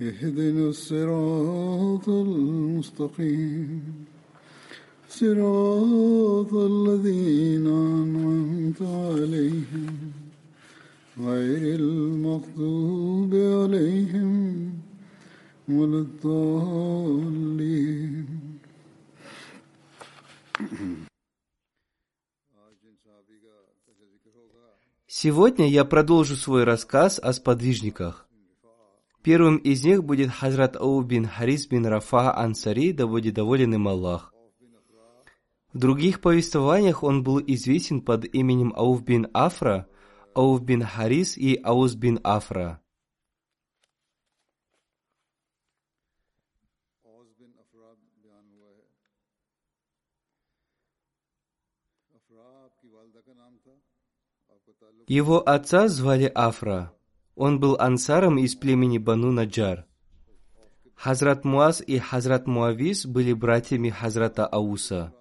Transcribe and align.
اهدنا 0.00 0.68
الصراط 0.68 2.08
المستقيم 2.08 3.82
صراط 5.08 6.54
الذين 6.54 7.66
أنعمت 7.66 8.82
عليهم 8.82 10.12
غير 11.18 11.80
المغضوب 11.80 13.34
عليهم 13.34 14.72
ولا 15.68 15.98
الضالين 15.98 17.74
Сегодня 25.06 25.68
я 25.68 25.84
продолжу 25.84 26.36
свой 26.36 26.64
рассказ 26.64 27.18
о 27.18 27.32
сподвижниках. 27.32 28.26
Первым 29.29 29.57
из 29.57 29.85
них 29.85 30.03
будет 30.03 30.31
Хазрат 30.31 30.75
Ау 30.75 31.03
бин 31.03 31.27
Харис 31.27 31.67
бин 31.67 31.85
Рафа 31.85 32.35
Ансари, 32.35 32.93
да 32.93 33.05
будет 33.05 33.35
доволен 33.35 33.75
им 33.75 33.87
Аллах. 33.87 34.33
В 35.71 35.77
других 35.77 36.19
повествованиях 36.19 37.03
он 37.03 37.21
был 37.21 37.39
известен 37.39 38.01
под 38.01 38.25
именем 38.25 38.73
Ауф 38.75 39.03
бин 39.03 39.27
Афра, 39.31 39.87
Ауф 40.33 40.63
бин 40.63 40.81
Харис 40.81 41.37
и 41.37 41.61
Аус 41.63 41.93
бин 41.93 42.19
Афра. 42.23 42.81
Его 55.05 55.47
отца 55.47 55.87
звали 55.87 56.31
Афра. 56.33 56.98
Он 57.35 57.59
был 57.59 57.75
ансаром 57.79 58.37
из 58.37 58.55
племени 58.55 58.97
Бану 58.97 59.31
Наджар. 59.31 59.85
Хазрат 60.95 61.45
Муаз 61.45 61.81
и 61.85 61.97
Хазрат 61.97 62.47
Муавис 62.47 63.05
были 63.05 63.33
братьями 63.33 63.89
Хазрата 63.89 64.45
Ауса. 64.45 65.13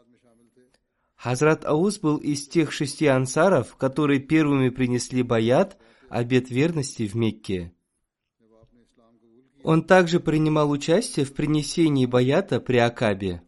Хазрат 1.14 1.64
Аус 1.64 1.98
был 1.98 2.16
из 2.16 2.48
тех 2.48 2.72
шести 2.72 3.06
ансаров, 3.06 3.76
которые 3.76 4.20
первыми 4.20 4.68
принесли 4.70 5.22
баят, 5.22 5.76
обет 6.08 6.50
верности 6.50 7.06
в 7.06 7.14
Мекке. 7.14 7.72
Он 9.62 9.82
также 9.82 10.20
принимал 10.20 10.70
участие 10.70 11.26
в 11.26 11.34
принесении 11.34 12.06
баята 12.06 12.60
при 12.60 12.78
Акабе. 12.78 13.42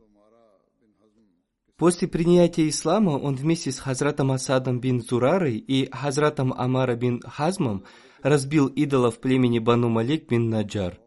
После 1.76 2.08
принятия 2.08 2.68
ислама 2.68 3.12
он 3.12 3.36
вместе 3.36 3.72
с 3.72 3.78
Хазратом 3.78 4.32
Асадом 4.32 4.80
бин 4.80 5.00
Зурарой 5.00 5.56
и 5.56 5.88
Хазратом 5.90 6.52
Амара 6.52 6.94
бин 6.94 7.22
Хазмом 7.22 7.84
разбил 8.22 8.66
идолов 8.68 9.20
племени 9.20 9.58
Бану 9.58 9.88
Малик 9.88 10.28
бин 10.28 10.50
Наджар. 10.50 11.00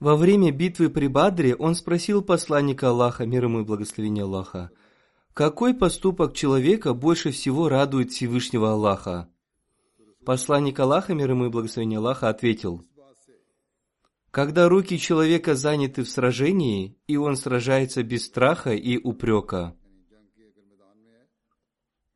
Во 0.00 0.16
время 0.16 0.50
битвы 0.50 0.90
при 0.90 1.06
Бадре 1.06 1.54
он 1.54 1.74
спросил 1.74 2.22
посланника 2.22 2.90
Аллаха, 2.90 3.26
мир 3.26 3.44
ему 3.44 3.60
и 3.60 3.64
благословение 3.64 4.24
Аллаха, 4.24 4.70
какой 5.32 5.74
поступок 5.74 6.34
человека 6.34 6.94
больше 6.94 7.30
всего 7.30 7.68
радует 7.68 8.10
Всевышнего 8.10 8.72
Аллаха? 8.72 9.28
Посланник 10.24 10.78
Аллаха, 10.78 11.14
мир 11.14 11.30
ему 11.30 11.46
и 11.46 11.48
благословение 11.48 11.98
Аллаха, 11.98 12.28
ответил, 12.28 12.84
когда 14.30 14.68
руки 14.68 14.98
человека 14.98 15.54
заняты 15.54 16.02
в 16.02 16.08
сражении, 16.10 16.98
и 17.06 17.16
он 17.16 17.36
сражается 17.36 18.02
без 18.02 18.26
страха 18.26 18.72
и 18.74 18.98
упрека. 18.98 19.76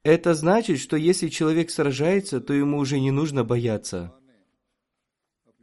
Это 0.03 0.35
значит, 0.35 0.79
что 0.79 0.97
если 0.97 1.29
человек 1.29 1.71
сражается, 1.71 2.41
то 2.41 2.53
ему 2.53 2.79
уже 2.79 3.01
не 3.01 3.11
нужно 3.11 3.45
бояться. 3.45 4.15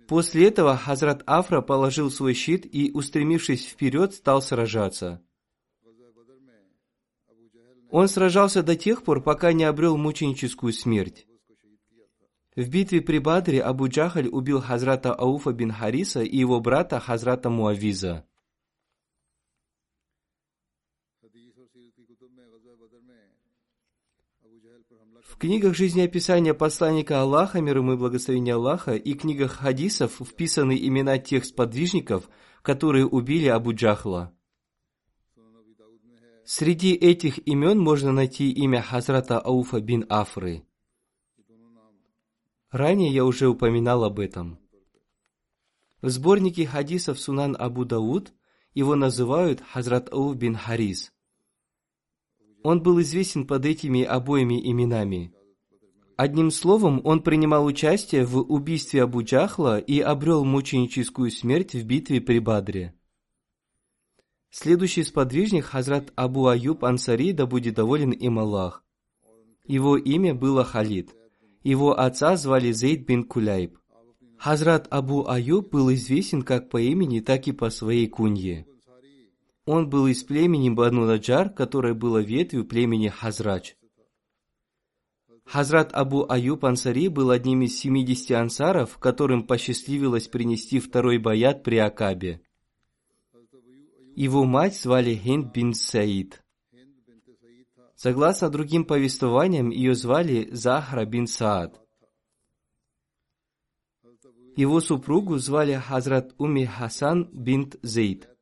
После 0.07 0.47
этого 0.47 0.77
Хазрат 0.77 1.23
Афра 1.25 1.61
положил 1.61 2.11
свой 2.11 2.33
щит 2.33 2.65
и, 2.71 2.91
устремившись 2.91 3.65
вперед, 3.65 4.13
стал 4.13 4.41
сражаться. 4.41 5.21
Он 7.89 8.07
сражался 8.07 8.61
до 8.61 8.75
тех 8.75 9.03
пор, 9.03 9.23
пока 9.23 9.53
не 9.53 9.63
обрел 9.63 9.97
мученическую 9.97 10.73
смерть. 10.73 11.25
В 12.55 12.69
битве 12.69 13.01
при 13.01 13.19
Бадре 13.19 13.61
Абу 13.61 13.87
Джахаль 13.87 14.27
убил 14.27 14.61
Хазрата 14.61 15.13
Ауфа 15.13 15.51
бин 15.51 15.71
Хариса 15.71 16.23
и 16.23 16.37
его 16.37 16.59
брата 16.61 16.99
Хазрата 16.99 17.49
Муавиза. 17.49 18.25
В 25.23 25.34
книгах 25.45 25.75
жизнеописания 25.75 26.55
посланника 26.55 27.21
Аллаха, 27.21 27.61
мир 27.61 27.77
ему 27.77 27.93
и 27.93 27.97
благословения 27.97 28.55
Аллаха, 28.55 28.95
и 28.95 29.13
книгах 29.13 29.51
хадисов 29.51 30.13
вписаны 30.19 30.75
имена 30.75 31.19
тех 31.19 31.45
сподвижников, 31.45 32.27
которые 32.63 33.05
убили 33.05 33.45
Абу 33.45 33.71
Джахла. 33.71 34.33
Среди 36.45 36.93
этих 36.93 37.47
имен 37.47 37.79
можно 37.79 38.11
найти 38.11 38.51
имя 38.51 38.81
Хазрата 38.81 39.39
Ауфа 39.39 39.81
бин 39.81 40.07
Афры. 40.09 40.65
Ранее 42.71 43.13
я 43.13 43.23
уже 43.23 43.47
упоминал 43.47 44.03
об 44.03 44.19
этом. 44.19 44.57
В 46.01 46.09
сборнике 46.09 46.65
хадисов 46.65 47.19
Сунан 47.19 47.55
Абу 47.57 47.85
Дауд 47.85 48.33
его 48.73 48.95
называют 48.95 49.61
Хазрат 49.61 50.11
Ауф 50.11 50.35
бин 50.35 50.55
Харис. 50.55 51.14
Он 52.65 52.81
был 52.81 52.99
известен 53.01 53.45
под 53.45 53.63
этими 53.63 54.01
обоими 54.01 54.59
именами. 54.59 55.31
Одним 56.17 56.49
словом, 56.49 56.99
он 57.03 57.21
принимал 57.21 57.63
участие 57.63 58.25
в 58.25 58.39
убийстве 58.39 59.03
Абу 59.03 59.21
Джахла 59.21 59.77
и 59.77 59.99
обрел 59.99 60.43
мученическую 60.43 61.29
смерть 61.29 61.75
в 61.75 61.85
битве 61.85 62.21
при 62.21 62.39
Бадре. 62.39 62.95
Следующий 64.49 65.03
сподвижник 65.03 65.65
Хазрат 65.65 66.11
Абу 66.15 66.47
Аюб 66.47 66.83
Ансари, 66.85 67.33
да 67.33 67.45
будет 67.45 67.75
доволен 67.75 68.09
им 68.09 68.39
Аллах. 68.39 68.83
Его 69.67 69.95
имя 69.95 70.33
было 70.33 70.63
Халид. 70.63 71.13
Его 71.61 71.99
отца 71.99 72.35
звали 72.35 72.71
Зейд 72.71 73.05
бин 73.05 73.25
Куляйб. 73.25 73.77
Хазрат 74.39 74.87
Абу 74.89 75.27
Аюб 75.27 75.69
был 75.69 75.93
известен 75.93 76.41
как 76.41 76.71
по 76.71 76.81
имени, 76.81 77.19
так 77.19 77.47
и 77.47 77.51
по 77.51 77.69
своей 77.69 78.07
кунье. 78.07 78.65
Он 79.65 79.89
был 79.89 80.05
из 80.07 80.23
племени 80.23 80.69
Бану 80.69 81.05
Наджар, 81.05 81.49
которое 81.49 81.95
было 81.95 82.19
ветвью 82.19 82.65
племени 82.65 83.07
Хазрач. 83.07 83.75
Хазрат 85.45 85.93
Абу 85.93 86.25
Аюб 86.29 86.65
Ансари 86.65 87.07
был 87.07 87.29
одним 87.31 87.63
из 87.63 87.77
70 87.79 88.31
ансаров, 88.31 88.97
которым 88.97 89.45
посчастливилось 89.45 90.27
принести 90.27 90.79
второй 90.79 91.17
баят 91.17 91.63
при 91.63 91.77
Акабе. 91.77 92.41
Его 94.15 94.45
мать 94.45 94.79
звали 94.79 95.15
Хинд 95.15 95.53
бин 95.53 95.73
Саид. 95.73 96.43
Согласно 97.95 98.49
другим 98.49 98.85
повествованиям, 98.85 99.69
ее 99.69 99.95
звали 99.95 100.49
Захра 100.51 101.05
бин 101.05 101.27
Саад. 101.27 101.79
Его 104.55 104.79
супругу 104.79 105.37
звали 105.37 105.73
Хазрат 105.73 106.33
Уми 106.37 106.65
Хасан 106.65 107.29
бинт 107.33 107.77
Зейд. 107.81 108.34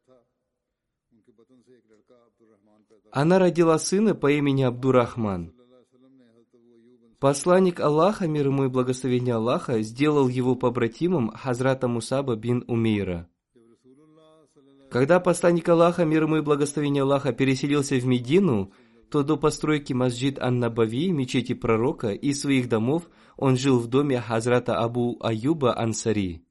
Она 3.16 3.38
родила 3.38 3.78
сына 3.78 4.16
по 4.16 4.32
имени 4.32 4.64
Абдурахман. 4.64 5.54
Посланник 7.20 7.80
Аллаха, 7.80 8.28
мир 8.28 8.48
ему 8.48 8.66
и 8.66 8.70
благословение 8.70 9.36
Аллаха, 9.36 9.84
сделал 9.84 10.28
его 10.28 10.56
побратимом 10.56 11.30
Хазрата 11.30 11.88
Мусаба 11.88 12.36
бин 12.36 12.64
Умейра. 12.68 13.30
Когда 14.90 15.20
посланник 15.20 15.70
Аллаха, 15.70 16.06
мир 16.06 16.24
ему 16.24 16.38
и 16.38 16.42
благословение 16.42 17.04
Аллаха, 17.04 17.34
переселился 17.34 17.98
в 17.98 18.06
Медину, 18.08 18.72
то 19.12 19.22
до 19.22 19.38
постройки 19.38 19.94
Масджид 19.94 20.40
Ан-Набави, 20.40 21.12
мечети 21.12 21.54
пророка, 21.54 22.10
и 22.10 22.34
своих 22.34 22.68
домов 22.68 23.04
он 23.38 23.58
жил 23.58 23.78
в 23.78 23.86
доме 23.86 24.20
Хазрата 24.20 24.80
Абу 24.80 25.18
Аюба 25.22 25.78
Ансари. 25.78 26.44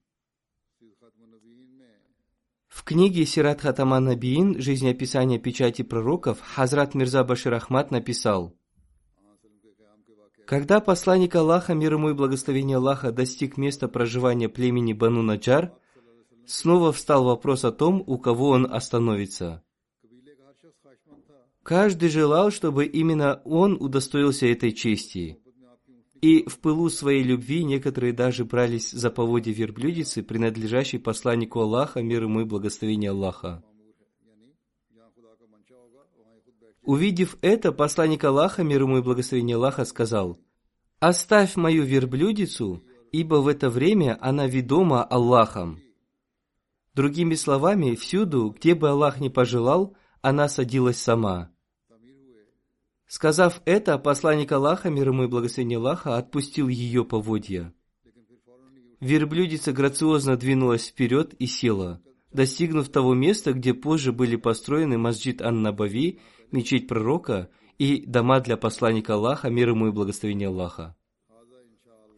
В 2.73 2.85
книге 2.85 3.27
Сират 3.27 3.61
Хатаман 3.61 4.05
Набиин 4.05 4.59
«Жизнеописание 4.59 5.39
печати 5.39 5.83
пророков» 5.83 6.41
Хазрат 6.41 6.95
Мирза 6.95 7.23
Башир 7.23 7.55
Ахмад 7.55 7.91
написал– 7.91 8.57
когда 10.47 10.81
посланник 10.81 11.35
Аллаха, 11.35 11.73
мир 11.73 11.95
ему 11.95 12.11
и 12.11 12.15
благословение 12.15 12.77
Аллаха, 12.77 13.13
достиг 13.13 13.57
места 13.57 13.89
проживания 13.89 14.49
племени 14.49 14.93
Бану 14.93 15.23
Наджар, 15.23 15.73
снова 16.47 16.93
встал 16.93 17.25
вопрос 17.25 17.65
о 17.65 17.73
том, 17.73 18.03
у 18.07 18.19
кого 18.19 18.49
он 18.49 18.71
остановится. 18.71 19.63
Каждый 21.63 22.09
желал, 22.09 22.51
чтобы 22.51 22.85
именно 22.85 23.41
он 23.45 23.77
удостоился 23.81 24.47
этой 24.47 24.73
чести. 24.73 25.42
И 26.23 26.49
в 26.49 26.61
пылу 26.61 26.89
своей 26.89 27.25
любви 27.25 27.65
некоторые 27.65 28.13
даже 28.13 28.45
брались 28.45 28.93
за 28.93 29.11
поводья 29.11 29.53
верблюдицы, 29.53 30.23
принадлежащей 30.23 31.01
посланнику 31.01 31.59
Аллаха, 31.61 32.01
мир 32.01 32.23
ему 32.23 32.43
и 32.43 32.45
благословение 32.45 33.11
Аллаха. 33.11 33.65
Увидев 36.85 37.37
это, 37.43 37.73
посланник 37.73 38.23
Аллаха, 38.23 38.63
мир 38.63 38.83
ему 38.83 38.99
и 38.99 39.03
благословение 39.03 39.57
Аллаха, 39.57 39.85
сказал, 39.85 40.39
«Оставь 41.01 41.57
мою 41.57 41.83
верблюдицу, 41.83 42.85
ибо 43.11 43.37
в 43.37 43.49
это 43.49 43.69
время 43.69 44.17
она 44.21 44.47
ведома 44.47 45.03
Аллахом». 45.03 45.81
Другими 46.95 47.35
словами, 47.35 47.97
всюду, 47.97 48.51
где 48.51 48.77
бы 48.77 48.91
Аллах 48.91 49.19
не 49.19 49.31
пожелал, 49.31 49.97
она 50.21 50.49
садилась 50.49 50.99
сама. 50.99 51.52
Сказав 53.15 53.61
это, 53.67 53.99
посланник 53.99 54.53
Аллаха, 54.53 54.89
мир 54.89 55.09
ему 55.09 55.25
и 55.25 55.27
благословение 55.27 55.77
Аллаха, 55.77 56.17
отпустил 56.17 56.69
ее 56.69 57.05
поводья. 57.05 57.75
Верблюдица 59.01 59.75
грациозно 59.75 60.39
двинулась 60.39 60.87
вперед 60.87 61.35
и 61.35 61.45
села, 61.45 62.01
достигнув 62.33 62.89
того 62.89 63.13
места, 63.13 63.53
где 63.53 63.75
позже 63.75 64.13
были 64.13 64.37
построены 64.37 64.97
масджид 64.97 65.43
Ан-Набави 65.43 66.21
мечеть 66.53 66.89
пророка 66.89 67.51
и 67.77 68.03
дома 68.07 68.41
для 68.41 68.57
посланника 68.57 69.13
Аллаха, 69.13 69.51
мир 69.51 69.69
ему 69.69 69.89
и 69.89 69.93
благословение 69.93 70.49
Аллаха. 70.49 70.97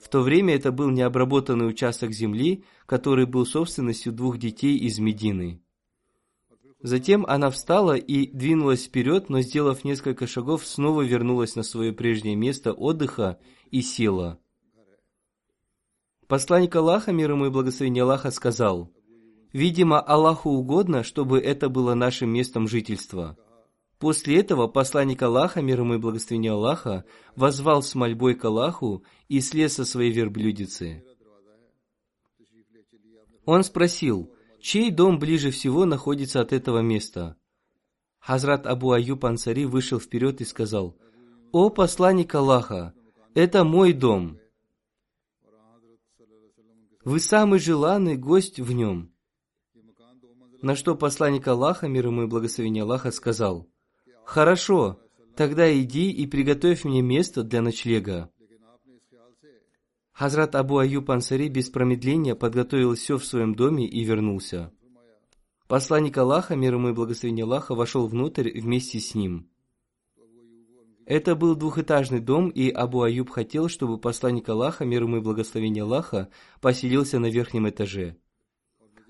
В 0.01 0.09
то 0.09 0.21
время 0.21 0.55
это 0.55 0.71
был 0.71 0.91
необработанный 0.91 1.69
участок 1.69 2.13
земли, 2.13 2.63
который 2.87 3.27
был 3.27 3.45
собственностью 3.47 4.13
двух 4.13 4.39
детей 4.39 4.79
из 4.79 5.01
Медины. 5.01 5.64
Затем 6.85 7.25
она 7.27 7.49
встала 7.49 7.97
и 7.97 8.27
двинулась 8.27 8.85
вперед, 8.85 9.31
но, 9.31 9.41
сделав 9.41 9.85
несколько 9.85 10.27
шагов, 10.27 10.67
снова 10.67 11.01
вернулась 11.01 11.57
на 11.57 11.63
свое 11.63 11.95
прежнее 11.95 12.37
место 12.37 12.75
отдыха 12.75 13.39
и 13.71 13.81
села. 13.81 14.39
Посланник 16.27 16.77
Аллаха, 16.77 17.11
мир 17.11 17.31
ему 17.31 17.47
и 17.47 17.49
благословение 17.49 18.03
Аллаха, 18.03 18.31
сказал, 18.31 18.93
«Видимо, 19.51 19.99
Аллаху 19.99 20.51
угодно, 20.51 21.05
чтобы 21.05 21.39
это 21.39 21.71
было 21.71 21.95
нашим 21.95 22.29
местом 22.29 22.69
жительства». 22.69 23.39
После 23.99 24.39
этого 24.39 24.67
посланник 24.67 25.23
Аллаха, 25.23 25.63
мир 25.63 25.81
ему 25.81 25.95
и 25.95 25.99
благословение 25.99 26.53
Аллаха, 26.53 27.07
возвал 27.35 27.83
с 27.83 27.95
мольбой 27.95 28.35
к 28.35 28.45
Аллаху 28.45 29.05
и 29.29 29.41
слез 29.41 29.73
со 29.73 29.87
своей 29.87 30.13
верблюдицы. 30.13 31.03
Он 33.47 33.65
спросил, 33.65 34.34
чей 34.65 34.91
дом 34.91 35.19
ближе 35.19 35.51
всего 35.51 35.85
находится 35.85 36.41
от 36.41 36.55
этого 36.55 36.79
места? 36.79 37.37
Хазрат 38.19 38.67
Абу 38.67 38.93
Аюб 38.93 39.27
Ансари 39.27 39.67
вышел 39.67 40.01
вперед 40.01 40.41
и 40.41 40.47
сказал, 40.47 40.97
«О 41.53 41.69
посланник 41.69 42.35
Аллаха, 42.35 42.95
это 43.35 43.63
мой 43.63 43.93
дом. 43.93 44.39
Вы 47.05 47.21
самый 47.21 47.59
желанный 47.59 48.17
гость 48.17 48.59
в 48.59 48.73
нем». 48.73 49.13
На 50.63 50.75
что 50.75 50.97
посланник 50.97 51.47
Аллаха, 51.47 51.87
мир 51.87 52.07
ему 52.07 52.23
и 52.23 52.27
благословение 52.27 52.85
Аллаха, 52.85 53.11
сказал, 53.11 53.69
Хорошо, 54.25 54.99
тогда 55.37 55.71
иди 55.79 56.11
и 56.11 56.27
приготовь 56.27 56.85
мне 56.85 57.03
место 57.03 57.43
для 57.43 57.61
ночлега. 57.61 58.31
Хазрат 60.15 60.55
Абу 60.55 60.79
Аюб 60.79 61.11
Ансари 61.11 61.49
без 61.49 61.71
промедления 61.71 62.37
подготовил 62.37 62.95
все 62.95 63.19
в 63.19 63.25
своем 63.25 63.57
доме 63.57 63.85
и 63.85 64.05
вернулся. 64.05 64.73
Посланник 65.67 66.17
Аллаха, 66.17 66.55
мир 66.55 66.75
ему 66.75 66.91
и 66.91 66.93
благословение 66.93 67.43
Аллаха, 67.43 67.75
вошел 67.75 68.07
внутрь 68.07 68.61
вместе 68.61 69.01
с 69.01 69.17
ним. 69.17 69.51
Это 71.05 71.35
был 71.35 71.57
двухэтажный 71.57 72.21
дом, 72.21 72.49
и 72.49 72.71
Абу 72.71 73.03
Аюб 73.03 73.29
хотел, 73.29 73.69
чтобы 73.69 73.99
посланник 73.99 74.49
Аллаха, 74.49 74.85
мир 74.85 75.03
ему 75.03 75.17
и 75.17 75.21
благословение 75.21 75.83
Аллаха, 75.83 76.29
поселился 76.61 77.19
на 77.19 77.27
верхнем 77.27 77.69
этаже. 77.69 78.17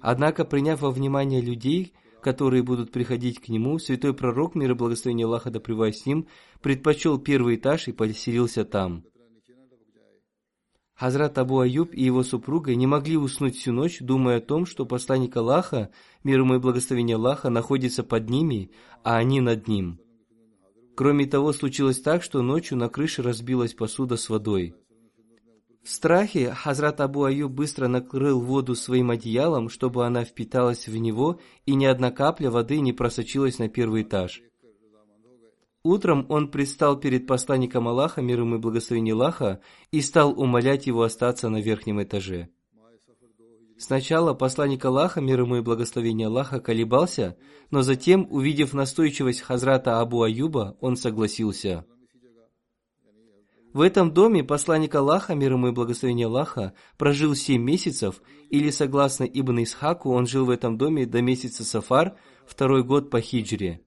Однако, 0.00 0.46
приняв 0.46 0.80
во 0.80 0.90
внимание 0.90 1.42
людей, 1.42 1.92
которые 2.22 2.62
будут 2.62 2.92
приходить 2.92 3.40
к 3.40 3.50
нему, 3.50 3.78
святой 3.78 4.14
пророк, 4.14 4.54
мир 4.54 4.70
и 4.70 4.74
благословение 4.74 5.26
Аллаха 5.26 5.50
да 5.50 5.60
с 5.60 6.06
ним, 6.06 6.28
предпочел 6.62 7.18
первый 7.18 7.56
этаж 7.56 7.88
и 7.88 7.92
поселился 7.92 8.64
там. 8.64 9.04
Хазрат 10.94 11.38
Абу 11.38 11.58
Аюб 11.58 11.92
и 11.92 12.04
его 12.04 12.22
супруга 12.22 12.74
не 12.76 12.86
могли 12.86 13.16
уснуть 13.16 13.56
всю 13.56 13.72
ночь, 13.72 13.98
думая 14.00 14.38
о 14.38 14.40
том, 14.40 14.64
что 14.64 14.86
посланник 14.86 15.36
Аллаха, 15.36 15.90
мир 16.22 16.40
ему 16.40 16.54
и 16.54 16.58
благословение 16.58 17.16
Аллаха, 17.16 17.50
находится 17.50 18.04
под 18.04 18.30
ними, 18.30 18.70
а 19.02 19.16
они 19.16 19.40
над 19.40 19.66
ним. 19.66 19.98
Кроме 20.94 21.26
того, 21.26 21.52
случилось 21.52 22.00
так, 22.00 22.22
что 22.22 22.42
ночью 22.42 22.78
на 22.78 22.88
крыше 22.88 23.22
разбилась 23.22 23.74
посуда 23.74 24.16
с 24.16 24.28
водой. 24.28 24.76
В 25.82 25.90
страхе 25.90 26.52
Хазрат 26.52 27.00
Абу 27.00 27.24
Аюб 27.24 27.50
быстро 27.50 27.88
накрыл 27.88 28.40
воду 28.40 28.76
своим 28.76 29.10
одеялом, 29.10 29.68
чтобы 29.68 30.06
она 30.06 30.24
впиталась 30.24 30.86
в 30.86 30.96
него, 30.96 31.40
и 31.66 31.74
ни 31.74 31.84
одна 31.84 32.12
капля 32.12 32.50
воды 32.50 32.78
не 32.80 32.92
просочилась 32.92 33.58
на 33.58 33.68
первый 33.68 34.02
этаж. 34.02 34.42
Утром 35.84 36.24
он 36.30 36.50
предстал 36.50 36.98
перед 36.98 37.26
посланником 37.26 37.86
Аллаха, 37.86 38.22
мир 38.22 38.40
ему 38.40 38.56
и 38.56 38.58
благословение 38.58 39.12
Аллаха, 39.12 39.60
и 39.92 40.00
стал 40.00 40.32
умолять 40.40 40.86
его 40.86 41.02
остаться 41.02 41.50
на 41.50 41.60
верхнем 41.60 42.02
этаже. 42.02 42.48
Сначала 43.76 44.34
посланник 44.34 44.84
Аллаха, 44.84 45.20
мир 45.20 45.42
ему 45.42 45.56
и 45.56 45.60
благословение 45.60 46.28
Аллаха, 46.28 46.58
колебался, 46.60 47.36
но 47.70 47.82
затем, 47.82 48.26
увидев 48.30 48.72
настойчивость 48.72 49.42
Хазрата 49.42 50.00
Абу 50.00 50.22
Аюба, 50.22 50.76
он 50.80 50.96
согласился– 50.96 51.84
в 53.74 53.80
этом 53.80 54.14
доме 54.14 54.44
посланник 54.44 54.94
Аллаха, 54.94 55.34
мир 55.34 55.54
ему 55.54 55.66
и 55.66 55.72
благословение 55.72 56.28
Аллаха, 56.28 56.74
прожил 56.96 57.34
семь 57.34 57.62
месяцев, 57.62 58.22
или, 58.48 58.70
согласно 58.70 59.24
Ибн 59.24 59.64
Исхаку, 59.64 60.12
он 60.12 60.28
жил 60.28 60.44
в 60.44 60.50
этом 60.50 60.78
доме 60.78 61.06
до 61.06 61.20
месяца 61.20 61.64
Сафар, 61.64 62.16
второй 62.46 62.84
год 62.84 63.10
по 63.10 63.20
хиджре. 63.20 63.80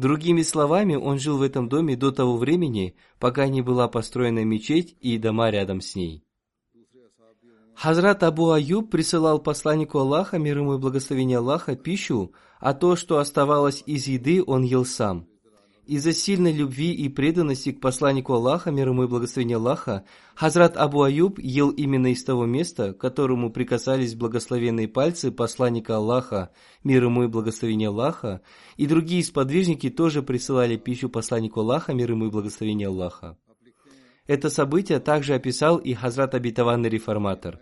Другими 0.00 0.40
словами, 0.40 0.94
он 0.94 1.18
жил 1.18 1.36
в 1.36 1.42
этом 1.42 1.68
доме 1.68 1.94
до 1.94 2.10
того 2.10 2.38
времени, 2.38 2.96
пока 3.18 3.48
не 3.48 3.60
была 3.60 3.86
построена 3.86 4.42
мечеть 4.46 4.96
и 5.02 5.18
дома 5.18 5.50
рядом 5.50 5.82
с 5.82 5.94
ней. 5.94 6.24
Хазрат 7.74 8.22
Абу 8.22 8.50
Аюб 8.50 8.90
присылал 8.90 9.40
посланнику 9.40 9.98
Аллаха, 9.98 10.38
мир 10.38 10.56
ему 10.56 10.76
и 10.76 10.78
благословение 10.78 11.36
Аллаха, 11.36 11.76
пищу, 11.76 12.32
а 12.60 12.72
то, 12.72 12.96
что 12.96 13.18
оставалось 13.18 13.82
из 13.84 14.06
еды, 14.06 14.42
он 14.42 14.62
ел 14.62 14.86
сам. 14.86 15.26
Из-за 15.90 16.12
сильной 16.12 16.52
любви 16.52 16.92
и 16.92 17.08
преданности 17.08 17.72
к 17.72 17.80
посланнику 17.80 18.34
Аллаха, 18.34 18.70
мир 18.70 18.90
ему 18.90 19.02
и 19.02 19.08
благословение 19.08 19.56
Аллаха, 19.56 20.04
Хазрат 20.36 20.76
Абу 20.76 21.02
Аюб 21.02 21.40
ел 21.40 21.70
именно 21.70 22.12
из 22.12 22.22
того 22.22 22.46
места, 22.46 22.92
к 22.92 22.98
которому 22.98 23.50
прикасались 23.50 24.14
благословенные 24.14 24.86
пальцы 24.86 25.32
посланника 25.32 25.96
Аллаха, 25.96 26.50
мир 26.84 27.02
ему 27.02 27.24
и 27.24 27.26
благословение 27.26 27.88
Аллаха, 27.88 28.40
и 28.76 28.86
другие 28.86 29.24
сподвижники 29.24 29.90
тоже 29.90 30.22
присылали 30.22 30.76
пищу 30.76 31.08
посланнику 31.08 31.58
Аллаха, 31.58 31.92
мир 31.92 32.12
ему 32.12 32.26
и 32.26 32.30
благословение 32.30 32.86
Аллаха. 32.86 33.36
Это 34.28 34.48
событие 34.48 35.00
также 35.00 35.34
описал 35.34 35.78
и 35.78 35.92
Хазрат 35.94 36.36
Абитаванный 36.36 36.88
Реформатор. 36.88 37.58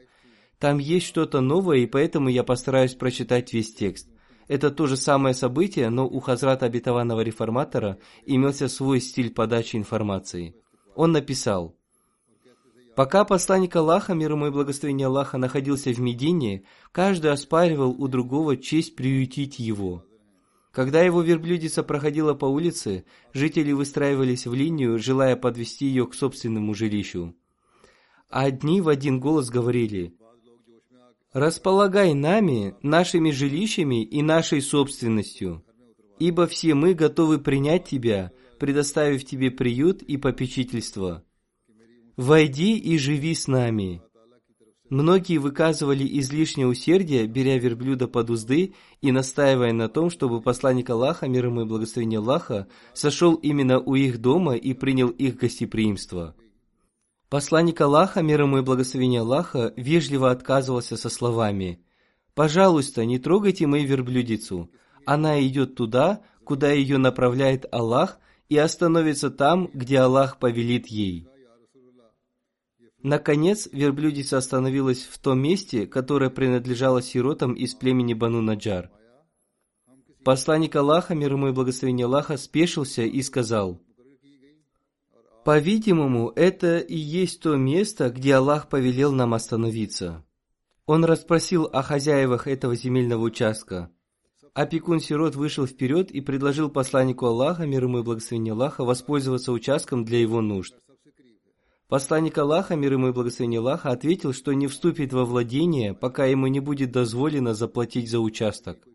Там 0.58 0.76
есть 0.76 1.06
что-то 1.06 1.40
новое, 1.40 1.78
и 1.78 1.86
поэтому 1.86 2.28
я 2.28 2.44
постараюсь 2.44 2.92
прочитать 2.92 3.54
весь 3.54 3.72
текст. 3.72 4.06
Это 4.48 4.70
то 4.70 4.86
же 4.86 4.96
самое 4.96 5.34
событие, 5.34 5.90
но 5.90 6.08
у 6.08 6.20
Хазрата 6.20 6.66
обетованного 6.66 7.20
реформатора 7.20 7.98
имелся 8.24 8.68
свой 8.68 9.00
стиль 9.00 9.30
подачи 9.30 9.76
информации. 9.76 10.54
Он 10.94 11.12
написал, 11.12 11.76
Пока 12.96 13.24
посланник 13.24 13.76
Аллаха, 13.76 14.14
мир 14.14 14.32
ему 14.32 14.48
и 14.48 14.50
благословение 14.50 15.06
Аллаха, 15.06 15.38
находился 15.38 15.92
в 15.92 16.00
Медине, 16.00 16.64
каждый 16.90 17.30
оспаривал 17.30 17.90
у 17.90 18.08
другого 18.08 18.56
честь 18.56 18.96
приютить 18.96 19.60
его. 19.60 20.04
Когда 20.72 21.02
его 21.02 21.22
верблюдица 21.22 21.84
проходила 21.84 22.34
по 22.34 22.46
улице, 22.46 23.04
жители 23.32 23.70
выстраивались 23.70 24.48
в 24.48 24.54
линию, 24.54 24.98
желая 24.98 25.36
подвести 25.36 25.86
ее 25.86 26.08
к 26.08 26.14
собственному 26.14 26.74
жилищу. 26.74 27.36
А 28.30 28.46
одни 28.46 28.80
в 28.80 28.88
один 28.88 29.20
голос 29.20 29.48
говорили 29.48 30.16
«Располагай 31.32 32.14
нами, 32.14 32.74
нашими 32.82 33.30
жилищами 33.30 34.02
и 34.02 34.22
нашей 34.22 34.62
собственностью, 34.62 35.62
ибо 36.18 36.46
все 36.46 36.74
мы 36.74 36.94
готовы 36.94 37.38
принять 37.38 37.84
тебя, 37.84 38.32
предоставив 38.58 39.24
тебе 39.24 39.50
приют 39.50 40.02
и 40.02 40.16
попечительство. 40.16 41.22
Войди 42.16 42.78
и 42.78 42.96
живи 42.96 43.34
с 43.34 43.46
нами». 43.46 44.02
Многие 44.90 45.36
выказывали 45.36 46.08
излишнее 46.18 46.66
усердие, 46.66 47.26
беря 47.26 47.58
верблюда 47.58 48.08
под 48.08 48.30
узды 48.30 48.72
и 49.02 49.12
настаивая 49.12 49.74
на 49.74 49.90
том, 49.90 50.08
чтобы 50.08 50.40
посланник 50.40 50.88
Аллаха, 50.88 51.28
мир 51.28 51.46
ему 51.46 51.60
и 51.60 51.64
благословение 51.66 52.20
Аллаха, 52.20 52.68
сошел 52.94 53.34
именно 53.34 53.80
у 53.80 53.96
их 53.96 54.18
дома 54.18 54.56
и 54.56 54.72
принял 54.72 55.08
их 55.10 55.36
гостеприимство. 55.36 56.34
Посланник 57.28 57.78
Аллаха, 57.82 58.22
мир 58.22 58.42
ему 58.42 58.58
и 58.58 58.62
благословение 58.62 59.20
Аллаха, 59.20 59.74
вежливо 59.76 60.30
отказывался 60.30 60.96
со 60.96 61.10
словами 61.10 61.84
«Пожалуйста, 62.34 63.04
не 63.04 63.18
трогайте 63.18 63.66
мою 63.66 63.86
верблюдицу. 63.86 64.70
Она 65.04 65.44
идет 65.46 65.74
туда, 65.74 66.22
куда 66.44 66.72
ее 66.72 66.96
направляет 66.96 67.66
Аллах, 67.70 68.18
и 68.48 68.56
остановится 68.56 69.30
там, 69.30 69.68
где 69.74 69.98
Аллах 69.98 70.38
повелит 70.38 70.86
ей». 70.86 71.28
Наконец, 73.02 73.68
верблюдица 73.72 74.38
остановилась 74.38 75.04
в 75.04 75.18
том 75.18 75.38
месте, 75.38 75.86
которое 75.86 76.30
принадлежало 76.30 77.02
сиротам 77.02 77.52
из 77.52 77.74
племени 77.74 78.14
Бану 78.14 78.40
Наджар. 78.40 78.90
Посланник 80.24 80.74
Аллаха, 80.76 81.14
мир 81.14 81.32
ему 81.32 81.48
и 81.48 81.52
благословение 81.52 82.06
Аллаха, 82.06 82.38
спешился 82.38 83.02
и 83.02 83.20
сказал, 83.22 83.80
«По-видимому, 85.48 86.30
это 86.36 86.76
и 86.76 86.94
есть 86.94 87.40
то 87.40 87.56
место, 87.56 88.10
где 88.10 88.34
Аллах 88.34 88.68
повелел 88.68 89.12
нам 89.12 89.32
остановиться». 89.32 90.22
Он 90.84 91.06
расспросил 91.06 91.64
о 91.72 91.82
хозяевах 91.82 92.46
этого 92.46 92.76
земельного 92.76 93.22
участка. 93.22 93.90
Опекун 94.52 95.00
сирот 95.00 95.36
вышел 95.36 95.66
вперед 95.66 96.10
и 96.10 96.20
предложил 96.20 96.68
посланнику 96.68 97.24
Аллаха, 97.24 97.64
мир 97.64 97.84
ему 97.84 98.00
и 98.00 98.02
благословение 98.02 98.52
Аллаха, 98.52 98.84
воспользоваться 98.84 99.52
участком 99.52 100.04
для 100.04 100.20
его 100.20 100.42
нужд. 100.42 100.74
Посланник 101.88 102.36
Аллаха, 102.36 102.76
мир 102.76 102.92
ему 102.92 103.08
и 103.08 103.12
благословение 103.12 103.60
Аллаха, 103.60 103.88
ответил, 103.88 104.34
что 104.34 104.52
не 104.52 104.66
вступит 104.66 105.14
во 105.14 105.24
владение, 105.24 105.94
пока 105.94 106.26
ему 106.26 106.48
не 106.48 106.60
будет 106.60 106.92
дозволено 106.92 107.54
заплатить 107.54 108.10
за 108.10 108.20
участок. 108.20 108.86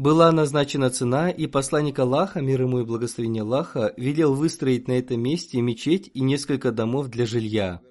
Была 0.00 0.32
назначена 0.32 0.88
цена, 0.88 1.28
и 1.28 1.46
посланник 1.46 1.98
Аллаха, 1.98 2.40
мир 2.40 2.62
ему 2.62 2.80
и 2.80 2.84
благословение 2.84 3.42
Аллаха, 3.42 3.92
велел 3.98 4.34
выстроить 4.34 4.88
на 4.88 4.92
этом 4.92 5.20
месте 5.20 5.60
мечеть 5.60 6.10
и 6.14 6.22
несколько 6.22 6.72
домов 6.72 7.08
для 7.08 7.26
жилья. 7.26 7.82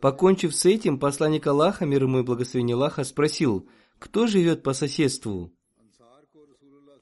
Покончив 0.00 0.54
с 0.54 0.64
этим, 0.66 1.00
посланник 1.00 1.48
Аллаха, 1.48 1.84
мир 1.84 2.04
ему 2.04 2.20
и 2.20 2.22
благословение 2.22 2.76
Аллаха, 2.76 3.02
спросил, 3.02 3.68
кто 3.98 4.28
живет 4.28 4.62
по 4.62 4.72
соседству? 4.72 5.50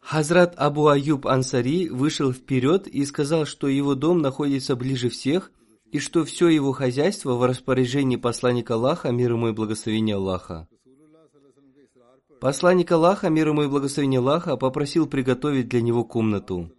Хазрат 0.00 0.54
Абу 0.56 0.86
Аюб 0.86 1.26
Ансари 1.26 1.90
вышел 1.90 2.32
вперед 2.32 2.86
и 2.86 3.04
сказал, 3.04 3.44
что 3.44 3.68
его 3.68 3.94
дом 3.94 4.22
находится 4.22 4.74
ближе 4.74 5.10
всех– 5.10 5.52
и 5.92 5.98
что 5.98 6.24
все 6.24 6.48
его 6.48 6.72
хозяйство 6.72 7.34
в 7.34 7.44
распоряжении 7.44 8.16
посланника 8.16 8.74
Аллаха, 8.74 9.12
мир 9.12 9.32
ему 9.32 9.48
и 9.48 9.52
благословения 9.52 10.16
Аллаха. 10.16 10.66
Посланник 12.40 12.92
Аллаха, 12.92 13.30
мир 13.30 13.48
ему 13.48 13.62
и 13.62 13.68
благословения 13.68 14.18
Аллаха, 14.18 14.56
попросил 14.56 15.06
приготовить 15.06 15.68
для 15.68 15.80
него 15.80 16.04
комнату. 16.04 16.70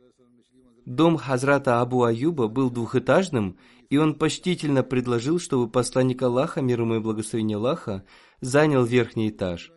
Дом 0.86 1.18
Хазрата 1.18 1.82
Абу 1.82 2.04
Аюба 2.04 2.48
был 2.48 2.70
двухэтажным, 2.70 3.58
и 3.90 3.98
он 3.98 4.16
почтительно 4.16 4.84
предложил, 4.84 5.40
чтобы 5.40 5.70
посланник 5.70 6.22
Аллаха, 6.22 6.62
мир 6.62 6.82
ему 6.82 6.96
и 6.96 7.00
благословения 7.00 7.58
Аллаха, 7.58 8.06
занял 8.40 8.86
верхний 8.86 9.30
этаж. 9.30 9.72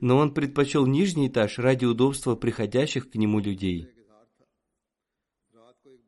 Но 0.00 0.18
он 0.18 0.32
предпочел 0.32 0.86
нижний 0.86 1.28
этаж 1.28 1.58
ради 1.58 1.84
удобства 1.84 2.36
приходящих 2.36 3.10
к 3.10 3.14
нему 3.16 3.40
людей. 3.40 3.88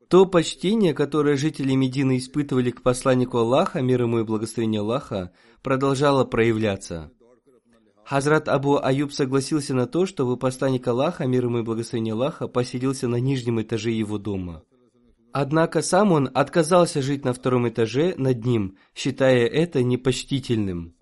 То 0.09 0.25
почтение, 0.25 0.95
которое 0.95 1.37
жители 1.37 1.75
Медины 1.75 2.17
испытывали 2.17 2.71
к 2.71 2.83
посланнику 2.83 3.39
Аллаха, 3.39 3.83
мир 3.83 4.03
ему 4.03 4.21
и 4.21 4.25
благословение 4.25 4.81
Аллаха, 4.81 5.33
продолжало 5.63 6.25
проявляться. 6.25 7.13
Хазрат 8.09 8.49
Абу 8.49 8.79
Аюб 8.83 9.13
согласился 9.13 9.75
на 9.75 9.87
то, 9.87 10.07
чтобы 10.07 10.39
посланник 10.39 10.89
Аллаха, 10.89 11.27
мир 11.27 11.45
ему 11.45 11.59
и 11.59 11.63
благословение 11.63 12.15
Аллаха, 12.15 12.49
поселился 12.49 13.07
на 13.07 13.17
нижнем 13.17 13.61
этаже 13.61 13.91
его 13.91 14.17
дома. 14.17 14.63
Однако 15.31 15.83
сам 15.83 16.13
он 16.13 16.31
отказался 16.33 17.03
жить 17.03 17.27
на 17.27 17.35
втором 17.35 17.69
этаже 17.69 18.15
над 18.17 18.47
ним, 18.47 18.79
считая 18.95 19.47
это 19.47 19.83
непочтительным. 19.83 20.95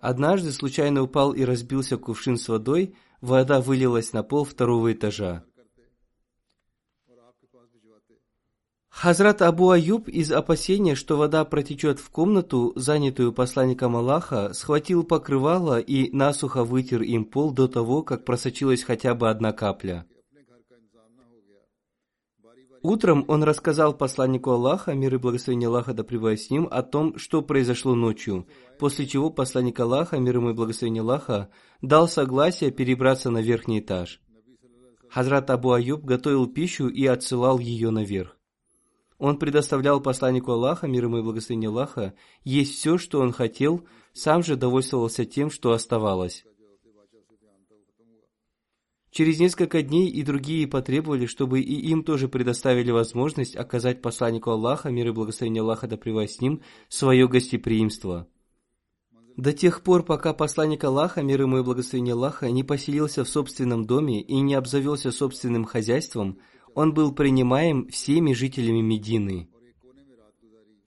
Однажды 0.00 0.52
случайно 0.52 1.02
упал 1.02 1.32
и 1.32 1.42
разбился 1.42 1.96
кувшин 1.96 2.36
с 2.36 2.48
водой, 2.48 2.94
вода 3.20 3.60
вылилась 3.60 4.12
на 4.12 4.22
пол 4.22 4.44
второго 4.44 4.92
этажа. 4.92 5.42
Хазрат 8.94 9.42
Абу 9.42 9.70
Аюб 9.70 10.08
из 10.08 10.30
опасения, 10.30 10.94
что 10.94 11.16
вода 11.16 11.44
протечет 11.44 11.98
в 11.98 12.08
комнату, 12.10 12.72
занятую 12.76 13.32
посланником 13.32 13.96
Аллаха, 13.96 14.52
схватил 14.54 15.02
покрывало 15.02 15.80
и 15.80 16.10
насухо 16.16 16.62
вытер 16.62 17.02
им 17.02 17.24
пол 17.24 17.52
до 17.52 17.66
того, 17.66 18.04
как 18.04 18.24
просочилась 18.24 18.84
хотя 18.84 19.14
бы 19.16 19.28
одна 19.28 19.52
капля. 19.52 20.06
Утром 22.82 23.24
он 23.26 23.42
рассказал 23.42 23.94
посланнику 23.94 24.52
Аллаха, 24.52 24.94
мир 24.94 25.16
и 25.16 25.18
благословение 25.18 25.68
Аллаха 25.68 25.92
да 25.92 26.04
с 26.04 26.50
ним, 26.50 26.68
о 26.70 26.82
том, 26.82 27.18
что 27.18 27.42
произошло 27.42 27.96
ночью, 27.96 28.46
после 28.78 29.06
чего 29.08 29.28
посланник 29.28 29.80
Аллаха, 29.80 30.18
мир 30.18 30.38
и 30.38 30.52
благословение 30.52 31.00
Аллаха, 31.00 31.50
дал 31.82 32.06
согласие 32.06 32.70
перебраться 32.70 33.30
на 33.30 33.42
верхний 33.42 33.80
этаж. 33.80 34.20
Хазрат 35.10 35.50
Абу 35.50 35.72
Аюб 35.72 36.04
готовил 36.04 36.46
пищу 36.46 36.88
и 36.88 37.04
отсылал 37.06 37.58
ее 37.58 37.90
наверх. 37.90 38.38
Он 39.18 39.38
предоставлял 39.38 40.00
посланнику 40.00 40.52
Аллаха, 40.52 40.88
мир 40.88 41.04
ему 41.04 41.18
и 41.18 41.22
благословение 41.22 41.68
Аллаха, 41.68 42.14
есть 42.42 42.74
все, 42.74 42.98
что 42.98 43.20
он 43.20 43.32
хотел, 43.32 43.86
сам 44.12 44.42
же 44.42 44.56
довольствовался 44.56 45.24
тем, 45.24 45.50
что 45.50 45.72
оставалось. 45.72 46.44
Через 49.10 49.38
несколько 49.38 49.82
дней 49.82 50.08
и 50.08 50.24
другие 50.24 50.66
потребовали, 50.66 51.26
чтобы 51.26 51.60
и 51.60 51.88
им 51.88 52.02
тоже 52.02 52.26
предоставили 52.28 52.90
возможность 52.90 53.54
оказать 53.54 54.02
посланнику 54.02 54.50
Аллаха, 54.50 54.90
мир 54.90 55.08
и 55.08 55.12
благословение 55.12 55.60
Аллаха 55.60 55.86
да 55.86 55.96
с 55.96 56.40
ним, 56.40 56.62
свое 56.88 57.28
гостеприимство. 57.28 58.26
До 59.36 59.52
тех 59.52 59.82
пор, 59.82 60.04
пока 60.04 60.34
посланник 60.34 60.82
Аллаха, 60.82 61.22
мир 61.22 61.42
ему 61.42 61.58
и 61.58 61.62
благословение 61.62 62.14
Аллаха, 62.14 62.50
не 62.50 62.64
поселился 62.64 63.22
в 63.22 63.28
собственном 63.28 63.84
доме 63.84 64.20
и 64.20 64.40
не 64.40 64.54
обзавелся 64.54 65.12
собственным 65.12 65.64
хозяйством– 65.64 66.40
он 66.74 66.92
был 66.92 67.12
принимаем 67.12 67.88
всеми 67.88 68.32
жителями 68.32 68.80
Медины. 68.80 69.48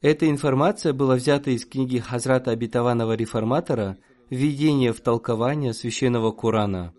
Эта 0.02 0.30
информация 0.30 0.94
была 0.94 1.16
взята 1.16 1.52
из 1.52 1.66
книги 1.66 1.98
Хазрата 1.98 2.52
Обетованного 2.52 3.14
Реформатора 3.14 3.98
«Введение 4.30 4.94
в 4.94 5.02
толкование 5.02 5.74
священного 5.74 6.32
Корана». 6.32 6.94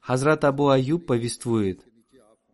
Хазрат 0.00 0.44
Абу 0.44 0.68
Аюб 0.68 1.06
повествует, 1.06 1.84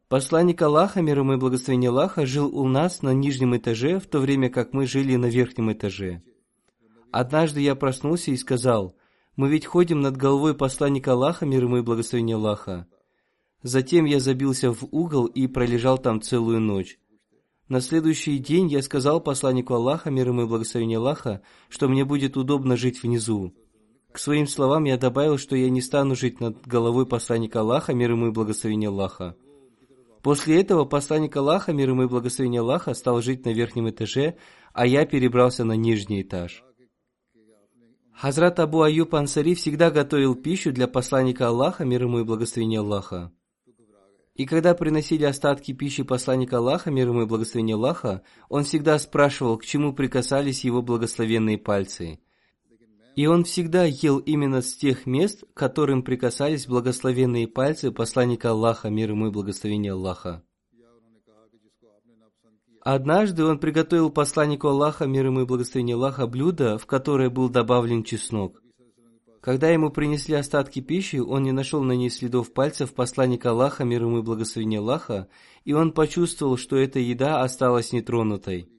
Посланник 0.09 0.61
Аллаха, 0.61 1.01
мир 1.01 1.21
ему 1.21 1.33
и 1.33 1.37
благословение 1.37 1.91
Аллаха, 1.91 2.27
жил 2.27 2.55
у 2.57 2.69
нас 2.69 3.03
на 3.03 3.15
нижнем 3.15 3.57
этаже, 3.57 3.99
в 3.99 4.07
то 4.07 4.21
время 4.21 4.51
как 4.51 4.73
мы 4.73 4.87
жили 4.87 5.17
на 5.17 5.27
верхнем 5.27 5.73
этаже. 5.73 6.23
Однажды 7.11 7.61
я 7.61 7.75
проснулся 7.75 8.31
и 8.31 8.37
сказал, 8.37 8.95
мы 9.35 9.49
ведь 9.49 9.67
ходим 9.67 10.03
над 10.03 10.17
головой 10.17 10.55
посланника 10.55 11.13
Аллаха, 11.13 11.47
мир 11.47 11.65
ему 11.65 11.79
и 11.79 11.83
благословение 11.83 12.37
Аллаха. 12.37 12.87
Затем 13.65 14.05
я 14.05 14.21
забился 14.21 14.75
в 14.75 14.85
угол 14.91 15.25
и 15.25 15.47
пролежал 15.47 15.97
там 15.97 16.21
целую 16.21 16.61
ночь. 16.61 16.99
На 17.67 17.81
следующий 17.81 18.37
день 18.37 18.69
я 18.69 18.83
сказал 18.83 19.23
посланнику 19.23 19.73
Аллаха, 19.73 20.11
мир 20.11 20.29
ему 20.29 20.43
и 20.43 20.47
благословение 20.47 20.99
Аллаха, 20.99 21.41
что 21.71 21.89
мне 21.89 22.05
будет 22.05 22.37
удобно 22.37 22.77
жить 22.77 23.03
внизу. 23.03 23.55
К 24.13 24.19
своим 24.19 24.47
словам 24.47 24.85
я 24.85 24.99
добавил, 24.99 25.39
что 25.39 25.57
я 25.57 25.71
не 25.71 25.81
стану 25.81 26.15
жить 26.15 26.41
над 26.41 26.67
головой 26.67 27.07
посланника 27.07 27.61
Аллаха, 27.61 27.95
мир 27.95 28.11
ему 28.11 28.27
и 28.27 28.33
благословение 28.33 28.91
Аллаха. 28.91 29.35
После 30.23 30.61
этого 30.61 30.85
посланник 30.85 31.35
Аллаха, 31.35 31.73
мир 31.73 31.89
ему 31.89 32.03
и 32.03 32.07
благословение 32.07 32.61
Аллаха, 32.61 32.93
стал 32.93 33.23
жить 33.23 33.47
на 33.47 33.55
верхнем 33.55 33.89
этаже, 33.89 34.37
а 34.75 34.87
я 34.87 35.07
перебрался 35.07 35.65
на 35.65 35.73
нижний 35.73 36.21
этаж. 36.21 36.63
Хазрат 38.13 38.61
Абу 38.61 38.83
Аюб 38.83 39.15
Ансари 39.15 39.55
всегда 39.55 39.91
готовил 39.91 40.35
пищу 40.35 40.71
для 40.71 40.87
посланника 40.87 41.49
Аллаха, 41.49 41.87
мир 41.87 42.03
ему 42.03 42.21
и 42.21 42.25
благословение 42.25 42.81
Аллаха. 42.81 43.33
И 44.35 44.47
когда 44.47 44.75
приносили 44.75 45.25
остатки 45.25 45.73
пищи 45.73 46.03
посланника 46.03 46.59
Аллаха, 46.59 46.91
мир 46.91 47.09
ему 47.09 47.23
и 47.23 47.27
благословение 47.27 47.77
Аллаха, 47.77 48.23
он 48.49 48.65
всегда 48.65 48.99
спрашивал, 48.99 49.57
к 49.59 49.65
чему 49.65 49.93
прикасались 49.93 50.65
его 50.65 50.83
благословенные 50.83 51.57
пальцы. 51.57 52.19
И 53.15 53.27
он 53.27 53.45
всегда 53.45 53.85
ел 53.85 54.19
именно 54.19 54.61
с 54.61 54.75
тех 54.75 55.07
мест, 55.07 55.45
к 55.55 55.57
которым 55.57 56.03
прикасались 56.03 56.67
благословенные 56.67 57.47
пальцы 57.47 57.93
посланника 57.93 58.51
Аллаха, 58.51 58.91
мир 58.91 59.11
ему 59.11 59.29
и 59.29 59.31
благословение 59.31 59.93
Аллаха. 59.93 60.43
Однажды 62.81 63.45
он 63.45 63.61
приготовил 63.61 64.11
посланнику 64.11 64.67
Аллаха, 64.67 65.07
мир 65.07 65.27
ему 65.27 65.43
и 65.43 65.47
благословение 65.47 65.95
Аллаха, 65.95 66.27
блюдо, 66.27 66.77
в 66.77 66.87
которое 66.87 67.31
был 67.31 67.49
добавлен 67.49 68.03
чеснок. 68.03 68.64
Когда 69.45 69.69
ему 69.69 69.91
принесли 69.91 70.37
остатки 70.37 70.81
пищи, 70.81 71.17
он 71.17 71.43
не 71.43 71.53
нашел 71.53 71.83
на 71.83 71.93
ней 71.93 72.09
следов 72.09 72.55
пальцев 72.55 72.95
посланника 72.95 73.51
Аллаха, 73.51 73.85
мир 73.85 74.05
ему 74.05 74.21
и 74.21 74.23
благословение 74.23 74.81
Аллаха, 74.81 75.29
и 75.67 75.75
он 75.75 75.93
почувствовал, 75.93 76.57
что 76.57 76.77
эта 76.77 76.99
еда 76.99 77.43
осталась 77.43 77.93
нетронутой. 77.93 78.71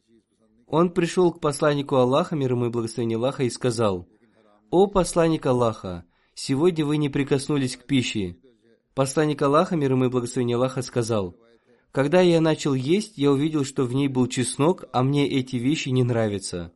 Он 0.65 0.89
пришел 0.89 1.31
к 1.31 1.39
посланнику 1.39 1.97
Аллаха, 1.97 2.35
мир 2.35 2.53
ему 2.53 2.65
и 2.65 2.69
благословение 2.69 3.17
Аллаха, 3.17 3.43
и 3.43 3.51
сказал, 3.51 4.09
«О 4.71 4.87
посланник 4.87 5.45
Аллаха, 5.45 6.03
сегодня 6.33 6.83
вы 6.83 6.97
не 6.97 7.09
прикоснулись 7.09 7.77
к 7.77 7.85
пище». 7.85 8.37
Посланник 8.95 9.43
Аллаха, 9.43 9.75
мир 9.75 9.91
ему 9.91 10.05
и 10.05 10.09
благословение 10.09 10.55
Аллаха, 10.55 10.81
сказал, 10.81 11.37
«Когда 11.91 12.21
я 12.21 12.41
начал 12.41 12.73
есть, 12.73 13.19
я 13.19 13.31
увидел, 13.31 13.65
что 13.65 13.83
в 13.83 13.93
ней 13.93 14.07
был 14.07 14.25
чеснок, 14.25 14.85
а 14.93 15.03
мне 15.03 15.29
эти 15.29 15.57
вещи 15.57 15.89
не 15.89 16.03
нравятся, 16.03 16.73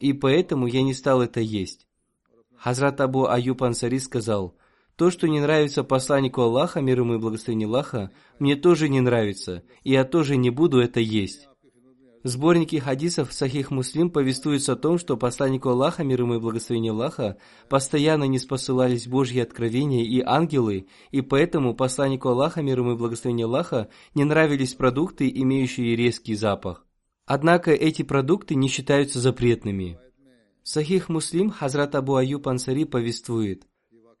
и 0.00 0.14
поэтому 0.14 0.66
я 0.66 0.82
не 0.82 0.94
стал 0.94 1.20
это 1.20 1.40
есть». 1.40 1.86
Хазрат 2.58 3.00
Абу 3.00 3.26
Аюб 3.26 3.62
Ансари 3.62 3.98
сказал, 3.98 4.56
«То, 4.96 5.10
что 5.10 5.28
не 5.28 5.40
нравится 5.40 5.84
посланнику 5.84 6.40
Аллаха, 6.40 6.80
мир 6.80 7.00
ему 7.00 7.14
и 7.14 7.18
благословение 7.18 7.66
Аллаха, 7.66 8.10
мне 8.38 8.56
тоже 8.56 8.88
не 8.88 9.00
нравится, 9.00 9.62
и 9.84 9.92
я 9.92 10.04
тоже 10.04 10.36
не 10.36 10.50
буду 10.50 10.80
это 10.80 11.00
есть». 11.00 11.48
В 12.26 12.28
сборнике 12.28 12.80
хадисов 12.80 13.32
Сахих 13.32 13.70
Муслим 13.70 14.10
повествуется 14.10 14.72
о 14.72 14.76
том, 14.76 14.98
что 14.98 15.16
посланнику 15.16 15.68
Аллаха, 15.68 16.02
мир 16.02 16.22
ему 16.22 16.34
и 16.34 16.40
благословение 16.40 16.90
Аллаха, 16.90 17.36
постоянно 17.68 18.24
не 18.24 18.40
спосылались 18.40 19.06
Божьи 19.06 19.38
откровения 19.38 20.02
и 20.02 20.20
ангелы, 20.26 20.88
и 21.12 21.20
поэтому 21.20 21.72
посланнику 21.72 22.30
Аллаха, 22.30 22.62
мир 22.62 22.80
ему 22.80 22.94
и 22.94 22.96
благословение 22.96 23.44
Аллаха, 23.44 23.86
не 24.16 24.24
нравились 24.24 24.74
продукты, 24.74 25.30
имеющие 25.32 25.94
резкий 25.94 26.34
запах. 26.34 26.84
Однако 27.26 27.70
эти 27.70 28.02
продукты 28.02 28.56
не 28.56 28.66
считаются 28.66 29.20
запретными. 29.20 29.96
Сахих 30.68 31.08
Муслим 31.08 31.52
Хазрат 31.52 31.94
Абу 31.94 32.16
Аюб 32.16 32.48
Ансари 32.48 32.82
повествует, 32.82 33.68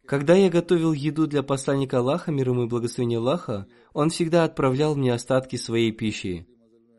«Когда 0.06 0.34
я 0.34 0.48
готовил 0.48 0.92
еду 0.92 1.26
для 1.26 1.42
посланника 1.42 1.98
Аллаха, 1.98 2.30
мир 2.30 2.50
ему 2.50 2.62
и 2.62 2.68
благословение 2.68 3.18
Аллаха, 3.18 3.66
он 3.92 4.10
всегда 4.10 4.44
отправлял 4.44 4.94
мне 4.94 5.12
остатки 5.12 5.56
своей 5.56 5.90
пищи. 5.90 6.46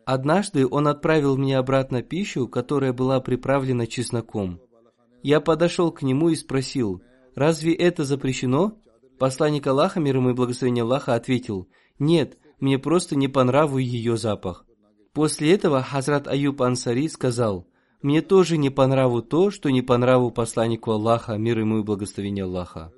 Однажды 0.05 0.67
он 0.67 0.89
отправил 0.89 1.37
мне 1.37 1.57
обратно 1.57 2.01
пищу, 2.01 2.49
которая 2.49 2.91
была 2.91 3.21
приправлена 3.21 3.87
чесноком. 3.87 4.59
Я 5.23 5.39
подошел 5.39 5.93
к 5.93 6.01
нему 6.01 6.27
и 6.27 6.35
спросил, 6.35 7.01
«Разве 7.33 7.73
это 7.73 8.03
запрещено?» 8.03 8.77
Посланник 9.17 9.65
Аллаха, 9.65 10.01
мир 10.01 10.17
ему 10.17 10.31
и 10.31 10.33
благословение 10.33 10.83
Аллаха, 10.83 11.15
ответил, 11.15 11.69
«Нет, 11.99 12.37
мне 12.59 12.79
просто 12.79 13.15
не 13.15 13.29
по 13.29 13.45
нраву 13.45 13.77
ее 13.77 14.17
запах». 14.17 14.65
После 15.13 15.53
этого 15.53 15.81
Хазрат 15.81 16.27
Аюб 16.27 16.61
Ансари 16.61 17.07
сказал, 17.07 17.65
мне 18.01 18.21
тоже 18.21 18.57
не 18.57 18.69
по 18.69 18.85
нраву 18.85 19.21
то, 19.21 19.49
что 19.49 19.69
не 19.69 19.81
по 19.81 19.97
нраву 19.97 20.31
посланнику 20.31 20.91
Аллаха, 20.91 21.37
мир 21.37 21.59
ему 21.59 21.79
и 21.79 21.83
благословение 21.83 22.45
Аллаха. 22.45 22.91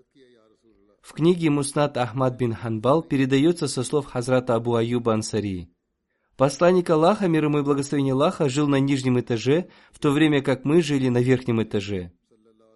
В 1.02 1.14
книге 1.14 1.50
Муснат 1.50 1.98
Ахмад 1.98 2.38
бин 2.38 2.54
Ханбал 2.54 3.02
передается 3.02 3.68
со 3.68 3.84
слов 3.84 4.06
Хазрата 4.06 4.56
Абу 4.56 4.76
Аюба 4.76 5.14
Ансари. 5.14 5.70
Посланник 6.36 6.90
Аллаха, 6.90 7.28
мир 7.28 7.46
ему 7.46 7.60
и 7.60 7.64
благословение 7.64 8.14
Аллаха, 8.14 8.50
жил 8.50 8.68
на 8.68 8.80
нижнем 8.80 9.20
этаже, 9.20 9.70
в 9.92 10.00
то 10.00 10.12
время 10.12 10.42
как 10.42 10.66
мы 10.66 10.82
жили 10.82 11.10
на 11.10 11.20
верхнем 11.20 11.64
этаже. 11.64 12.12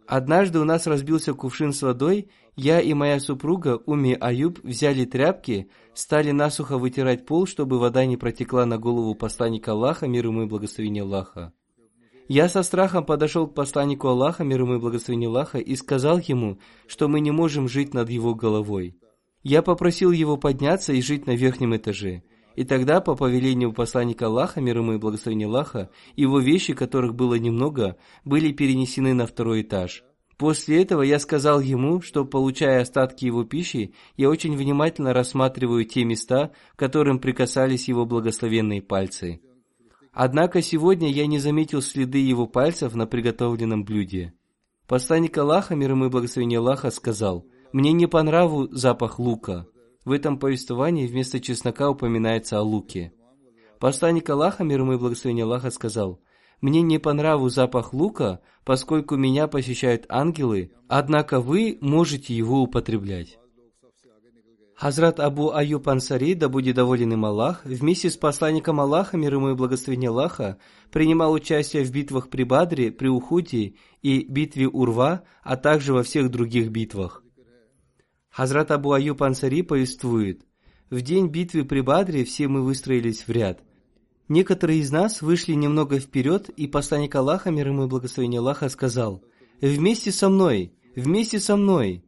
Однажды 0.08 0.60
у 0.60 0.64
нас 0.64 0.88
разбился 0.88 1.34
кувшин 1.34 1.74
с 1.74 1.82
водой, 1.82 2.30
я 2.56 2.82
и 2.82 2.94
моя 2.94 3.20
супруга 3.20 3.82
Уми 3.86 4.18
Аюб 4.20 4.60
взяли 4.64 5.06
тряпки, 5.06 5.70
стали 5.94 6.32
насухо 6.32 6.78
вытирать 6.78 7.26
пол, 7.26 7.48
чтобы 7.48 7.80
вода 7.80 8.06
не 8.06 8.18
протекла 8.18 8.66
на 8.66 8.78
голову 8.78 9.16
посланника 9.16 9.72
Аллаха, 9.72 10.08
мир 10.08 10.28
ему 10.28 10.44
и 10.44 10.48
благословение 10.48 11.04
Аллаха. 11.04 11.54
Я 12.30 12.48
со 12.48 12.64
страхом 12.64 13.06
подошел 13.06 13.48
к 13.48 13.54
посланнику 13.54 14.08
Аллаха, 14.08 14.44
мир 14.44 14.62
ему 14.62 14.76
и 14.76 14.80
благословение 14.80 15.28
Аллаха, 15.28 15.60
и 15.60 15.76
сказал 15.76 16.20
ему, 16.20 16.60
что 16.88 17.08
мы 17.08 17.20
не 17.20 17.32
можем 17.32 17.68
жить 17.68 17.94
над 17.94 18.10
его 18.10 18.34
головой. 18.34 18.98
Я 19.44 19.62
попросил 19.62 20.12
его 20.12 20.38
подняться 20.38 20.94
и 20.94 21.02
жить 21.02 21.28
на 21.28 21.36
верхнем 21.36 21.76
этаже. 21.76 22.24
И 22.56 22.64
тогда, 22.64 23.02
по 23.02 23.16
повелению 23.16 23.74
посланника 23.74 24.28
Аллаха, 24.28 24.62
мир 24.62 24.78
ему 24.78 24.94
и 24.94 24.98
благословение 24.98 25.48
Аллаха, 25.48 25.90
его 26.16 26.40
вещи, 26.40 26.74
которых 26.74 27.14
было 27.14 27.36
немного, 27.36 27.98
были 28.24 28.54
перенесены 28.54 29.14
на 29.14 29.26
второй 29.26 29.64
этаж. 29.64 30.04
После 30.38 30.82
этого 30.82 31.02
я 31.02 31.20
сказал 31.20 31.60
ему, 31.60 32.02
что, 32.02 32.26
получая 32.26 32.82
остатки 32.82 33.26
его 33.26 33.44
пищи, 33.44 33.94
я 34.18 34.30
очень 34.30 34.56
внимательно 34.56 35.14
рассматриваю 35.14 35.86
те 35.86 36.06
места, 36.06 36.52
к 36.76 36.80
которым 36.80 37.20
прикасались 37.20 37.88
его 37.88 38.06
благословенные 38.06 38.82
пальцы. 38.82 39.42
Однако 40.14 40.62
сегодня 40.62 41.12
я 41.12 41.26
не 41.26 41.40
заметил 41.40 41.82
следы 41.82 42.20
его 42.20 42.46
пальцев 42.46 42.94
на 42.94 43.08
приготовленном 43.08 43.84
блюде. 43.84 44.34
Посланник 44.88 45.36
Аллаха, 45.40 45.76
мир 45.76 45.92
ему 45.92 46.06
и 46.06 46.10
благословение 46.10 46.60
Аллаха, 46.60 46.92
сказал, 46.92 47.48
«Мне 47.72 47.94
не 47.94 48.06
по 48.06 48.22
нраву 48.22 48.68
запах 48.72 49.18
лука». 49.18 49.66
В 50.06 50.12
этом 50.12 50.38
повествовании 50.38 51.08
вместо 51.08 51.40
чеснока 51.40 51.90
упоминается 51.90 52.60
о 52.60 52.62
луке. 52.62 53.14
Посланник 53.80 54.30
Аллаха, 54.30 54.64
мир 54.64 54.82
ему 54.82 54.94
и 54.94 54.98
благословение 54.98 55.46
Аллаха, 55.46 55.72
сказал, 55.72 56.22
«Мне 56.62 56.82
не 56.82 57.00
по 57.00 57.12
нраву 57.14 57.50
запах 57.50 57.92
лука, 57.94 58.42
поскольку 58.66 59.16
меня 59.16 59.48
посещают 59.48 60.06
ангелы, 60.10 60.74
однако 60.88 61.42
вы 61.42 61.80
можете 61.82 62.36
его 62.36 62.62
употреблять». 62.62 63.40
Хазрат 64.76 65.20
Абу 65.20 65.52
Аюб 65.52 65.88
Ансари, 65.88 66.34
да 66.34 66.50
будет 66.50 66.76
доволен 66.76 67.14
им 67.14 67.26
Аллах, 67.26 67.64
вместе 67.64 68.10
с 68.10 68.18
посланником 68.18 68.80
Аллаха, 68.80 69.18
мир 69.18 69.36
ему 69.36 69.52
и 69.52 69.56
благословение 69.56 70.10
Аллаха, 70.10 70.58
принимал 70.92 71.32
участие 71.32 71.84
в 71.84 71.92
битвах 71.92 72.30
при 72.30 72.44
Бадре, 72.44 72.92
при 72.92 73.08
Ухуде 73.08 73.76
и 74.02 74.26
битве 74.28 74.68
Урва, 74.68 75.24
а 75.44 75.58
также 75.58 75.94
во 75.94 76.04
всех 76.04 76.32
других 76.32 76.70
битвах. 76.70 77.24
Хазрат 78.30 78.72
Абу 78.72 78.94
Аюб 78.94 79.22
Ансари 79.22 79.62
повествует, 79.62 80.42
«В 80.90 81.02
день 81.02 81.28
битвы 81.28 81.66
при 81.66 81.82
Бадре 81.82 82.26
все 82.26 82.48
мы 82.48 82.64
выстроились 82.64 83.28
в 83.28 83.30
ряд. 83.30 83.62
Некоторые 84.28 84.80
из 84.80 84.92
нас 84.92 85.22
вышли 85.22 85.54
немного 85.54 86.00
вперед, 86.00 86.50
и 86.50 86.68
посланник 86.68 87.14
Аллаха, 87.14 87.52
мир 87.52 87.68
ему 87.68 87.84
и 87.84 87.88
благословение 87.88 88.40
Аллаха, 88.40 88.70
сказал, 88.70 89.24
«Вместе 89.62 90.12
со 90.12 90.30
мной! 90.30 90.74
Вместе 90.96 91.40
со 91.40 91.56
мной!» 91.56 92.04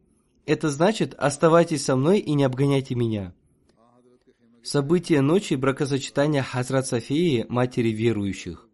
Это 0.46 0.70
значит, 0.70 1.14
оставайтесь 1.18 1.84
со 1.84 1.96
мной 1.96 2.20
и 2.20 2.32
не 2.34 2.44
обгоняйте 2.44 2.94
меня. 2.94 3.34
События 4.62 5.20
ночи 5.20 5.54
бракосочетания 5.54 6.42
Хазрат 6.42 6.86
Софии, 6.86 7.44
матери 7.48 7.88
верующих. 7.88 8.68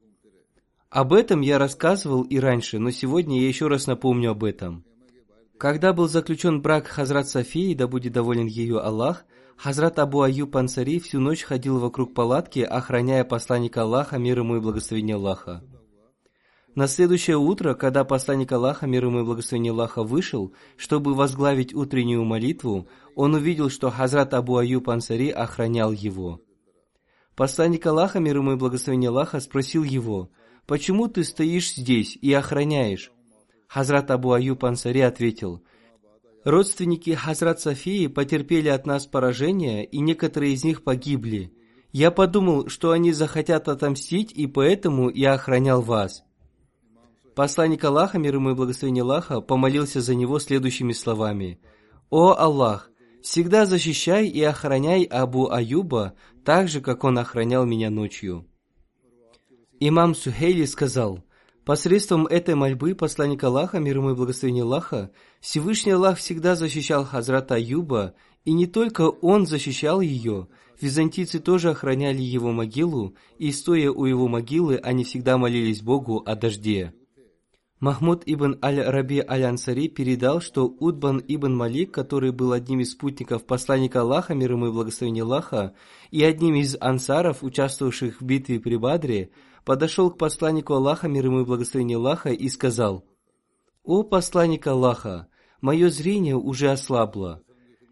Об 0.91 1.15
этом 1.15 1.41
я 1.41 1.59
рассказывал 1.59 2.23
и 2.23 2.39
раньше, 2.39 2.79
но 2.79 2.91
сегодня 2.91 3.41
я 3.41 3.49
еще 3.49 3.69
раз 3.69 3.87
напомню 3.87 4.33
об 4.33 4.45
этом. 4.45 4.85
Когда 5.57 5.95
был 5.95 6.09
заключен 6.09 6.61
брак 6.61 6.87
Хазрат 6.87 7.29
Софии, 7.29 7.75
да 7.75 7.87
будет 7.87 8.13
доволен 8.13 8.47
ее 8.47 8.79
Аллах, 8.79 9.25
Хазрат 9.57 9.99
Абу 9.99 10.23
Аюб 10.23 10.55
Ансари 10.57 10.99
всю 10.99 11.21
ночь 11.21 11.43
ходил 11.43 11.79
вокруг 11.79 12.15
палатки, 12.15 12.61
охраняя 12.61 13.25
посланника 13.25 13.83
Аллаха, 13.83 14.19
мир 14.19 14.41
ему 14.41 14.57
и 14.57 14.61
благословение 14.61 15.17
Аллаха. 15.17 15.63
На 16.75 16.87
следующее 16.87 17.37
утро, 17.37 17.75
когда 17.75 18.03
посланник 18.03 18.51
Аллаха, 18.51 18.87
мир 18.87 19.05
ему 19.05 19.21
и 19.21 19.25
благословение 19.25 19.73
Аллаха, 19.73 20.03
вышел, 20.03 20.55
чтобы 20.79 21.13
возглавить 21.13 21.75
утреннюю 21.75 22.25
молитву, 22.25 22.89
он 23.15 23.35
увидел, 23.35 23.69
что 23.69 23.91
Хазрат 23.91 24.33
Абу 24.33 24.57
Аюб 24.57 24.89
Ансари 24.89 25.29
охранял 25.29 25.93
его. 25.93 26.41
Посланник 27.37 27.85
Аллаха, 27.85 28.21
мир 28.21 28.39
ему 28.39 28.53
и 28.53 28.57
благословение 28.57 29.11
Аллаха, 29.11 29.41
спросил 29.41 29.85
его, 29.85 30.31
«Почему 30.67 31.09
ты 31.09 31.25
стоишь 31.25 31.75
здесь 31.75 32.17
и 32.17 32.33
охраняешь?» 32.33 33.13
Хазрат 33.69 34.11
Абу 34.11 34.33
Аюб 34.33 34.65
Ансари 34.65 35.01
ответил, 35.01 35.63
«Родственники 36.43 37.11
Хазрат 37.11 37.61
Софии 37.61 38.07
потерпели 38.07 38.69
от 38.69 38.87
нас 38.87 39.07
поражение, 39.07 39.85
и 39.85 39.99
некоторые 39.99 40.55
из 40.55 40.65
них 40.65 40.85
погибли. 40.85 41.53
Я 41.93 42.11
подумал, 42.11 42.69
что 42.69 42.93
они 42.93 43.13
захотят 43.13 43.69
отомстить, 43.69 44.33
и 44.33 44.47
поэтому 44.47 45.11
я 45.11 45.35
охранял 45.35 45.83
вас». 45.83 46.25
Посланник 47.35 47.83
Аллаха, 47.83 48.19
мир 48.19 48.35
ему 48.35 48.51
и 48.51 48.55
благословение 48.55 49.03
Аллаха, 49.03 49.41
помолился 49.41 50.03
за 50.03 50.15
него 50.15 50.39
следующими 50.39 50.93
словами. 50.93 51.59
«О 52.11 52.35
Аллах, 52.37 52.91
всегда 53.23 53.65
защищай 53.65 54.27
и 54.27 54.43
охраняй 54.43 55.05
Абу 55.05 55.51
Аюба, 55.51 56.13
так 56.45 56.69
же, 56.69 56.83
как 56.83 57.05
он 57.05 57.19
охранял 57.19 57.65
меня 57.65 57.89
ночью». 57.89 58.47
Имам 59.81 60.15
Сухейли 60.15 60.67
сказал, 60.67 61.25
посредством 61.65 62.27
этой 62.27 62.55
мольбы 62.55 62.95
посланник 62.95 63.43
Аллаха, 63.43 63.79
мир 63.79 63.97
ему 63.97 64.11
и 64.11 64.15
благословение 64.15 64.65
Аллаха, 64.65 65.11
Всевышний 65.41 65.93
Аллах 65.93 66.19
всегда 66.19 66.55
защищал 66.55 67.07
Хазрата 67.07 67.55
Аюба, 67.55 68.15
и 68.45 68.53
не 68.53 68.67
только 68.67 69.09
он 69.09 69.47
защищал 69.47 70.03
ее, 70.03 70.49
византийцы 70.79 71.41
тоже 71.41 71.71
охраняли 71.71 72.21
его 72.21 72.53
могилу, 72.53 73.15
и 73.39 73.51
стоя 73.53 73.91
у 73.91 74.05
его 74.05 74.29
могилы, 74.29 74.77
они 74.77 75.03
всегда 75.05 75.39
молились 75.39 75.81
Богу 75.81 76.23
о 76.27 76.37
дожде. 76.37 76.93
Махмуд 77.83 78.23
ибн 78.27 78.59
Аль-Раби 78.63 79.19
Аль-Ансари 79.29 79.89
передал, 79.89 80.41
что 80.41 80.67
Удбан 80.69 81.21
ибн 81.27 81.53
Малик, 81.57 81.91
который 81.91 82.31
был 82.31 82.53
одним 82.53 82.79
из 82.79 82.93
спутников 82.93 83.45
посланника 83.45 84.03
Аллаха, 84.03 84.35
мир 84.35 84.53
ему 84.53 84.69
и 84.69 84.71
благословение 84.71 85.25
Аллаха, 85.25 85.75
и 86.13 86.23
одним 86.23 86.55
из 86.55 86.77
ансаров, 86.81 87.43
участвовавших 87.43 88.21
в 88.21 88.25
битве 88.25 88.61
при 88.61 88.77
Бадре, 88.77 89.31
подошел 89.65 90.13
к 90.13 90.17
посланнику 90.17 90.75
Аллаха, 90.75 91.09
мир 91.09 91.25
ему 91.25 91.41
и 91.41 91.45
благословение 91.45 91.97
Аллаха, 91.97 92.31
и 92.31 92.49
сказал, 92.49 93.05
«О 93.83 94.05
посланник 94.05 94.65
Аллаха, 94.69 95.27
мое 95.61 95.91
зрение 95.91 96.37
уже 96.37 96.71
ослабло. 96.71 97.43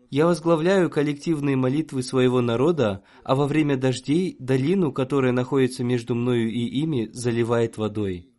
Я 0.08 0.26
возглавляю 0.26 0.88
коллективные 0.88 1.56
молитвы 1.56 2.04
своего 2.04 2.40
народа, 2.40 3.02
а 3.24 3.34
во 3.34 3.48
время 3.48 3.76
дождей 3.76 4.36
долину, 4.38 4.92
которая 4.92 5.32
находится 5.32 5.82
между 5.82 6.14
мною 6.14 6.48
и 6.48 6.60
ими, 6.60 7.10
заливает 7.12 7.76
водой». 7.76 8.29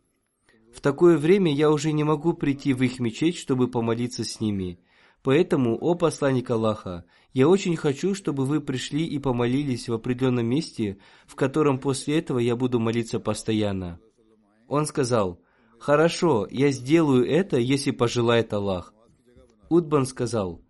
В 0.74 0.80
такое 0.80 1.18
время 1.18 1.54
я 1.54 1.70
уже 1.70 1.92
не 1.92 2.04
могу 2.04 2.32
прийти 2.32 2.72
в 2.72 2.82
их 2.82 2.98
мечеть, 2.98 3.36
чтобы 3.36 3.68
помолиться 3.68 4.24
с 4.24 4.40
ними. 4.40 4.78
Поэтому, 5.22 5.76
о 5.78 5.94
посланник 5.94 6.50
Аллаха, 6.50 7.04
я 7.32 7.48
очень 7.48 7.76
хочу, 7.76 8.14
чтобы 8.14 8.44
вы 8.44 8.60
пришли 8.60 9.04
и 9.04 9.18
помолились 9.18 9.88
в 9.88 9.92
определенном 9.92 10.46
месте, 10.46 10.98
в 11.26 11.36
котором 11.36 11.78
после 11.78 12.18
этого 12.18 12.38
я 12.38 12.56
буду 12.56 12.80
молиться 12.80 13.20
постоянно. 13.20 14.00
Он 14.66 14.86
сказал, 14.86 15.40
«Хорошо, 15.78 16.48
я 16.50 16.70
сделаю 16.70 17.28
это, 17.28 17.58
если 17.58 17.90
пожелает 17.90 18.52
Аллах». 18.52 18.94
Удбан 19.68 20.06
сказал, 20.06 20.60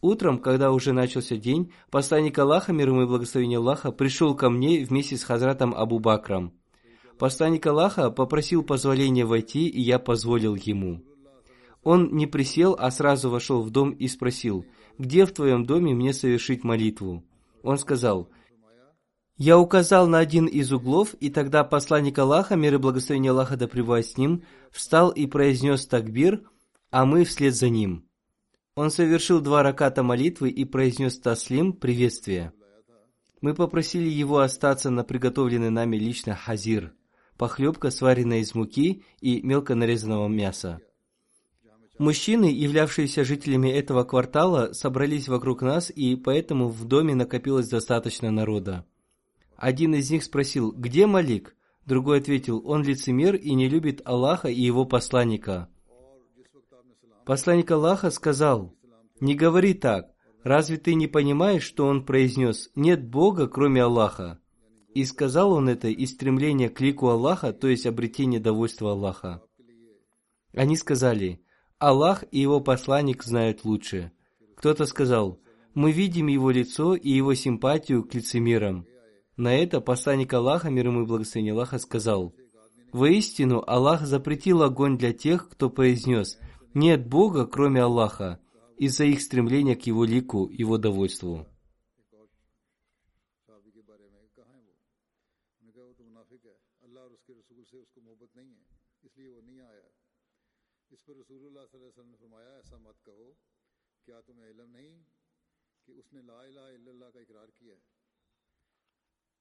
Утром, 0.00 0.38
когда 0.38 0.70
уже 0.70 0.92
начался 0.92 1.36
день, 1.36 1.72
посланник 1.90 2.38
Аллаха, 2.38 2.72
мир 2.72 2.90
ему 2.90 3.02
и 3.02 3.06
благословение 3.06 3.58
Аллаха, 3.58 3.90
пришел 3.90 4.36
ко 4.36 4.48
мне 4.48 4.84
вместе 4.84 5.16
с 5.16 5.24
Хазратом 5.24 5.74
Абу 5.74 5.98
Бакром. 5.98 6.52
Посланник 7.18 7.66
Аллаха 7.66 8.10
попросил 8.10 8.62
позволения 8.62 9.24
войти, 9.24 9.66
и 9.66 9.80
я 9.80 9.98
позволил 9.98 10.54
ему. 10.54 11.02
Он 11.82 12.14
не 12.14 12.26
присел, 12.28 12.76
а 12.78 12.90
сразу 12.92 13.28
вошел 13.28 13.62
в 13.62 13.70
дом 13.70 13.90
и 13.90 14.06
спросил, 14.06 14.64
«Где 14.98 15.26
в 15.26 15.32
твоем 15.32 15.64
доме 15.64 15.94
мне 15.94 16.12
совершить 16.12 16.62
молитву?» 16.62 17.24
Он 17.62 17.76
сказал, 17.76 18.30
«Я 19.36 19.58
указал 19.58 20.06
на 20.06 20.18
один 20.18 20.46
из 20.46 20.72
углов, 20.72 21.14
и 21.14 21.28
тогда 21.28 21.64
посланник 21.64 22.18
Аллаха, 22.18 22.54
мир 22.54 22.74
и 22.74 22.78
благословение 22.78 23.30
Аллаха 23.32 23.56
да 23.56 23.68
с 23.68 24.16
ним, 24.16 24.44
встал 24.70 25.10
и 25.10 25.26
произнес 25.26 25.86
такбир, 25.86 26.42
а 26.90 27.04
мы 27.04 27.24
вслед 27.24 27.54
за 27.54 27.68
ним». 27.68 28.04
Он 28.76 28.90
совершил 28.90 29.40
два 29.40 29.64
раката 29.64 30.04
молитвы 30.04 30.50
и 30.50 30.64
произнес 30.64 31.18
таслим, 31.18 31.72
приветствие. 31.72 32.52
Мы 33.40 33.54
попросили 33.54 34.08
его 34.08 34.38
остаться 34.38 34.90
на 34.90 35.02
приготовленный 35.02 35.70
нами 35.70 35.96
лично 35.96 36.36
хазир– 36.36 36.92
похлебка, 37.38 37.90
сваренная 37.90 38.40
из 38.40 38.54
муки 38.54 39.04
и 39.20 39.40
мелко 39.40 39.74
нарезанного 39.74 40.28
мяса. 40.28 40.80
Мужчины, 41.98 42.44
являвшиеся 42.44 43.24
жителями 43.24 43.68
этого 43.68 44.04
квартала, 44.04 44.72
собрались 44.72 45.26
вокруг 45.26 45.62
нас, 45.62 45.90
и 45.90 46.14
поэтому 46.14 46.68
в 46.68 46.84
доме 46.84 47.14
накопилось 47.14 47.68
достаточно 47.68 48.30
народа. 48.30 48.84
Один 49.56 49.94
из 49.94 50.10
них 50.10 50.22
спросил, 50.22 50.70
где 50.70 51.06
Малик? 51.06 51.56
Другой 51.86 52.18
ответил, 52.18 52.62
он 52.64 52.84
лицемер 52.84 53.34
и 53.34 53.54
не 53.54 53.68
любит 53.68 54.02
Аллаха 54.04 54.48
и 54.48 54.60
его 54.60 54.84
посланника. 54.84 55.68
Посланник 57.24 57.70
Аллаха 57.70 58.10
сказал, 58.10 58.74
не 59.20 59.34
говори 59.34 59.74
так, 59.74 60.12
разве 60.44 60.76
ты 60.76 60.94
не 60.94 61.08
понимаешь, 61.08 61.64
что 61.64 61.86
он 61.86 62.04
произнес, 62.04 62.70
нет 62.76 63.08
Бога, 63.08 63.48
кроме 63.48 63.82
Аллаха? 63.82 64.38
И 64.98 65.04
сказал 65.04 65.52
он 65.52 65.68
это 65.68 65.86
из 65.86 66.10
стремления 66.10 66.68
к 66.68 66.80
лику 66.80 67.06
Аллаха, 67.06 67.52
то 67.52 67.68
есть 67.68 67.86
обретение 67.86 68.40
довольства 68.40 68.90
Аллаха. 68.90 69.40
Они 70.52 70.76
сказали, 70.76 71.40
Аллах 71.78 72.24
и 72.32 72.40
его 72.40 72.60
посланник 72.60 73.22
знают 73.22 73.64
лучше. 73.64 74.10
Кто-то 74.56 74.86
сказал, 74.86 75.38
мы 75.72 75.92
видим 75.92 76.26
его 76.26 76.50
лицо 76.50 76.96
и 76.96 77.10
его 77.10 77.34
симпатию 77.34 78.02
к 78.02 78.12
лицемерам. 78.12 78.86
На 79.36 79.54
это 79.54 79.80
посланник 79.80 80.34
Аллаха, 80.34 80.68
мир 80.68 80.88
ему 80.88 81.02
и 81.02 81.06
благословение 81.06 81.52
Аллаха, 81.52 81.78
сказал, 81.78 82.34
«Воистину, 82.90 83.62
Аллах 83.64 84.04
запретил 84.04 84.64
огонь 84.64 84.98
для 84.98 85.12
тех, 85.12 85.48
кто 85.48 85.70
произнес, 85.70 86.40
нет 86.74 87.06
Бога, 87.06 87.46
кроме 87.46 87.82
Аллаха, 87.82 88.40
из-за 88.78 89.04
их 89.04 89.22
стремления 89.22 89.76
к 89.76 89.82
его 89.82 90.04
лику, 90.04 90.48
его 90.48 90.76
довольству». 90.76 91.46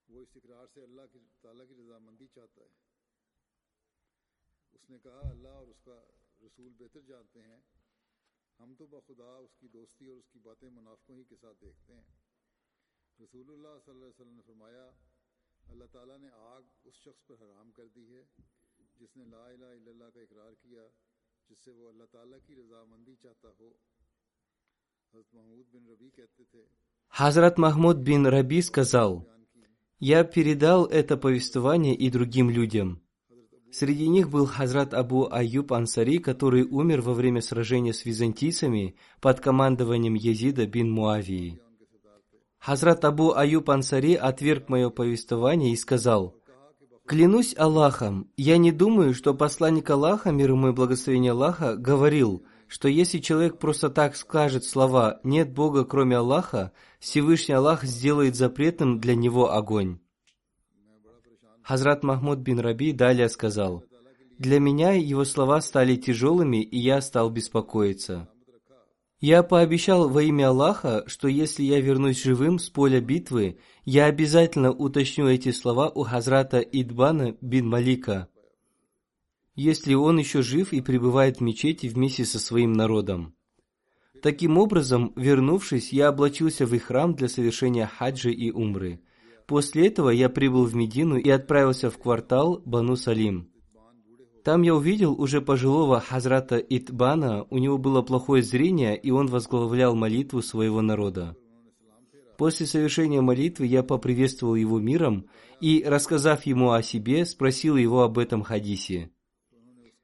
وہ 0.10 0.22
استقرار 0.22 0.66
سے 0.74 0.82
اللہ 0.82 1.02
کی 1.12 1.20
تعالیٰ 1.42 1.68
کی 1.68 1.76
رضا 1.76 1.98
مندی 1.98 2.28
چاہتا 2.28 2.62
ہے۔ 2.62 2.70
اس 4.74 4.90
نے 4.90 4.98
کہا، 5.04 5.30
اللہ 5.30 5.48
اور 5.48 5.68
اس 5.68 5.82
کا 5.84 6.04
رسول 6.42 6.74
بہتر 6.74 7.02
جانتے 7.02 7.42
ہیں۔ 7.42 7.62
ہم 8.60 8.76
تو 8.76 8.86
بخدا 8.88 9.38
اس 9.38 9.56
کی 9.60 9.68
دوستی 9.68 10.08
اور 10.08 10.18
اس 10.18 10.30
کی 10.30 10.40
باتیں 10.40 10.70
منافقوں 10.70 11.18
ہی 11.18 11.24
کے 11.24 11.36
ساتھ 11.36 11.62
دیکھتے 11.62 11.94
ہیں۔ 11.94 12.02
رسول 13.24 13.50
اللہ 13.50 13.80
صلی 13.86 13.94
اللہ 13.94 14.06
علیہ 14.06 14.22
وسلم 14.22 14.36
نے 14.36 14.42
فرمایا، 14.42 14.90
اللہ 15.68 15.86
تعالیٰ 15.92 16.18
نے 16.18 16.28
آگ 16.34 16.62
اس 16.84 16.94
شخص 16.94 17.28
پر 17.28 17.36
حرام 17.42 17.72
کر 17.72 17.88
دی 17.88 18.16
ہے 18.16 18.24
جس 18.96 19.18
نے 19.18 19.26
لا 19.26 19.48
الہ 19.48 19.66
الا 19.66 19.90
اللہ 19.90 20.10
کا 20.14 20.22
اقرار 20.22 20.54
کیا، 20.54 20.88
جس 21.50 21.58
سے 21.66 21.72
وہ 21.72 21.88
اللہ 21.90 22.04
تعالیٰ 22.12 22.40
کی 22.46 22.56
رضا 22.56 22.84
مندی 22.84 23.16
چاہتا 23.16 23.50
ہو۔ 23.60 23.70
حضرت 25.14 25.34
محمود 25.34 25.66
بن 25.72 25.88
ربی 25.88 26.10
کہتے 26.10 26.44
تھے، 26.44 26.66
حضرت 27.16 27.60
محمود 27.60 27.96
بن 27.96 28.26
ربیس 28.26 28.70
کا 28.70 28.82
ذاؤ 28.82 29.20
«Я 30.00 30.24
передал 30.24 30.86
это 30.86 31.18
повествование 31.18 31.96
и 31.96 32.10
другим 32.10 32.50
людям. 32.50 33.02
Среди 33.72 34.08
них 34.08 34.30
был 34.30 34.46
Хазрат 34.46 34.94
Абу 34.94 35.28
Аюб 35.30 35.74
Ансари, 35.74 36.20
который 36.20 36.64
умер 36.64 37.02
во 37.02 37.14
время 37.14 37.42
сражения 37.42 37.94
с 37.94 38.06
византийцами 38.06 38.96
под 39.22 39.40
командованием 39.40 40.14
Езида 40.14 40.66
бин 40.68 40.92
Муавии. 40.92 41.60
Хазрат 42.60 43.06
Абу 43.06 43.34
Аюб 43.34 43.70
Ансари 43.70 44.14
отверг 44.14 44.70
мое 44.70 44.90
повествование 44.90 45.74
и 45.74 45.76
сказал, 45.76 46.36
«Клянусь 47.06 47.56
Аллахом, 47.58 48.32
я 48.38 48.58
не 48.58 48.72
думаю, 48.72 49.14
что 49.14 49.34
посланник 49.34 49.90
Аллаха, 49.90 50.32
мир 50.32 50.52
ему 50.52 50.70
и 50.70 50.74
благословение 50.74 51.32
Аллаха, 51.32 51.76
говорил– 51.76 52.46
что 52.68 52.88
если 52.88 53.20
человек 53.20 53.60
просто 53.60 53.90
так 53.90 54.16
скажет 54.16 54.66
слова 54.66 55.20
«нет 55.24 55.54
Бога, 55.54 55.86
кроме 55.86 56.18
Аллаха», 56.18 56.72
Всевышний 57.00 57.56
Аллах 57.56 57.84
сделает 57.84 58.36
запретным 58.36 59.00
для 59.00 59.16
него 59.16 59.54
огонь. 59.54 60.00
Хазрат 61.64 62.04
Махмуд 62.04 62.40
бин 62.40 62.60
Раби 62.60 62.92
далее 62.92 63.30
сказал, 63.30 63.84
«Для 64.38 64.60
меня 64.60 64.92
его 64.94 65.26
слова 65.26 65.62
стали 65.62 65.96
тяжелыми, 65.96 66.62
и 66.62 66.78
я 66.78 67.02
стал 67.02 67.30
беспокоиться. 67.30 68.30
Я 69.20 69.42
пообещал 69.42 70.10
во 70.10 70.22
имя 70.22 70.50
Аллаха, 70.50 71.04
что 71.08 71.28
если 71.28 71.64
я 71.64 71.82
вернусь 71.82 72.22
живым 72.22 72.60
с 72.60 72.70
поля 72.70 73.02
битвы, 73.02 73.58
я 73.84 74.06
обязательно 74.06 74.72
уточню 74.72 75.28
эти 75.28 75.52
слова 75.52 75.90
у 75.90 76.04
Хазрата 76.04 76.60
Идбана 76.60 77.36
бин 77.42 77.68
Малика, 77.68 78.28
если 79.58 79.96
он 79.96 80.20
еще 80.20 80.44
жив 80.44 80.72
и 80.72 80.82
пребывает 80.82 81.38
в 81.38 81.42
мечети 81.42 81.88
вместе 81.88 82.24
со 82.26 82.40
своим 82.40 82.74
народом. 82.74 83.34
Таким 84.22 84.58
образом, 84.58 85.12
вернувшись, 85.16 85.92
я 85.92 86.10
облачился 86.10 86.66
в 86.66 86.74
их 86.74 86.84
храм 86.84 87.16
для 87.16 87.28
совершения 87.28 87.88
хаджи 87.88 88.32
и 88.32 88.52
умры. 88.52 89.02
После 89.48 89.88
этого 89.88 90.12
я 90.12 90.30
прибыл 90.30 90.66
в 90.66 90.76
Медину 90.76 91.18
и 91.18 91.30
отправился 91.30 91.90
в 91.90 91.98
квартал 91.98 92.62
Бану 92.66 92.96
Салим. 92.96 93.50
Там 94.44 94.62
я 94.62 94.76
увидел 94.76 95.20
уже 95.20 95.42
пожилого 95.42 96.00
Хазрата 96.00 96.58
Итбана, 96.58 97.46
у 97.50 97.58
него 97.58 97.78
было 97.78 98.02
плохое 98.02 98.44
зрение, 98.44 98.96
и 98.96 99.10
он 99.12 99.28
возглавлял 99.28 99.96
молитву 99.96 100.42
своего 100.42 100.82
народа. 100.82 101.36
После 102.38 102.68
совершения 102.68 103.22
молитвы 103.22 103.66
я 103.66 103.82
поприветствовал 103.82 104.56
его 104.56 104.80
миром 104.80 105.26
и, 105.60 105.84
рассказав 105.86 106.46
ему 106.46 106.72
о 106.72 106.84
себе, 106.84 107.26
спросил 107.26 107.76
его 107.76 108.04
об 108.04 108.20
этом 108.20 108.44
хадисе. 108.44 109.10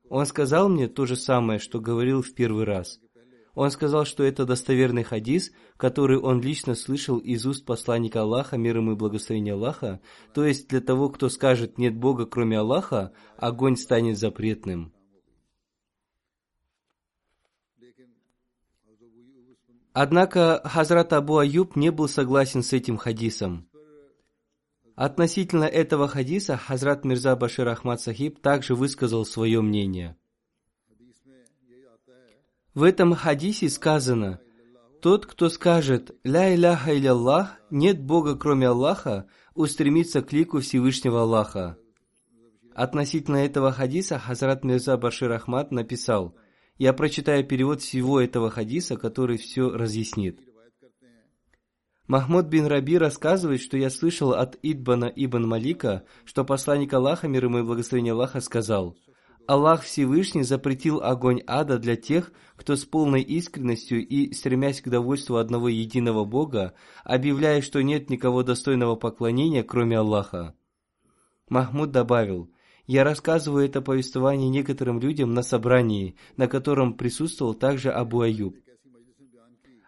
Он 0.10 0.26
сказал 0.26 0.70
мне 0.70 0.88
то 0.88 1.06
же 1.06 1.16
самое, 1.16 1.60
что 1.60 1.80
говорил 1.80 2.22
в 2.22 2.34
первый 2.34 2.66
раз. 2.66 3.00
Он 3.56 3.70
сказал, 3.70 4.06
что 4.06 4.24
это 4.24 4.46
достоверный 4.46 5.04
хадис, 5.04 5.52
который 5.78 6.18
он 6.18 6.42
лично 6.42 6.74
слышал 6.74 7.20
из 7.20 7.46
уст 7.46 7.66
посланника 7.66 8.22
Аллаха, 8.22 8.58
мир 8.58 8.78
ему 8.78 8.94
и 8.94 8.96
благословения 8.96 9.54
Аллаха, 9.54 10.02
то 10.34 10.44
есть 10.44 10.68
для 10.70 10.82
того, 10.82 11.10
кто 11.10 11.30
скажет 11.30 11.78
«нет 11.78 11.96
Бога, 11.96 12.26
кроме 12.26 12.58
Аллаха», 12.58 13.14
огонь 13.38 13.78
станет 13.78 14.18
запретным. 14.18 14.92
Однако 19.94 20.60
Хазрат 20.66 21.14
Абу 21.14 21.38
Аюб 21.38 21.76
не 21.76 21.92
был 21.92 22.08
согласен 22.08 22.64
с 22.64 22.74
этим 22.74 22.98
хадисом. 22.98 23.70
Относительно 24.96 25.64
этого 25.64 26.08
хадиса 26.08 26.56
Хазрат 26.56 27.04
Мирза 27.04 27.36
Башир 27.36 27.68
Ахмад 27.68 28.00
Сахиб 28.00 28.40
также 28.40 28.76
высказал 28.76 29.26
свое 29.26 29.62
мнение. 29.62 30.16
В 32.76 32.84
этом 32.84 33.14
хадисе 33.14 33.70
сказано, 33.70 34.40
тот, 35.02 35.26
кто 35.26 35.50
скажет 35.50 36.16
«Ля 36.24 36.54
иляха 36.54 36.92
Аллах», 36.92 37.60
нет 37.70 38.02
Бога 38.02 38.36
кроме 38.36 38.68
Аллаха, 38.68 39.28
устремится 39.56 40.22
к 40.22 40.32
лику 40.32 40.60
Всевышнего 40.60 41.22
Аллаха. 41.22 41.78
Относительно 42.76 43.38
этого 43.38 43.72
хадиса 43.72 44.20
Хазрат 44.20 44.64
Мирза 44.64 44.98
Башир 44.98 45.32
Ахмад 45.32 45.72
написал, 45.72 46.36
я 46.78 46.94
прочитаю 46.94 47.46
перевод 47.46 47.82
всего 47.82 48.22
этого 48.22 48.50
хадиса, 48.50 48.96
который 48.96 49.38
все 49.38 49.70
разъяснит. 49.70 50.40
Махмуд 52.08 52.48
бин 52.48 52.66
Раби 52.66 52.98
рассказывает, 52.98 53.62
что 53.62 53.78
я 53.78 53.90
слышал 53.90 54.34
от 54.34 54.58
Идбана 54.62 55.06
ибн 55.06 55.48
Малика, 55.48 56.04
что 56.26 56.44
посланник 56.44 56.94
Аллаха, 56.94 57.30
мир 57.30 57.46
ему 57.46 57.60
и 57.60 57.64
благословение 57.64 58.12
Аллаха, 58.12 58.42
сказал, 58.42 58.98
Аллах 59.48 59.84
Всевышний 59.84 60.44
запретил 60.44 61.02
огонь 61.02 61.42
ада 61.48 61.78
для 61.78 61.96
тех, 61.96 62.32
кто 62.56 62.76
с 62.76 62.84
полной 62.84 63.22
искренностью 63.22 64.06
и 64.06 64.34
стремясь 64.34 64.82
к 64.82 64.90
довольству 64.90 65.38
одного 65.38 65.70
единого 65.70 66.26
Бога, 66.26 66.74
объявляя, 67.06 67.62
что 67.62 67.82
нет 67.82 68.10
никого 68.10 68.44
достойного 68.44 68.96
поклонения, 68.96 69.64
кроме 69.64 69.98
Аллаха. 69.98 70.56
Махмуд 71.48 71.92
добавил, 71.92 72.52
я 72.86 73.06
рассказываю 73.06 73.66
это 73.66 73.82
повествование 73.82 74.50
некоторым 74.50 75.00
людям 75.00 75.34
на 75.34 75.42
собрании, 75.42 76.18
на 76.36 76.48
котором 76.48 76.96
присутствовал 76.96 77.54
также 77.54 77.92
Абу 77.92 78.22
Аюб. 78.22 78.58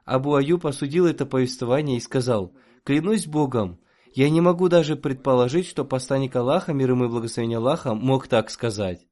Абу 0.06 0.36
Аюб 0.36 0.68
осудил 0.68 1.08
это 1.08 1.26
повествование 1.26 1.98
и 1.98 2.02
сказал, 2.02 2.54
«Клянусь 2.84 3.26
Богом, 3.26 3.80
я 4.14 4.30
не 4.30 4.40
могу 4.40 4.70
даже 4.70 4.96
предположить, 4.96 5.68
что 5.68 5.84
посланник 5.84 6.36
Аллаха, 6.36 6.74
мир 6.74 6.92
ему 6.92 7.06
и 7.06 7.10
благословение 7.10 7.58
Аллаха, 7.58 7.96
мог 7.96 8.28
так 8.28 8.52
сказать». 8.52 9.08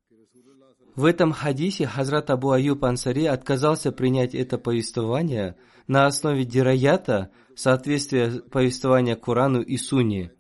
В 0.96 1.06
этом 1.06 1.32
хадисе 1.32 1.88
Хазрат 1.88 2.30
Абу 2.30 2.52
Аюб 2.52 2.84
Ансари 2.84 3.26
отказался 3.26 3.92
принять 3.92 4.36
это 4.36 4.60
повествование 4.60 5.56
на 5.88 6.06
основе 6.06 6.46
дираята, 6.46 7.32
соответствия 7.56 8.30
повествования 8.52 9.16
Корану 9.16 9.62
и 9.62 9.78
Сунне, 9.78 10.32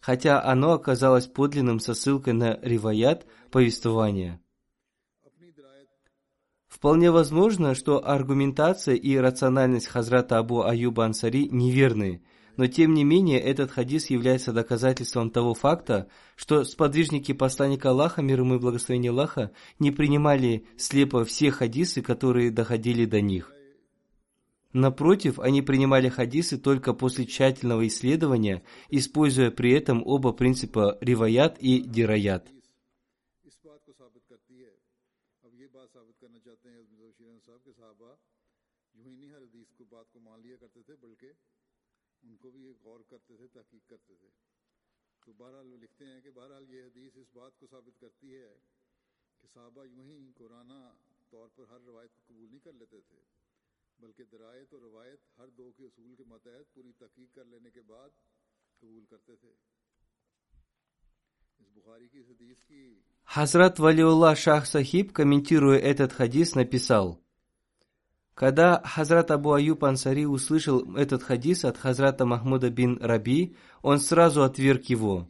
хотя 0.00 0.40
оно 0.40 0.72
оказалось 0.72 1.26
подлинным 1.26 1.80
со 1.80 1.94
ссылкой 1.94 2.34
на 2.34 2.60
риваят 2.62 3.26
повествования. 3.50 4.40
Вполне 6.76 7.10
возможно, 7.10 7.74
что 7.74 8.06
аргументация 8.06 8.96
и 8.96 9.16
рациональность 9.16 9.86
Хазрата 9.86 10.36
Абу 10.36 10.60
Аюба 10.60 11.06
Ансари 11.06 11.48
неверны, 11.48 12.20
но 12.58 12.66
тем 12.66 12.92
не 12.92 13.02
менее 13.02 13.40
этот 13.40 13.70
хадис 13.70 14.10
является 14.10 14.52
доказательством 14.52 15.30
того 15.30 15.54
факта, 15.54 16.08
что 16.36 16.64
сподвижники 16.64 17.32
посланника 17.32 17.88
Аллаха, 17.88 18.20
мир 18.20 18.40
ему 18.40 18.56
и 18.56 18.58
благословение 18.58 19.10
Аллаха, 19.10 19.52
не 19.78 19.90
принимали 19.90 20.66
слепо 20.76 21.24
все 21.24 21.50
хадисы, 21.50 22.02
которые 22.02 22.50
доходили 22.50 23.06
до 23.06 23.22
них. 23.22 23.54
Напротив, 24.74 25.38
они 25.38 25.62
принимали 25.62 26.10
хадисы 26.10 26.58
только 26.58 26.92
после 26.92 27.24
тщательного 27.24 27.86
исследования, 27.86 28.62
используя 28.90 29.50
при 29.50 29.72
этом 29.72 30.02
оба 30.04 30.32
принципа 30.32 30.98
риваят 31.00 31.56
и 31.58 31.80
کرتے 36.66 36.78
ہیں 36.78 36.80
حضرت 36.80 37.18
شیران 37.18 37.38
صاحب 37.44 37.64
کے 37.64 37.72
صحابہ، 37.72 38.14
یوں 38.94 39.06
ہی 39.06 39.16
نہیں 39.16 39.30
ہر 39.30 39.42
حدیث 39.42 39.66
کو، 39.76 39.84
بات 39.84 40.12
کو 40.12 40.20
مان 40.20 40.40
لیا 40.40 40.56
کرتے 40.56 40.82
تھے، 40.82 40.96
بلکہ 40.96 41.32
ان 42.22 42.36
کو 42.36 42.50
بھی 42.50 42.72
غور 42.82 43.00
کرتے 43.00 43.36
تھے، 43.36 43.46
تحقیق 43.46 43.88
کرتے 43.88 44.14
تھے۔ 44.14 44.28
تو 45.24 45.32
بہرحال 45.32 45.66
وہ 45.66 45.76
لکھتے 45.76 46.06
ہیں 46.06 46.20
کہ 46.20 46.30
بہرحال 46.30 46.70
یہ 46.70 46.84
حدیث 46.84 47.16
اس 47.16 47.26
بات 47.32 47.58
کو 47.58 47.66
ثابت 47.66 48.00
کرتی 48.00 48.34
ہے 48.34 48.54
کہ 49.40 49.48
صحابہ 49.52 49.84
یوں 49.84 50.06
ہی 50.06 50.32
قرآنہ 50.34 50.94
طور 51.30 51.48
پر 51.54 51.64
ہر 51.64 51.80
روایت 51.80 52.14
کو 52.14 52.20
قبول 52.26 52.48
نہیں 52.50 52.60
کر 52.60 52.72
لیتے 52.72 53.00
تھے، 53.00 53.20
بلکہ 53.98 54.24
درایت 54.24 54.72
اور 54.72 54.82
روایت 54.82 55.38
ہر 55.38 55.48
دو 55.48 55.72
کے 55.76 55.84
اصول 55.84 56.14
کے 56.14 56.24
متحد 56.24 56.74
پوری 56.74 56.92
تحقیق 56.92 57.34
کر 57.34 57.44
لینے 57.44 57.70
کے 57.70 57.82
بعد 57.82 58.10
قبول 58.80 59.04
کرتے 59.04 59.36
تھے۔ 59.36 59.54
Хазрат 63.24 63.78
Валиулла 63.78 64.34
Шах 64.34 64.66
Сахиб, 64.66 65.12
комментируя 65.12 65.78
этот 65.78 66.12
хадис, 66.12 66.54
написал, 66.54 67.20
Когда 68.34 68.80
Хазрат 68.82 69.30
Абу 69.30 69.52
Аюб 69.52 69.84
Ансари 69.84 70.24
услышал 70.24 70.96
этот 70.96 71.22
хадис 71.22 71.64
от 71.64 71.76
Хазрата 71.76 72.24
Махмуда 72.24 72.70
бин 72.70 72.98
Раби, 73.02 73.56
он 73.82 73.98
сразу 73.98 74.42
отверг 74.42 74.84
его. 74.84 75.28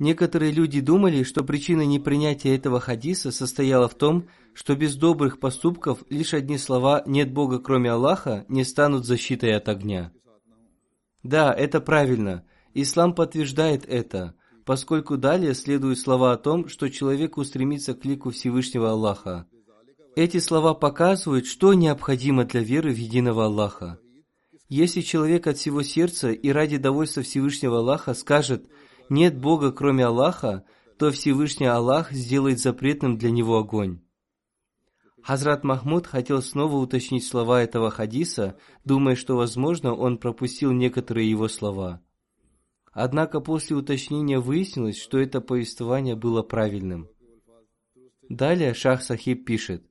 Некоторые 0.00 0.50
люди 0.50 0.80
думали, 0.80 1.22
что 1.22 1.44
причина 1.44 1.82
непринятия 1.82 2.56
этого 2.56 2.80
хадиса 2.80 3.30
состояла 3.30 3.86
в 3.86 3.94
том, 3.94 4.28
что 4.54 4.74
без 4.74 4.96
добрых 4.96 5.38
поступков 5.38 6.02
лишь 6.08 6.34
одни 6.34 6.56
слова 6.56 7.02
«нет 7.06 7.32
Бога 7.32 7.58
кроме 7.58 7.90
Аллаха» 7.90 8.46
не 8.48 8.64
станут 8.64 9.04
защитой 9.04 9.54
от 9.54 9.68
огня. 9.68 10.10
Да, 11.22 11.52
это 11.52 11.80
правильно. 11.80 12.44
Ислам 12.72 13.14
подтверждает 13.14 13.84
это, 13.86 14.34
поскольку 14.64 15.16
далее 15.16 15.54
следуют 15.54 15.98
слова 15.98 16.32
о 16.32 16.36
том, 16.36 16.68
что 16.68 16.88
человек 16.88 17.36
устремится 17.36 17.94
к 17.94 18.04
лику 18.04 18.30
Всевышнего 18.30 18.90
Аллаха. 18.90 19.46
Эти 20.16 20.38
слова 20.38 20.74
показывают, 20.74 21.46
что 21.46 21.72
необходимо 21.74 22.44
для 22.44 22.62
веры 22.62 22.92
в 22.92 22.96
единого 22.96 23.46
Аллаха. 23.46 23.98
Если 24.68 25.00
человек 25.00 25.46
от 25.46 25.56
всего 25.56 25.82
сердца 25.82 26.30
и 26.30 26.48
ради 26.50 26.76
довольства 26.76 27.22
Всевышнего 27.22 27.78
Аллаха 27.78 28.14
скажет 28.14 28.68
«нет 29.08 29.38
Бога, 29.38 29.72
кроме 29.72 30.06
Аллаха», 30.06 30.64
то 30.98 31.10
Всевышний 31.10 31.66
Аллах 31.66 32.12
сделает 32.12 32.60
запретным 32.60 33.16
для 33.16 33.30
него 33.30 33.56
огонь. 33.58 34.00
Хазрат 35.22 35.64
Махмуд 35.64 36.06
хотел 36.06 36.42
снова 36.42 36.76
уточнить 36.76 37.26
слова 37.26 37.62
этого 37.62 37.90
хадиса, 37.90 38.56
думая, 38.84 39.16
что, 39.16 39.36
возможно, 39.36 39.94
он 39.94 40.18
пропустил 40.18 40.72
некоторые 40.72 41.28
его 41.28 41.48
слова. 41.48 42.00
Однако 42.92 43.40
после 43.40 43.76
уточнения 43.76 44.40
выяснилось, 44.40 45.00
что 45.00 45.18
это 45.18 45.40
повествование 45.40 46.16
было 46.16 46.42
правильным. 46.42 47.08
Далее 48.28 48.74
Шах 48.74 49.02
Сахиб 49.02 49.44
пишет, 49.44 49.84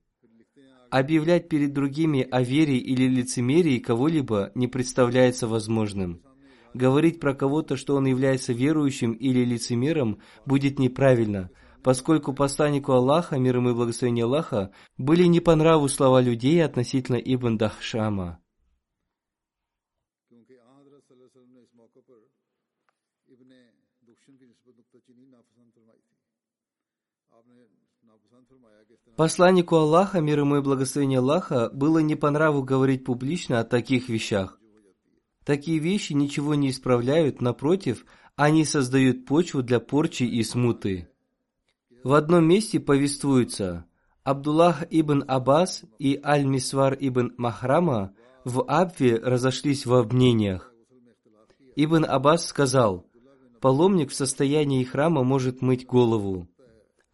Объявлять 0.90 1.50
перед 1.50 1.74
другими 1.74 2.28
о 2.32 2.42
вере 2.42 2.78
или 2.78 3.08
лицемерии 3.08 3.78
кого-либо 3.78 4.52
не 4.56 4.68
представляется 4.68 5.48
возможным. 5.48 6.24
Говорить 6.74 7.20
про 7.20 7.36
кого-то, 7.36 7.78
что 7.78 7.96
он 7.96 8.08
является 8.08 8.54
верующим 8.54 9.14
или 9.14 9.46
лицемером, 9.46 10.20
будет 10.46 10.80
неправильно, 10.80 11.52
поскольку 11.84 12.34
посланнику 12.34 12.92
Аллаха, 12.92 13.38
мир 13.38 13.58
ему 13.58 13.70
и 13.70 13.74
благословение 13.74 14.26
Аллаха, 14.26 14.72
были 14.98 15.26
не 15.26 15.40
по 15.40 15.56
нраву 15.56 15.88
слова 15.88 16.22
людей 16.22 16.64
относительно 16.64 17.18
Ибн 17.18 17.58
Дахшама. 17.58 18.40
Посланнику 29.16 29.76
Аллаха, 29.76 30.22
мир 30.22 30.40
ему 30.40 30.58
и 30.58 30.62
благословение 30.62 31.20
Аллаха, 31.20 31.70
было 31.74 32.00
не 32.00 32.16
по 32.16 32.30
нраву 32.32 32.64
говорить 32.64 33.04
публично 33.04 33.60
о 33.60 33.66
таких 33.66 34.08
вещах. 34.08 34.60
Такие 35.44 35.80
вещи 35.80 36.14
ничего 36.14 36.56
не 36.56 36.70
исправляют, 36.70 37.42
напротив, 37.42 38.06
они 38.36 38.64
создают 38.64 39.26
почву 39.26 39.62
для 39.62 39.80
порчи 39.80 40.24
и 40.24 40.42
смуты. 40.44 41.10
В 42.04 42.14
одном 42.14 42.48
месте 42.48 42.80
повествуется, 42.80 43.86
Абдуллах 44.24 44.84
ибн 44.90 45.24
Аббас 45.28 45.84
и 45.98 46.20
Аль-Мисвар 46.24 46.96
ибн 47.00 47.34
Махрама 47.36 48.14
в 48.46 48.64
Абве 48.68 49.18
разошлись 49.18 49.86
во 49.86 50.04
мнениях. 50.04 50.74
Ибн 51.76 52.06
Аббас 52.06 52.46
сказал, 52.46 53.09
паломник 53.60 54.12
в 54.12 54.16
состоянии 54.16 54.84
храма 54.84 55.24
может 55.24 55.62
мыть 55.62 55.86
голову. 55.86 56.48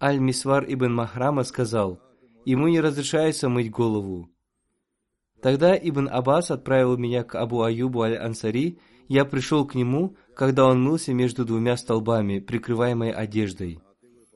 Аль-Мисвар 0.01 0.65
ибн 0.67 0.93
Махрама 0.93 1.43
сказал, 1.43 1.99
ему 2.45 2.67
не 2.67 2.79
разрешается 2.79 3.49
мыть 3.49 3.71
голову. 3.71 4.29
Тогда 5.41 5.77
Ибн 5.77 6.10
Аббас 6.10 6.49
отправил 6.49 6.97
меня 6.97 7.23
к 7.23 7.36
Абу 7.36 7.62
Аюбу 7.62 8.01
Аль-Ансари, 8.01 8.79
я 9.08 9.25
пришел 9.25 9.67
к 9.67 9.75
нему, 9.75 10.15
когда 10.36 10.65
он 10.65 10.81
мылся 10.81 11.13
между 11.13 11.45
двумя 11.45 11.77
столбами, 11.77 12.39
прикрываемой 12.39 13.12
одеждой. 13.12 13.79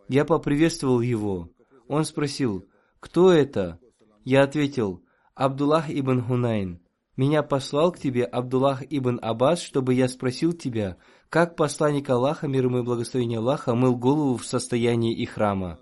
Я 0.07 0.23
поприветствовал 0.23 1.01
его. 1.01 1.49
Он 1.87 2.05
спросил, 2.05 2.67
«Кто 2.99 3.31
это?» 3.31 3.79
Я 4.23 4.43
ответил, 4.43 5.03
«Абдуллах 5.33 5.89
ибн 5.89 6.21
Хунайн». 6.21 6.79
Меня 7.17 7.41
послал 7.41 7.91
к 7.91 7.97
тебе 7.97 8.23
Абдуллах 8.23 8.83
ибн 8.87 9.19
Аббас, 9.21 9.61
чтобы 9.61 9.95
я 9.95 10.07
спросил 10.07 10.53
тебя, 10.53 10.97
как 11.29 11.55
посланник 11.55 12.09
Аллаха, 12.09 12.47
мир 12.47 12.65
ему 12.65 12.79
и 12.79 12.83
благословение 12.83 13.37
Аллаха, 13.37 13.75
мыл 13.75 13.95
голову 13.95 14.37
в 14.37 14.45
состоянии 14.45 15.23
ихрама. 15.23 15.79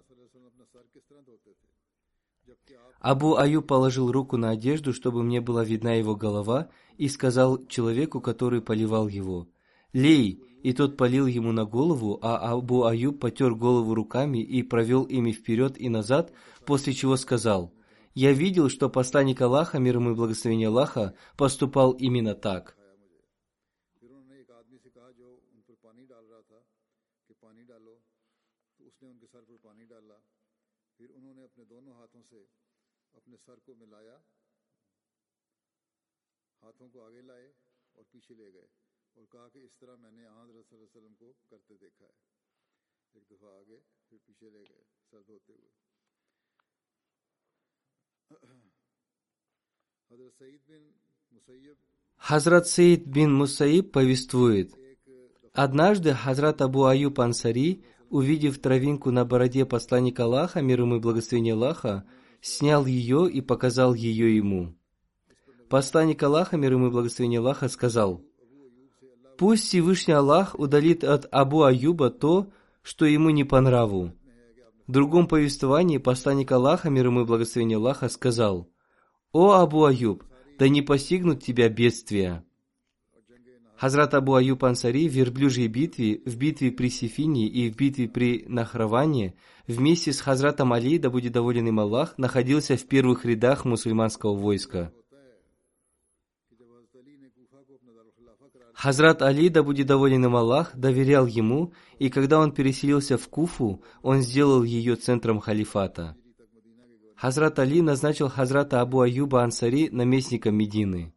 Абу 2.99 3.37
Аюб 3.37 3.65
положил 3.65 4.11
руку 4.11 4.35
на 4.37 4.49
одежду, 4.49 4.91
чтобы 4.91 5.23
мне 5.23 5.39
была 5.39 5.63
видна 5.63 5.93
его 5.93 6.15
голова, 6.15 6.69
и 6.97 7.07
сказал 7.07 7.65
человеку, 7.67 8.19
который 8.19 8.61
поливал 8.61 9.07
его, 9.07 9.47
«Лей!» 9.93 10.43
И 10.63 10.73
тот 10.73 10.97
полил 10.97 11.27
ему 11.27 11.51
на 11.51 11.65
голову, 11.65 12.19
а 12.21 12.51
Абу 12.51 12.83
Аюб 12.83 13.19
потер 13.19 13.53
голову 13.53 13.93
руками 13.93 14.39
и 14.39 14.63
провел 14.63 15.03
ими 15.03 15.31
вперед 15.31 15.79
и 15.79 15.87
назад, 15.87 16.33
после 16.65 16.93
чего 16.93 17.15
сказал, 17.15 17.71
Я 18.15 18.33
видел, 18.33 18.67
что 18.67 18.89
посланник 18.89 19.39
Аллаха, 19.39 19.79
мир 19.79 19.97
ему 19.97 20.11
и 20.11 20.15
благословение 20.15 20.67
Аллаха, 20.67 21.13
поступал 21.37 21.91
именно 21.91 22.33
так. 22.33 22.75
Хазрат 52.17 52.67
Сейд 52.67 53.05
бин 53.05 53.33
Мусаиб 53.33 53.91
повествует, 53.91 54.73
Однажды 55.53 56.13
Хазрат 56.13 56.61
Абу 56.61 56.85
Аюб 56.85 57.19
Ансари, 57.19 57.83
увидев 58.09 58.59
травинку 58.59 59.11
на 59.11 59.25
бороде 59.25 59.65
посланника 59.65 60.23
Аллаха, 60.23 60.61
мир 60.61 60.81
ему 60.81 60.97
и 60.97 60.99
благословение 60.99 61.53
Аллаха, 61.53 62.05
снял 62.41 62.85
ее 62.85 63.29
и 63.29 63.41
показал 63.41 63.93
ее 63.93 64.35
ему. 64.35 64.75
Посланник 65.69 66.23
Аллаха, 66.23 66.55
мир 66.55 66.73
ему 66.73 66.87
и 66.87 66.91
благословение 66.91 67.39
Аллаха, 67.39 67.67
сказал, 67.67 68.21
«Пусть 69.37 69.65
Всевышний 69.65 70.13
Аллах 70.13 70.57
удалит 70.57 71.03
от 71.03 71.27
Абу 71.31 71.63
Аюба 71.63 72.09
то, 72.09 72.47
что 72.81 73.05
ему 73.05 73.31
не 73.31 73.43
по 73.43 73.59
нраву». 73.59 74.13
В 74.87 74.91
другом 74.91 75.27
повествовании 75.27 75.97
посланник 75.97 76.49
Аллаха, 76.53 76.89
мир 76.89 77.07
ему 77.07 77.21
и 77.21 77.25
благословение 77.25 77.75
Аллаха, 77.77 78.07
сказал, 78.07 78.69
«О 79.33 79.51
Абу 79.51 79.83
Аюб, 79.83 80.23
да 80.57 80.69
не 80.69 80.81
постигнут 80.81 81.43
тебя 81.43 81.67
бедствия». 81.67 82.45
Хазрат 83.75 84.13
Абу 84.13 84.35
Аюб 84.35 84.63
Ансари 84.63 85.09
в 85.09 85.13
верблюжьей 85.13 85.67
битве, 85.67 86.21
в 86.25 86.37
битве 86.37 86.71
при 86.71 86.89
Сифине 86.89 87.45
и 87.45 87.69
в 87.69 87.75
битве 87.75 88.07
при 88.07 88.45
Нахраване 88.47 89.35
вместе 89.67 90.13
с 90.13 90.21
Хазратом 90.21 90.71
Али, 90.71 90.97
да 90.97 91.09
будет 91.09 91.33
доволен 91.33 91.67
им 91.67 91.81
Аллах, 91.81 92.17
находился 92.17 92.77
в 92.77 92.85
первых 92.85 93.25
рядах 93.25 93.65
мусульманского 93.65 94.33
войска. 94.33 94.91
Хазрат 98.77 99.23
Али, 99.23 99.49
да 99.49 99.63
будет 99.63 99.87
доволен 99.87 100.25
им 100.25 100.35
Аллах, 100.35 100.75
доверял 100.75 101.25
ему, 101.25 101.73
и 101.97 102.11
когда 102.11 102.39
он 102.39 102.51
переселился 102.51 103.17
в 103.17 103.27
Куфу, 103.27 103.81
он 104.03 104.21
сделал 104.21 104.61
ее 104.61 104.95
центром 104.95 105.39
халифата. 105.39 106.15
Хазрат 107.15 107.57
Али 107.57 107.81
назначил 107.81 108.29
Хазрата 108.29 108.79
Абу 108.79 109.01
Аюба 109.01 109.41
Ансари 109.41 109.89
наместником 109.89 110.55
Медины. 110.55 111.11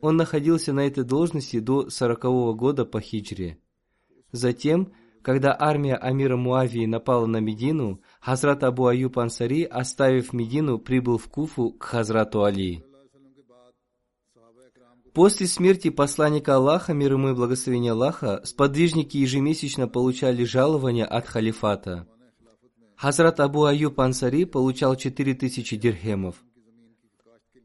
Он 0.00 0.16
находился 0.16 0.72
на 0.72 0.86
этой 0.86 1.02
должности 1.02 1.58
до 1.58 1.90
сорокового 1.90 2.54
года 2.54 2.84
по 2.84 3.00
хиджре. 3.00 3.58
Затем, 4.30 4.92
когда 5.22 5.56
армия 5.58 5.96
Амира 5.96 6.36
Муавии 6.36 6.86
напала 6.86 7.26
на 7.26 7.38
Медину, 7.38 8.00
Хазрат 8.20 8.62
Абу 8.62 8.86
Аюб 8.86 9.18
Ансари, 9.18 9.64
оставив 9.64 10.32
Медину, 10.32 10.78
прибыл 10.78 11.18
в 11.18 11.28
Куфу 11.28 11.72
к 11.72 11.82
Хазрату 11.82 12.44
Али. 12.44 12.84
После 15.14 15.46
смерти 15.46 15.90
посланника 15.90 16.56
Аллаха, 16.56 16.92
мир 16.92 17.12
ему 17.12 17.28
и 17.30 17.34
благословение 17.34 17.92
Аллаха, 17.92 18.40
сподвижники 18.42 19.16
ежемесячно 19.16 19.86
получали 19.86 20.42
жалования 20.42 21.06
от 21.06 21.28
халифата. 21.28 22.08
Хазрат 22.96 23.38
Абу 23.38 23.64
Аюб 23.64 24.00
Ансари 24.00 24.44
получал 24.44 24.96
4000 24.96 25.76
дирхемов. 25.76 26.42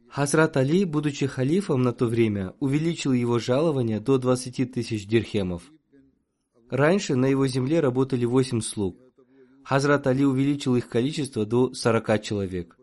Хазрат 0.09 0.57
Али, 0.57 0.85
будучи 0.85 1.25
халифом 1.25 1.81
на 1.81 1.91
то 1.91 2.05
время, 2.05 2.53
увеличил 2.59 3.13
его 3.13 3.39
жалование 3.39 3.99
до 3.99 4.19
20 4.19 4.71
тысяч 4.71 5.07
дирхемов. 5.07 5.63
Раньше 6.69 7.15
на 7.15 7.25
его 7.25 7.47
земле 7.47 7.79
работали 7.79 8.25
8 8.25 8.61
слуг. 8.61 8.95
Хазрат 9.63 10.05
Али 10.05 10.23
увеличил 10.23 10.75
их 10.75 10.87
количество 10.87 11.47
до 11.47 11.73
40 11.73 12.21
человек. 12.21 12.78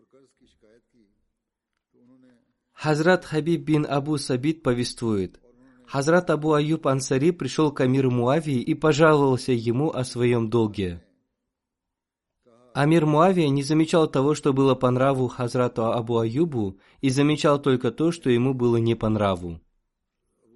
Хазрат 2.79 3.25
Хабиб 3.25 3.61
бин 3.63 3.87
Абу 3.89 4.19
Сабит 4.19 4.61
повествует, 4.61 5.41
Хазрат 5.87 6.29
Абу 6.29 6.53
Аюб 6.53 6.85
Ансари 6.85 7.31
пришел 7.31 7.71
к 7.71 7.81
Амиру 7.81 8.11
Муавии 8.11 8.61
и 8.61 8.75
пожаловался 8.75 9.51
ему 9.51 9.89
о 9.89 10.03
своем 10.03 10.51
долге. 10.51 11.03
Амир 12.75 13.07
Муавия 13.07 13.49
не 13.49 13.63
замечал 13.63 14.07
того, 14.07 14.35
что 14.35 14.53
было 14.53 14.75
по 14.75 14.91
нраву 14.91 15.27
Хазрату 15.27 15.85
Абу 15.85 16.19
Аюбу, 16.19 16.77
и 17.01 17.09
замечал 17.09 17.59
только 17.59 17.89
то, 17.89 18.11
что 18.11 18.29
ему 18.29 18.53
было 18.53 18.77
не 18.77 18.93
по 18.93 19.09
нраву. 19.09 19.59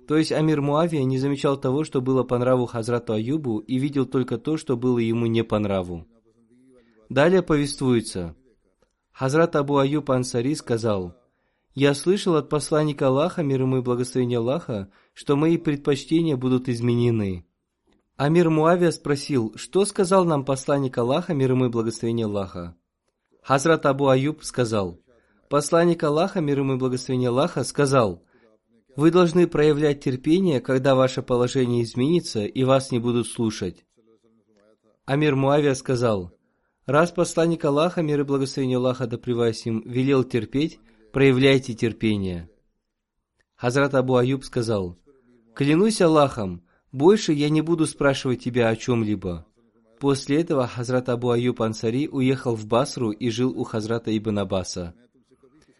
То 0.07 0.15
есть 0.15 0.31
Амир 0.31 0.61
Муавия 0.61 1.03
не 1.03 1.17
замечал 1.17 1.57
того, 1.57 1.83
что 1.83 2.01
было 2.01 2.21
по 2.21 2.37
нраву 2.37 2.67
Хазрату 2.67 3.13
Аюбу, 3.13 3.57
и 3.57 3.79
видел 3.79 4.05
только 4.05 4.37
то, 4.37 4.57
что 4.57 4.77
было 4.77 4.99
ему 4.99 5.25
не 5.25 5.43
по 5.43 5.57
нраву. 5.57 6.05
Далее 7.09 7.41
повествуется. 7.41 8.35
Хазрат 9.11 9.55
Абу 9.55 9.77
Аюб 9.77 10.11
Ансари 10.11 10.53
сказал, 10.53 11.15
«Я 11.73 11.93
слышал 11.93 12.35
от 12.35 12.49
посланника 12.49 13.07
Аллаха, 13.07 13.43
мир 13.43 13.61
ему 13.61 13.77
и 13.77 13.81
благословение 13.81 14.39
Аллаха, 14.39 14.89
что 15.13 15.35
мои 15.35 15.57
предпочтения 15.57 16.35
будут 16.35 16.69
изменены». 16.69 17.45
Амир 18.17 18.51
Муавия 18.51 18.91
спросил, 18.91 19.53
что 19.55 19.83
сказал 19.85 20.25
нам 20.25 20.45
посланник 20.45 20.97
Аллаха, 20.97 21.33
мир 21.33 21.53
ему 21.53 21.65
и 21.65 21.69
благословение 21.69 22.27
Аллаха. 22.27 22.75
Хазрат 23.41 23.85
Абу 23.87 24.09
Аюб 24.09 24.43
сказал, 24.43 24.99
посланник 25.49 26.03
Аллаха, 26.03 26.39
мир 26.39 26.59
ему 26.59 26.73
и 26.73 26.77
благословение 26.77 27.29
Аллаха, 27.29 27.63
сказал, 27.63 28.23
вы 28.95 29.09
должны 29.09 29.47
проявлять 29.47 30.03
терпение, 30.03 30.59
когда 30.59 30.93
ваше 30.93 31.23
положение 31.23 31.81
изменится 31.81 32.45
и 32.45 32.63
вас 32.63 32.91
не 32.91 32.99
будут 32.99 33.27
слушать. 33.27 33.85
Амир 35.05 35.35
Муавия 35.35 35.73
сказал, 35.73 36.31
раз 36.85 37.11
посланник 37.11 37.65
Аллаха, 37.65 38.03
мир 38.03 38.19
и 38.19 38.23
благословение 38.23 38.77
Аллаха, 38.77 39.07
да 39.07 39.17
им, 39.17 39.81
велел 39.85 40.23
терпеть, 40.23 40.79
проявляйте 41.11 41.73
терпение. 41.73 42.49
Хазрат 43.55 43.93
Абу 43.93 44.15
Аюб 44.15 44.43
сказал, 44.43 44.97
клянусь 45.53 46.01
Аллахом, 46.01 46.63
больше 46.91 47.33
я 47.33 47.49
не 47.49 47.61
буду 47.61 47.85
спрашивать 47.85 48.43
тебя 48.43 48.69
о 48.69 48.75
чем-либо. 48.75 49.45
После 49.99 50.41
этого 50.41 50.67
Хазрат 50.67 51.09
Абу 51.09 51.29
Аюб 51.29 51.61
Ансари 51.61 52.07
уехал 52.07 52.55
в 52.55 52.65
Басру 52.65 53.11
и 53.11 53.29
жил 53.29 53.51
у 53.57 53.63
Хазрата 53.63 54.15
Ибн 54.17 54.39
Аббаса. 54.39 54.95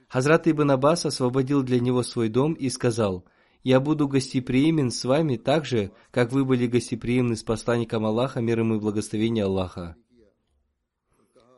Хазрат 0.09 0.47
Ибн 0.47 0.71
Аббас 0.71 1.05
освободил 1.05 1.63
для 1.63 1.79
него 1.79 2.03
свой 2.03 2.29
дом 2.29 2.53
и 2.53 2.69
сказал, 2.69 3.25
«Я 3.63 3.79
буду 3.79 4.07
гостеприимен 4.07 4.91
с 4.91 5.05
вами 5.05 5.37
так 5.37 5.65
же, 5.65 5.91
как 6.11 6.31
вы 6.31 6.45
были 6.45 6.67
гостеприимны 6.67 7.35
с 7.35 7.43
посланником 7.43 8.05
Аллаха, 8.05 8.41
мир 8.41 8.59
ему 8.59 8.75
и 8.75 8.79
благословение 8.79 9.45
Аллаха». 9.45 9.95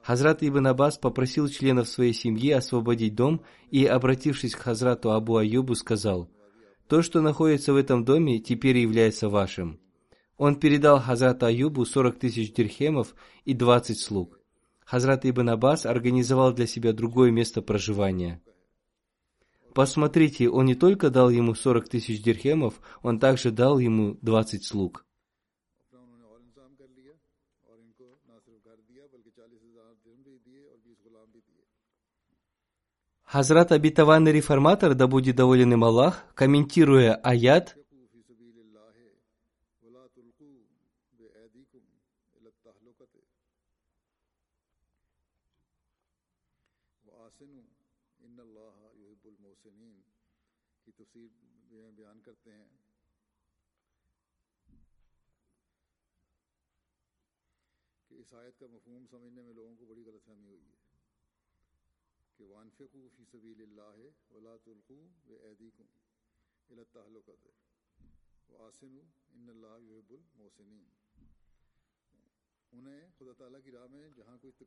Хазрат 0.04 0.44
Ибн 0.44 0.68
Аббас 0.68 0.98
попросил 0.98 1.48
членов 1.48 1.88
своей 1.88 2.14
семьи 2.14 2.52
освободить 2.52 3.16
дом 3.16 3.42
и, 3.72 3.86
обратившись 3.86 4.54
к 4.54 4.60
Хазрату 4.60 5.12
Абу 5.12 5.38
Аюбу, 5.38 5.76
сказал, 5.76 6.30
«То, 6.90 7.02
что 7.02 7.22
находится 7.22 7.72
в 7.72 7.78
этом 7.78 8.04
доме, 8.04 8.40
теперь 8.40 8.78
является 8.78 9.30
вашим». 9.30 9.80
Он 10.38 10.58
передал 10.58 11.00
Хазрату 11.00 11.46
Аюбу 11.46 11.86
40 11.86 12.20
тысяч 12.20 12.54
дирхемов 12.54 13.16
и 13.46 13.54
20 13.54 13.98
слуг. 13.98 14.40
Хазрат 14.84 15.26
Ибн 15.26 15.52
Аббас 15.52 15.86
организовал 15.86 16.52
для 16.52 16.68
себя 16.68 16.92
другое 16.92 17.32
место 17.32 17.62
проживания. 17.62 18.42
Посмотрите, 19.74 20.50
он 20.50 20.66
не 20.66 20.76
только 20.76 21.12
дал 21.12 21.30
ему 21.30 21.56
40 21.56 21.88
тысяч 21.88 22.22
дирхемов, 22.22 22.82
он 23.04 23.20
также 23.20 23.52
дал 23.52 23.80
ему 23.80 24.18
20 24.22 24.66
слуг. 24.66 25.06
Хазрат 33.34 33.72
обетованный 33.72 34.32
реформатор, 34.32 34.94
да 34.94 35.08
будет 35.08 35.38
доволен 35.38 35.74
им 35.74 35.84
Аллах, 35.84 36.24
комментируя 36.36 37.16
аят, 37.16 37.76
آیت 58.34 58.60
کا 58.60 58.66
مفہوم 58.72 59.06
سمجھنے 59.10 59.42
میں 59.42 59.54
لوگوں 59.54 59.76
کو 59.76 59.86
بڑی 59.86 60.04
غلط 60.06 60.24
فہمی 60.26 60.48
ہوئی 60.48 60.62
ہے 60.66 60.73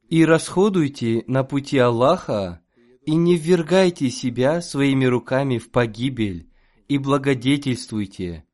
и 0.09 0.25
расходуйте 0.25 1.25
на 1.27 1.45
пути 1.45 1.79
Аллаха, 1.79 2.63
и 3.05 3.15
не 3.15 3.37
ввергайте 3.37 4.11
себя 4.11 4.61
своими 4.61 5.05
руками 5.05 5.59
в 5.59 5.71
погибель, 5.71 6.51
и 6.89 6.99
благодетельствуйте. 6.99 8.47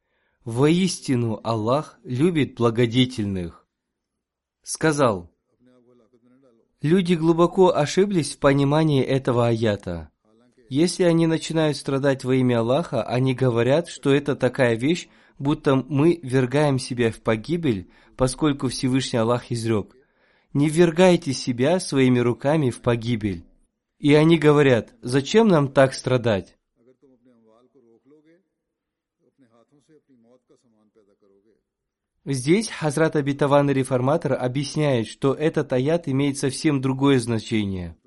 Воистину 0.44 1.40
Аллах 1.44 2.00
любит 2.02 2.54
благодетельных. 2.54 3.66
Сказал– 4.62 5.30
люди 6.82 7.14
глубоко 7.14 7.74
ошиблись 7.74 8.34
в 8.34 8.38
понимании 8.38 9.02
этого 9.02 9.48
аята. 9.48 10.10
Если 10.68 11.04
они 11.04 11.26
начинают 11.26 11.76
страдать 11.76 12.24
во 12.24 12.34
имя 12.34 12.60
Аллаха, 12.60 13.02
они 13.02 13.34
говорят, 13.34 13.88
что 13.88 14.12
это 14.12 14.34
такая 14.34 14.74
вещь, 14.74 15.08
будто 15.38 15.76
мы 15.76 16.18
вергаем 16.22 16.78
себя 16.78 17.10
в 17.10 17.20
погибель, 17.20 17.90
поскольку 18.16 18.68
Всевышний 18.68 19.18
Аллах 19.18 19.50
изрек. 19.50 19.94
Не 20.52 20.68
ввергайте 20.68 21.32
себя 21.32 21.80
своими 21.80 22.18
руками 22.18 22.70
в 22.70 22.80
погибель. 22.80 23.44
И 23.98 24.14
они 24.14 24.38
говорят, 24.38 24.94
зачем 25.02 25.48
нам 25.48 25.68
так 25.68 25.94
страдать? 25.94 26.56
Здесь 32.24 32.68
Хазрат 32.68 33.16
Абитаван 33.16 33.70
Реформатор 33.70 34.34
объясняет, 34.34 35.08
что 35.08 35.34
этот 35.34 35.72
аят 35.72 36.08
имеет 36.08 36.38
совсем 36.38 36.80
другое 36.80 37.18
значение– 37.18 37.96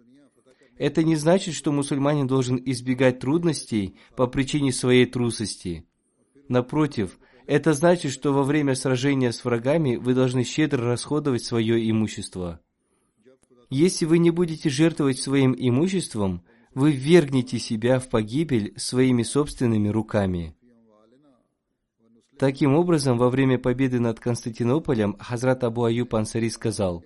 это 0.78 1.04
не 1.04 1.16
значит, 1.16 1.56
что 1.56 1.72
мусульманин 1.72 2.28
должен 2.28 2.62
избегать 2.66 3.20
трудностей 3.20 3.96
по 4.16 4.28
причине 4.28 4.74
своей 4.74 5.06
трусости. 5.06 5.86
Напротив, 6.50 7.18
это 7.48 7.74
значит, 7.74 8.12
что 8.12 8.34
во 8.34 8.44
время 8.44 8.76
сражения 8.76 9.32
с 9.32 9.46
врагами 9.46 9.96
вы 9.96 10.14
должны 10.14 10.44
щедро 10.44 10.84
расходовать 10.84 11.44
свое 11.44 11.90
имущество. 11.90 12.60
Если 13.70 14.06
вы 14.06 14.18
не 14.18 14.32
будете 14.32 14.70
жертвовать 14.70 15.20
своим 15.20 15.56
имуществом, 15.58 16.44
вы 16.74 16.92
ввергнете 16.92 17.58
себя 17.58 18.00
в 18.00 18.10
погибель 18.10 18.74
своими 18.78 19.24
собственными 19.24 19.88
руками. 19.88 20.56
Таким 22.38 22.76
образом, 22.76 23.18
во 23.18 23.30
время 23.30 23.58
победы 23.58 24.00
над 24.00 24.20
Константинополем 24.20 25.18
Хазрат 25.20 25.64
Абу 25.64 25.86
Аюб 25.86 26.14
Ансари 26.16 26.50
сказал, 26.50 27.04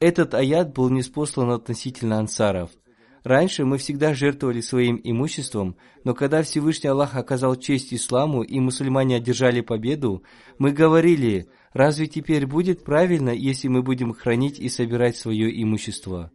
этот 0.00 0.34
аят 0.34 0.72
был 0.74 0.90
неспослан 0.90 1.50
относительно 1.50 2.18
ансаров– 2.18 2.70
Раньше 3.24 3.64
мы 3.64 3.78
всегда 3.78 4.14
жертвовали 4.14 4.60
своим 4.60 5.00
имуществом, 5.02 5.76
но 6.02 6.12
когда 6.12 6.42
Всевышний 6.42 6.90
Аллах 6.90 7.14
оказал 7.14 7.54
честь 7.54 7.94
исламу 7.94 8.42
и 8.42 8.58
мусульмане 8.58 9.16
одержали 9.16 9.60
победу, 9.60 10.24
мы 10.58 10.72
говорили, 10.72 11.48
разве 11.72 12.08
теперь 12.08 12.46
будет 12.46 12.82
правильно, 12.82 13.30
если 13.30 13.68
мы 13.68 13.82
будем 13.82 14.12
хранить 14.12 14.58
и 14.58 14.68
собирать 14.68 15.16
свое 15.16 15.62
имущество? 15.62 16.32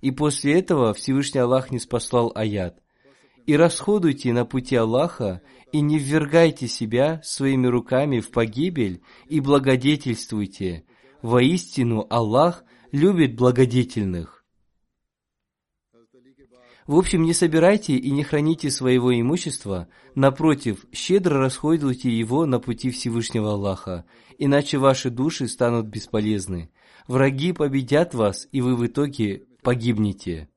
И 0.00 0.12
после 0.12 0.60
этого 0.60 0.94
Всевышний 0.94 1.40
Аллах 1.40 1.72
не 1.72 1.80
спаслал 1.80 2.30
аят. 2.36 2.78
«И 3.48 3.56
расходуйте 3.56 4.34
на 4.34 4.44
пути 4.44 4.76
Аллаха, 4.76 5.40
и 5.72 5.80
не 5.80 5.98
ввергайте 5.98 6.68
себя 6.68 7.22
своими 7.24 7.66
руками 7.66 8.20
в 8.20 8.30
погибель, 8.30 9.00
и 9.26 9.40
благодетельствуйте. 9.40 10.84
Воистину 11.22 12.06
Аллах 12.10 12.62
любит 12.92 13.36
благодетельных». 13.36 14.44
В 16.86 16.94
общем, 16.94 17.22
не 17.22 17.32
собирайте 17.32 17.96
и 17.96 18.10
не 18.10 18.22
храните 18.22 18.70
своего 18.70 19.18
имущества, 19.18 19.88
напротив, 20.14 20.84
щедро 20.92 21.38
расходуйте 21.38 22.10
его 22.10 22.44
на 22.44 22.60
пути 22.60 22.90
Всевышнего 22.90 23.52
Аллаха, 23.52 24.04
иначе 24.36 24.76
ваши 24.76 25.08
души 25.08 25.48
станут 25.48 25.86
бесполезны. 25.86 26.70
Враги 27.06 27.54
победят 27.54 28.12
вас, 28.12 28.46
и 28.52 28.60
вы 28.60 28.76
в 28.76 28.86
итоге 28.86 29.44
погибнете. 29.62 30.50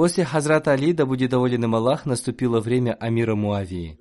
После 0.00 0.24
Хазрата 0.24 0.72
Али, 0.72 0.94
да 0.94 1.04
будет 1.04 1.28
доволен 1.28 1.64
им 1.64 1.74
Аллах, 1.74 2.06
наступило 2.06 2.60
время 2.60 2.94
Амира 2.94 3.34
Муавии. 3.34 3.98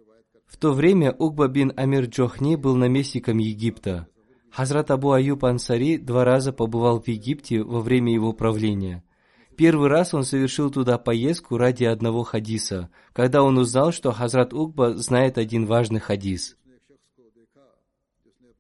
В 0.48 0.56
то 0.56 0.72
время 0.72 1.12
Угба 1.12 1.50
бин 1.50 1.74
Амир 1.76 2.06
Джохни 2.06 2.56
был 2.56 2.78
наместником 2.78 3.38
Египта. 3.38 4.08
Хазрат 4.50 4.92
Абу 4.92 5.12
Аюб 5.12 5.44
Ансари 5.44 5.98
два 5.98 6.24
раза 6.24 6.54
побывал 6.54 7.02
в 7.02 7.08
Египте 7.10 7.62
во 7.64 7.82
время 7.82 8.14
его 8.14 8.32
правления– 8.32 9.04
Первый 9.58 9.90
раз 9.90 10.14
он 10.14 10.24
совершил 10.24 10.72
туда 10.72 10.98
поездку 10.98 11.58
ради 11.58 11.84
одного 11.84 12.24
хадиса, 12.24 12.90
когда 13.12 13.44
он 13.44 13.58
узнал, 13.58 13.92
что 13.92 14.14
Хазрат 14.14 14.54
Угба 14.54 14.96
знает 14.96 15.38
один 15.38 15.66
важный 15.66 16.00
хадис. 16.00 16.56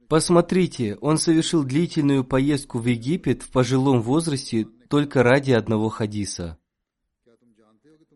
Посмотрите, 0.10 0.98
он 1.00 1.18
совершил 1.18 1.64
длительную 1.64 2.26
поездку 2.26 2.80
в 2.80 2.86
Египет 2.86 3.44
в 3.44 3.50
пожилом 3.50 4.02
возрасте 4.02 4.68
только 4.90 5.24
ради 5.24 5.54
одного 5.54 5.88
хадиса. 5.88 6.60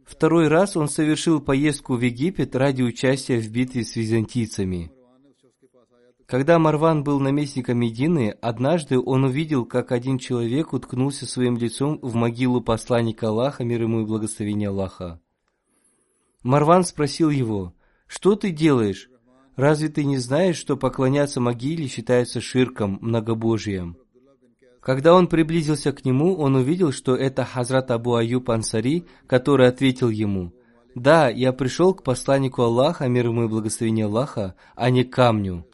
Второй 0.05 0.47
раз 0.47 0.75
он 0.75 0.87
совершил 0.87 1.41
поездку 1.41 1.95
в 1.95 2.01
Египет 2.01 2.55
ради 2.55 2.81
участия 2.81 3.39
в 3.39 3.49
битве 3.49 3.83
с 3.83 3.95
византийцами– 3.95 4.91
когда 6.25 6.57
Марван 6.57 7.03
был 7.03 7.19
наместником 7.19 7.77
Медины, 7.79 8.35
однажды 8.41 8.99
он 8.99 9.23
увидел, 9.23 9.65
как 9.65 9.91
один 9.91 10.17
человек 10.17 10.73
уткнулся 10.73 11.27
своим 11.27 11.57
лицом 11.57 11.99
в 12.01 12.15
могилу 12.15 12.61
посланника 12.61 13.27
Аллаха, 13.27 13.63
мир 13.63 13.83
ему 13.83 14.01
и 14.01 14.05
благословение 14.05 14.69
Аллаха. 14.69 15.19
Марван 16.41 16.85
спросил 16.85 17.29
его, 17.29 17.73
«Что 18.07 18.35
ты 18.35 18.51
делаешь? 18.51 19.09
Разве 19.55 19.89
ты 19.89 20.05
не 20.05 20.17
знаешь, 20.17 20.57
что 20.57 20.77
поклоняться 20.77 21.39
могиле 21.39 21.87
считается 21.87 22.41
ширком, 22.41 22.97
многобожием?» 23.01 23.97
Когда 24.83 25.15
он 25.15 25.27
приблизился 25.27 25.93
к 25.93 26.03
нему, 26.03 26.35
он 26.35 26.55
увидел, 26.55 26.91
что 26.91 27.15
это 27.15 27.45
Хазрат 27.45 27.89
Абу 27.89 28.15
Аюб 28.15 28.49
Ансари, 28.49 29.05
который 29.27 29.69
ответил 29.69 30.09
ему, 30.09 30.53
«Да, 30.93 31.29
я 31.29 31.53
пришел 31.53 31.93
к 31.93 32.03
посланнику 32.03 32.63
Аллаха, 32.63 33.07
мир 33.07 33.27
ему 33.27 33.45
и 33.45 33.47
благословение 33.47 34.05
Аллаха, 34.05 34.55
а 34.75 34.89
не 34.89 35.05
к 35.05 35.13
камню». 35.13 35.65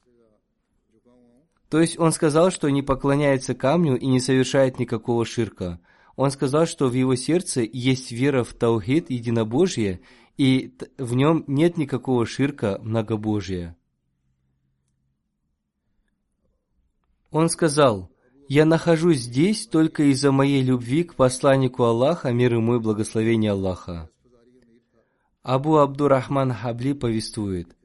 То 1.69 1.81
есть 1.81 1.99
он 1.99 2.11
сказал, 2.11 2.51
что 2.51 2.69
не 2.69 2.83
поклоняется 2.83 3.55
камню 3.55 3.97
и 3.97 4.05
не 4.05 4.19
совершает 4.19 4.79
никакого 4.79 5.25
ширка. 5.25 5.79
Он 6.15 6.29
сказал, 6.29 6.67
что 6.67 6.87
в 6.87 6.93
его 6.93 7.15
сердце 7.15 7.61
есть 7.61 8.11
вера 8.11 8.43
в 8.43 8.53
Таухид, 8.53 9.09
единобожие, 9.09 10.01
и 10.37 10.75
в 10.97 11.15
нем 11.15 11.43
нет 11.47 11.77
никакого 11.77 12.25
ширка, 12.27 12.79
многобожия. 12.81 13.75
Он 17.31 17.49
сказал, 17.49 18.11
«Я 18.49 18.65
нахожусь 18.65 19.19
здесь 19.19 19.65
только 19.65 20.11
из-за 20.11 20.33
моей 20.33 20.61
любви 20.61 21.05
к 21.05 21.15
посланнику 21.15 21.83
Аллаха, 21.83 22.33
мир 22.33 22.55
ему 22.55 22.75
и 22.75 22.79
благословение 22.79 23.51
Аллаха». 23.51 24.09
Абу 25.41 25.77
Абдурахман 25.77 26.51
Хабли 26.51 26.91
повествует, 26.91 27.77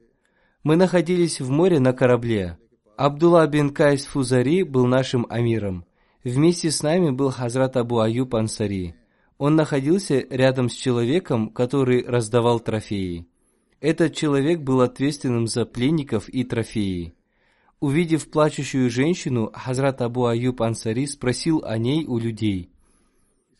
«Мы 0.63 0.75
находились 0.75 1.39
в 1.39 1.49
море 1.49 1.79
на 1.79 1.93
корабле, 1.93 2.57
Абдулла 2.97 3.45
бин 3.45 3.71
Кайс 3.71 4.05
Фузари 4.05 4.63
был 4.63 4.85
нашим 4.85 5.25
амиром. 5.29 5.83
Вместе 6.23 6.71
с 6.71 6.81
нами 6.81 7.09
был 7.09 7.29
Хазрат 7.29 7.75
Абу 7.75 7.99
Аюб 7.99 8.35
Ансари. 8.35 8.95
Он 9.37 9.57
находился 9.57 10.25
рядом 10.29 10.69
с 10.69 10.73
человеком, 10.75 11.49
который 11.49 12.05
раздавал 12.05 12.61
трофеи. 12.61 13.27
Этот 13.81 14.15
человек 14.15 14.61
был 14.61 14.79
ответственным 14.79 15.47
за 15.47 15.65
пленников 15.65 16.29
и 16.29 16.45
трофеи. 16.45 17.13
Увидев 17.79 18.29
плачущую 18.29 18.89
женщину, 18.89 19.51
Хазрат 19.53 20.01
Абу 20.01 20.25
Аюб 20.25 20.61
Ансари 20.61 21.05
спросил 21.05 21.61
о 21.63 21.77
ней 21.77 22.05
у 22.05 22.17
людей. 22.17 22.71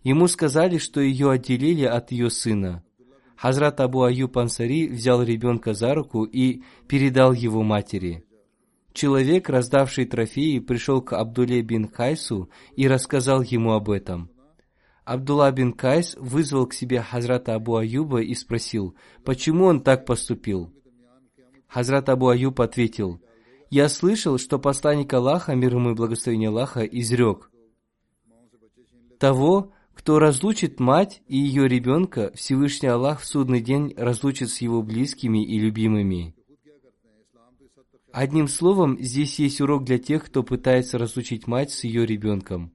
Ему 0.03 0.27
сказали, 0.27 0.77
что 0.77 1.01
ее 1.01 1.31
отделили 1.31 1.83
от 1.83 2.11
ее 2.11 2.29
сына. 2.29 2.83
Хазрат 3.35 3.79
Абу 3.81 4.03
Аюб 4.03 4.37
Ансари 4.37 4.87
взял 4.87 5.21
ребенка 5.21 5.73
за 5.73 5.93
руку 5.93 6.23
и 6.23 6.63
передал 6.87 7.33
его 7.33 7.63
матери. 7.63 8.23
Человек, 8.93 9.49
раздавший 9.49 10.05
трофеи, 10.05 10.59
пришел 10.59 11.01
к 11.01 11.11
Абдуле 11.11 11.61
бин 11.61 11.89
Кайсу 11.89 12.49
и 12.77 12.87
рассказал 12.87 13.41
ему 13.41 13.73
об 13.73 13.89
этом. 13.89 14.29
Абдулла 15.03 15.51
бин 15.51 15.73
Кайс 15.73 16.15
вызвал 16.17 16.65
к 16.65 16.73
себе 16.73 17.01
Хазрата 17.01 17.55
Абу 17.55 17.75
Аюба 17.75 18.21
и 18.21 18.33
спросил, 18.33 18.95
почему 19.25 19.65
он 19.65 19.81
так 19.81 20.05
поступил. 20.05 20.71
Хазрат 21.67 22.07
Абу 22.07 22.29
Аюб 22.29 22.61
ответил, 22.61 23.19
«Я 23.69 23.89
слышал, 23.89 24.37
что 24.37 24.59
посланник 24.59 25.13
Аллаха, 25.13 25.55
мир 25.55 25.75
ему 25.75 25.91
и 25.91 25.95
благословение 25.95 26.49
Аллаха, 26.49 26.81
изрек, 26.81 27.49
того, 29.19 29.71
кто 29.93 30.19
разлучит 30.19 30.79
мать 30.79 31.21
и 31.27 31.37
ее 31.37 31.67
ребенка, 31.67 32.31
Всевышний 32.35 32.89
Аллах 32.89 33.21
в 33.21 33.25
судный 33.25 33.61
день 33.61 33.93
разлучит 33.95 34.49
с 34.49 34.59
его 34.61 34.81
близкими 34.81 35.43
и 35.43 35.57
любимыми. 35.57 36.35
Одним 38.11 38.47
словом, 38.47 38.97
здесь 39.01 39.39
есть 39.39 39.59
урок 39.61 39.83
для 39.83 39.97
тех, 39.97 40.25
кто 40.25 40.43
пытается 40.43 40.97
разлучить 40.97 41.47
мать 41.47 41.71
с 41.71 41.83
ее 41.83 42.05
ребенком. 42.05 42.71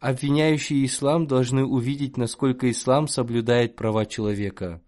Обвиняющие 0.00 0.84
ислам 0.84 1.26
должны 1.26 1.64
увидеть, 1.64 2.16
насколько 2.16 2.70
ислам 2.70 3.08
соблюдает 3.08 3.74
права 3.74 4.06
человека. 4.06 4.80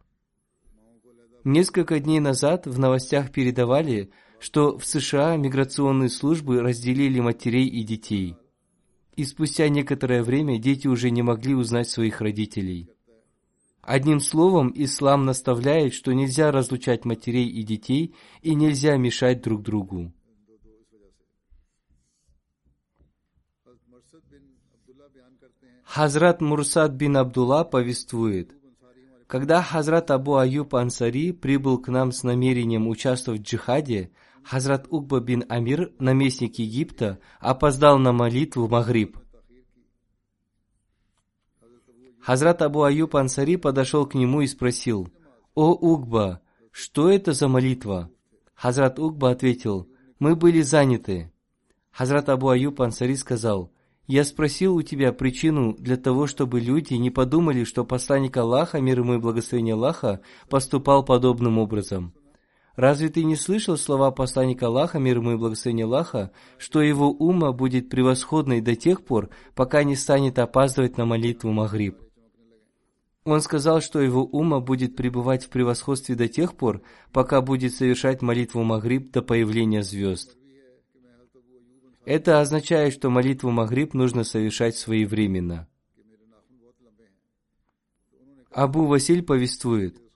Несколько 1.43 1.99
дней 1.99 2.21
назад 2.21 2.67
в 2.67 2.79
новостях 2.79 3.33
передавали, 3.33 4.13
что 4.41 4.79
в 4.79 4.87
США 4.87 5.37
миграционные 5.37 6.09
службы 6.09 6.61
разделили 6.63 7.21
матерей 7.21 7.67
и 7.67 7.83
детей. 7.85 8.37
и 9.17 9.25
спустя 9.25 9.69
некоторое 9.69 10.23
время 10.23 10.59
дети 10.59 10.87
уже 10.89 11.11
не 11.11 11.21
могли 11.21 11.55
узнать 11.55 11.91
своих 11.91 12.23
родителей. 12.23 12.89
Одним 13.83 14.21
словом, 14.21 14.73
ислам 14.75 15.27
наставляет, 15.27 15.93
что 15.93 16.13
нельзя 16.13 16.51
разлучать 16.51 17.05
матерей 17.05 17.47
и 17.47 17.63
детей 17.63 18.15
и 18.41 18.55
нельзя 18.55 18.97
мешать 18.97 19.43
друг 19.43 19.63
другу. 19.63 20.13
Хазрат 25.85 26.41
Мурсад 26.41 26.93
бин 26.93 27.17
Абдулла 27.17 27.65
повествует, 27.65 28.55
когда 29.27 29.61
Хазрат 29.63 30.11
Абу 30.11 30.37
Аюб 30.37 30.75
Ансари 30.75 31.33
прибыл 31.33 31.79
к 31.79 31.89
нам 31.89 32.11
с 32.13 32.23
намерением 32.23 32.89
участвовать 32.89 33.43
в 33.43 33.45
джихаде, 33.45 34.13
Хазрат 34.45 34.87
Угба 34.91 35.21
бин 35.21 35.45
Амир, 35.49 35.93
наместник 35.99 36.59
Египта, 36.59 37.19
опоздал 37.39 37.99
на 37.99 38.13
молитву 38.13 38.67
в 38.67 38.71
Магриб. 38.71 39.19
Хазрат 42.21 42.61
Абу 42.63 42.83
Аюб 42.83 43.17
Ансари 43.17 43.57
подошел 43.57 44.07
к 44.07 44.15
нему 44.15 44.43
и 44.43 44.47
спросил, 44.47 45.09
«О 45.55 45.73
Угба, 45.73 46.43
что 46.71 47.09
это 47.09 47.33
за 47.33 47.49
молитва?» 47.49 48.11
Хазрат 48.55 48.99
Угба 48.99 49.31
ответил, 49.31 49.89
«Мы 50.19 50.37
были 50.37 50.61
заняты». 50.61 51.33
Хазрат 51.91 52.29
Абу 52.29 52.51
Аюб 52.51 52.81
Ансари 52.83 53.15
сказал, 53.15 53.73
«Я 54.07 54.25
спросил 54.25 54.77
у 54.77 54.83
тебя 54.83 55.13
причину 55.13 55.75
для 55.75 55.97
того, 55.97 56.27
чтобы 56.27 56.61
люди 56.61 56.95
не 56.95 57.11
подумали, 57.11 57.65
что 57.65 57.85
посланник 57.85 58.37
Аллаха, 58.37 58.81
мир 58.81 59.01
ему 59.01 59.15
и 59.15 59.19
благословение 59.19 59.75
Аллаха, 59.75 60.21
поступал 60.49 61.05
подобным 61.05 61.59
образом». 61.59 62.13
Разве 62.81 63.11
ты 63.11 63.25
не 63.25 63.37
слышал 63.37 63.77
слова 63.77 64.11
посланника 64.11 64.69
Аллаха, 64.69 64.99
мир 64.99 65.19
ему 65.19 65.33
и 65.33 65.37
благословение 65.37 65.85
Аллаха, 65.85 66.33
что 66.57 66.81
его 66.81 67.11
ума 67.11 67.53
будет 67.53 67.91
превосходной 67.91 68.63
до 68.63 68.75
тех 68.75 69.05
пор, 69.05 69.29
пока 69.55 69.85
не 69.85 69.97
станет 69.97 70.39
опаздывать 70.39 70.97
на 70.97 71.05
молитву 71.05 71.53
Магриб? 71.53 71.99
Он 73.25 73.43
сказал, 73.43 73.83
что 73.83 74.01
его 74.01 74.25
ума 74.25 74.61
будет 74.61 74.97
пребывать 74.97 75.45
в 75.45 75.51
превосходстве 75.51 76.15
до 76.15 76.27
тех 76.27 76.57
пор, 76.57 76.81
пока 77.13 77.43
будет 77.43 77.75
совершать 77.75 78.23
молитву 78.23 78.63
Магриб 78.63 79.13
до 79.13 79.21
появления 79.21 79.83
звезд. 79.83 80.39
Это 82.07 82.41
означает, 82.41 82.95
что 82.95 83.11
молитву 83.11 83.51
Магриб 83.51 83.93
нужно 83.93 84.25
совершать 84.25 84.75
своевременно. 84.75 85.69
Абу 88.51 88.87
Василь 88.87 89.23
повествует– 89.23 90.01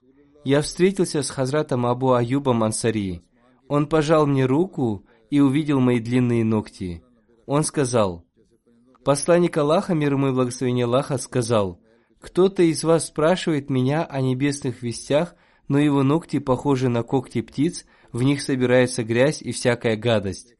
я 0.45 0.61
встретился 0.61 1.23
с 1.23 1.29
Хазратом 1.29 1.85
Абу 1.85 2.13
Аюбом 2.13 2.63
Ансари. 2.63 3.23
Он 3.67 3.87
пожал 3.87 4.27
мне 4.27 4.45
руку 4.45 5.05
и 5.31 5.39
увидел 5.39 5.79
мои 5.79 5.99
длинные 5.99 6.45
ногти. 6.45 7.03
Он 7.47 7.63
сказал, 7.63 8.23
Посланник 9.03 9.57
Аллаха, 9.57 9.93
мир 9.93 10.13
ему 10.13 10.29
и 10.29 10.31
благословение 10.31 10.85
Аллаха, 10.85 11.17
сказал, 11.17 11.79
«Кто-то 12.19 12.63
из 12.63 12.83
вас 12.83 13.05
спрашивает 13.05 13.69
меня 13.69 14.03
о 14.03 14.21
небесных 14.21 14.81
вестях, 14.81 15.35
но 15.67 15.79
его 15.79 16.01
ногти 16.01 16.39
похожи 16.39 16.89
на 16.89 17.03
когти 17.03 17.41
птиц, 17.41 17.85
в 18.11 18.23
них 18.23 18.41
собирается 18.41 19.03
грязь 19.03 19.43
и 19.43 19.51
всякая 19.51 19.95
гадость». 19.95 20.55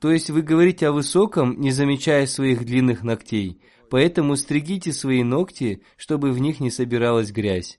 То 0.00 0.10
есть 0.10 0.30
вы 0.30 0.40
говорите 0.40 0.88
о 0.88 0.92
высоком, 0.92 1.60
не 1.60 1.70
замечая 1.70 2.26
своих 2.26 2.64
длинных 2.64 3.02
ногтей, 3.02 3.60
поэтому 3.90 4.36
стригите 4.36 4.92
свои 4.92 5.22
ногти, 5.22 5.82
чтобы 5.96 6.32
в 6.32 6.38
них 6.38 6.60
не 6.60 6.70
собиралась 6.70 7.30
грязь. 7.30 7.78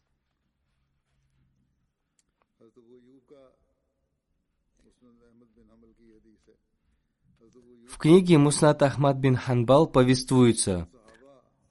В 7.96 7.98
книге 7.98 8.38
Муснат 8.38 8.84
Ахмад 8.84 9.16
бин 9.16 9.38
Ханбал 9.38 9.88
повествуется, 9.88 10.90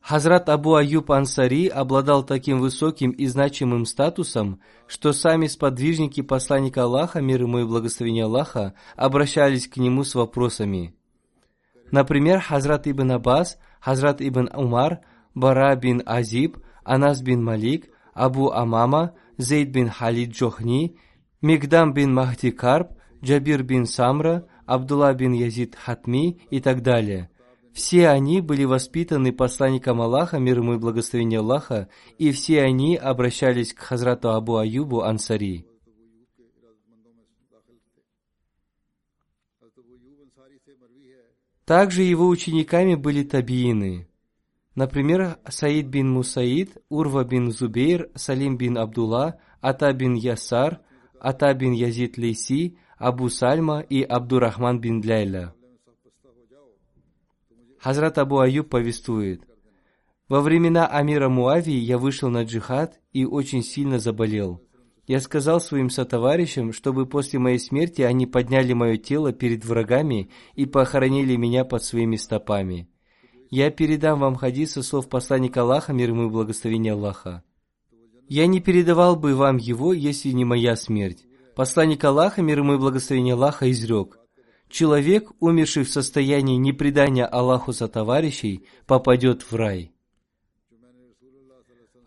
Хазрат 0.01 0.49
Абу 0.49 0.75
Аюб 0.75 1.11
Ансари 1.11 1.67
обладал 1.67 2.25
таким 2.25 2.61
высоким 2.61 3.11
и 3.11 3.27
значимым 3.27 3.85
статусом, 3.85 4.59
что 4.87 5.13
сами 5.13 5.49
сподвижники 5.49 6.23
посланника 6.23 6.85
Аллаха, 6.85 7.21
мир 7.21 7.43
ему 7.43 7.59
и 7.59 7.67
благословение 7.67 8.25
Аллаха, 8.25 8.73
обращались 8.97 9.69
к 9.69 9.77
нему 9.77 10.03
с 10.03 10.15
вопросами. 10.15 10.95
Например, 11.91 12.41
Хазрат 12.41 12.87
ибн 12.87 13.13
Аббас, 13.13 13.59
Хазрат 13.79 14.23
ибн 14.23 14.49
Умар, 14.55 15.01
Бара 15.35 15.77
бин 15.77 16.03
Азиб, 16.07 16.57
Анас 16.85 17.21
бин 17.21 17.45
Малик, 17.45 17.91
Абу 18.15 18.51
Амама, 18.51 19.13
Зейд 19.37 19.73
бин 19.73 19.91
Халид 19.91 20.31
Джохни, 20.31 20.97
Мигдам 21.43 21.93
бин 21.93 22.15
Махди 22.15 22.51
Карб, 22.51 22.93
Джабир 23.23 23.63
бин 23.63 23.85
Самра, 23.85 24.47
Абдулла 24.67 25.13
бин 25.15 25.33
Язид 25.33 25.75
Хатми 25.75 26.41
и 26.51 26.61
так 26.61 26.83
далее. 26.83 27.31
Все 27.73 28.09
они 28.09 28.41
были 28.41 28.65
воспитаны 28.65 29.33
посланником 29.33 30.01
Аллаха, 30.01 30.39
мир 30.39 30.59
ему 30.59 30.75
и 30.75 30.79
благословение 30.79 31.41
Аллаха, 31.41 31.89
и 32.19 32.31
все 32.31 32.63
они 32.63 32.97
обращались 32.97 33.75
к 33.75 33.81
Хазрату 33.81 34.31
Абу 34.31 34.57
Аюбу 34.57 35.03
Ансари. 35.03 35.67
Также 41.65 42.03
его 42.03 42.29
учениками 42.29 42.95
были 42.95 43.25
табиины. 43.25 44.07
Например, 44.75 45.39
Саид 45.49 45.87
бин 45.87 46.11
Мусаид, 46.11 46.77
Урва 46.89 47.25
бин 47.25 47.51
Зубейр, 47.51 48.11
Салим 48.15 48.57
бин 48.57 48.77
Абдулла, 48.77 49.41
Ата 49.61 49.93
бин 49.93 50.15
Ясар, 50.15 50.81
Ата 51.21 51.55
бин 51.55 51.73
Язид 51.73 52.19
Лейси, 52.19 52.77
Абу 52.99 53.29
Сальма 53.29 53.81
и 53.81 54.03
Абдурахман 54.03 54.81
бин 54.81 55.03
Ляйля. 55.03 55.55
Хазрат 57.79 58.19
Абу 58.19 58.39
Аюб 58.39 58.69
повествует, 58.69 59.43
«Во 60.29 60.41
времена 60.41 60.87
Амира 60.87 61.29
Муавии 61.29 61.75
я 61.75 61.99
вышел 61.99 62.31
на 62.31 62.45
джихад 62.45 62.99
и 63.13 63.27
очень 63.27 63.63
сильно 63.63 63.99
заболел. 63.99 64.63
Я 65.07 65.21
сказал 65.21 65.61
своим 65.61 65.91
сотоварищам, 65.91 66.73
чтобы 66.73 67.05
после 67.05 67.39
моей 67.39 67.59
смерти 67.59 68.01
они 68.01 68.27
подняли 68.27 68.73
мое 68.73 68.97
тело 68.97 69.33
перед 69.33 69.65
врагами 69.65 70.31
и 70.55 70.65
похоронили 70.65 71.37
меня 71.37 71.67
под 71.67 71.85
своими 71.85 72.17
стопами. 72.17 72.89
Я 73.51 73.71
передам 73.71 74.21
вам 74.21 74.37
хадис 74.37 74.73
со 74.73 74.83
слов 74.83 75.11
посланника 75.11 75.61
Аллаха, 75.61 75.93
мир 75.93 76.11
ему 76.11 76.27
и 76.27 76.31
благословение 76.31 76.95
Аллаха. 76.95 77.43
Я 78.29 78.47
не 78.47 78.61
передавал 78.61 79.17
бы 79.17 79.35
вам 79.35 79.59
его, 79.59 79.93
если 79.93 80.31
не 80.31 80.47
моя 80.47 80.75
смерть. 80.75 81.27
Посланник 81.55 82.03
Аллаха, 82.03 82.43
мир 82.43 82.59
ему 82.59 82.75
и 82.75 82.79
благословение 82.79 83.35
Аллаха, 83.35 83.71
изрек, 83.71 84.19
«Человек, 84.69 85.31
умерший 85.39 85.85
в 85.85 85.91
состоянии 85.91 86.57
непредания 86.57 87.27
Аллаху 87.27 87.73
за 87.73 87.87
товарищей, 87.87 88.67
попадет 88.87 89.43
в 89.43 89.55
рай». 89.55 89.93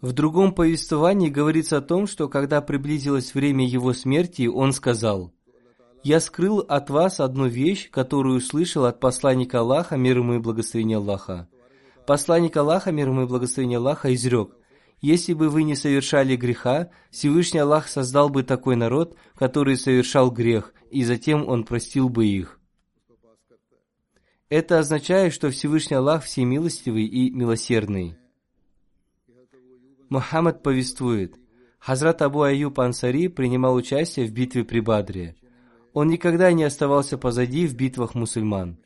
В 0.01 0.11
другом 0.11 0.53
повествовании 0.53 1.29
говорится 1.29 1.77
о 1.77 1.81
том, 1.81 2.07
что 2.07 2.27
когда 2.27 2.61
приблизилось 2.61 3.33
время 3.33 3.65
его 3.65 3.93
смерти, 3.93 4.47
он 4.47 4.73
сказал, 4.73 5.33
«Я 6.03 6.19
скрыл 6.19 6.59
от 6.59 6.89
вас 6.89 7.19
одну 7.21 7.47
вещь, 7.47 7.89
которую 7.89 8.37
услышал 8.37 8.85
от 8.85 8.99
посланника 8.99 9.59
Аллаха, 9.61 9.95
мир 9.95 10.17
ему 10.17 10.35
и 10.35 10.39
благословение 10.39 10.97
Аллаха». 10.97 11.47
Посланник 12.05 12.55
Аллаха, 12.57 12.91
мир 12.91 13.09
ему 13.09 13.23
и 13.23 13.27
благословение 13.27 13.77
Аллаха, 13.77 14.13
изрек, 14.13 14.55
если 14.99 15.33
бы 15.33 15.49
вы 15.49 15.63
не 15.63 15.75
совершали 15.75 16.35
греха, 16.35 16.89
Всевышний 17.11 17.59
Аллах 17.59 17.87
создал 17.87 18.29
бы 18.29 18.43
такой 18.43 18.75
народ, 18.75 19.15
который 19.35 19.77
совершал 19.77 20.31
грех, 20.31 20.73
и 20.89 21.03
затем 21.03 21.47
Он 21.47 21.63
простил 21.63 22.09
бы 22.09 22.25
их. 22.25 22.59
Это 24.49 24.79
означает, 24.79 25.33
что 25.33 25.51
Всевышний 25.51 25.97
Аллах 25.97 26.23
всемилостивый 26.23 27.05
и 27.05 27.29
милосердный. 27.31 28.17
Мухаммад 30.09 30.63
повествует, 30.63 31.35
Хазрат 31.79 32.21
Абу 32.21 32.41
Аюб 32.41 32.79
Ансари 32.79 33.27
принимал 33.27 33.75
участие 33.75 34.25
в 34.25 34.31
битве 34.31 34.63
при 34.63 34.79
Бадре. 34.79 35.35
Он 35.93 36.07
никогда 36.07 36.51
не 36.51 36.63
оставался 36.63 37.17
позади 37.17 37.67
в 37.67 37.75
битвах 37.75 38.15
мусульман. 38.15 38.77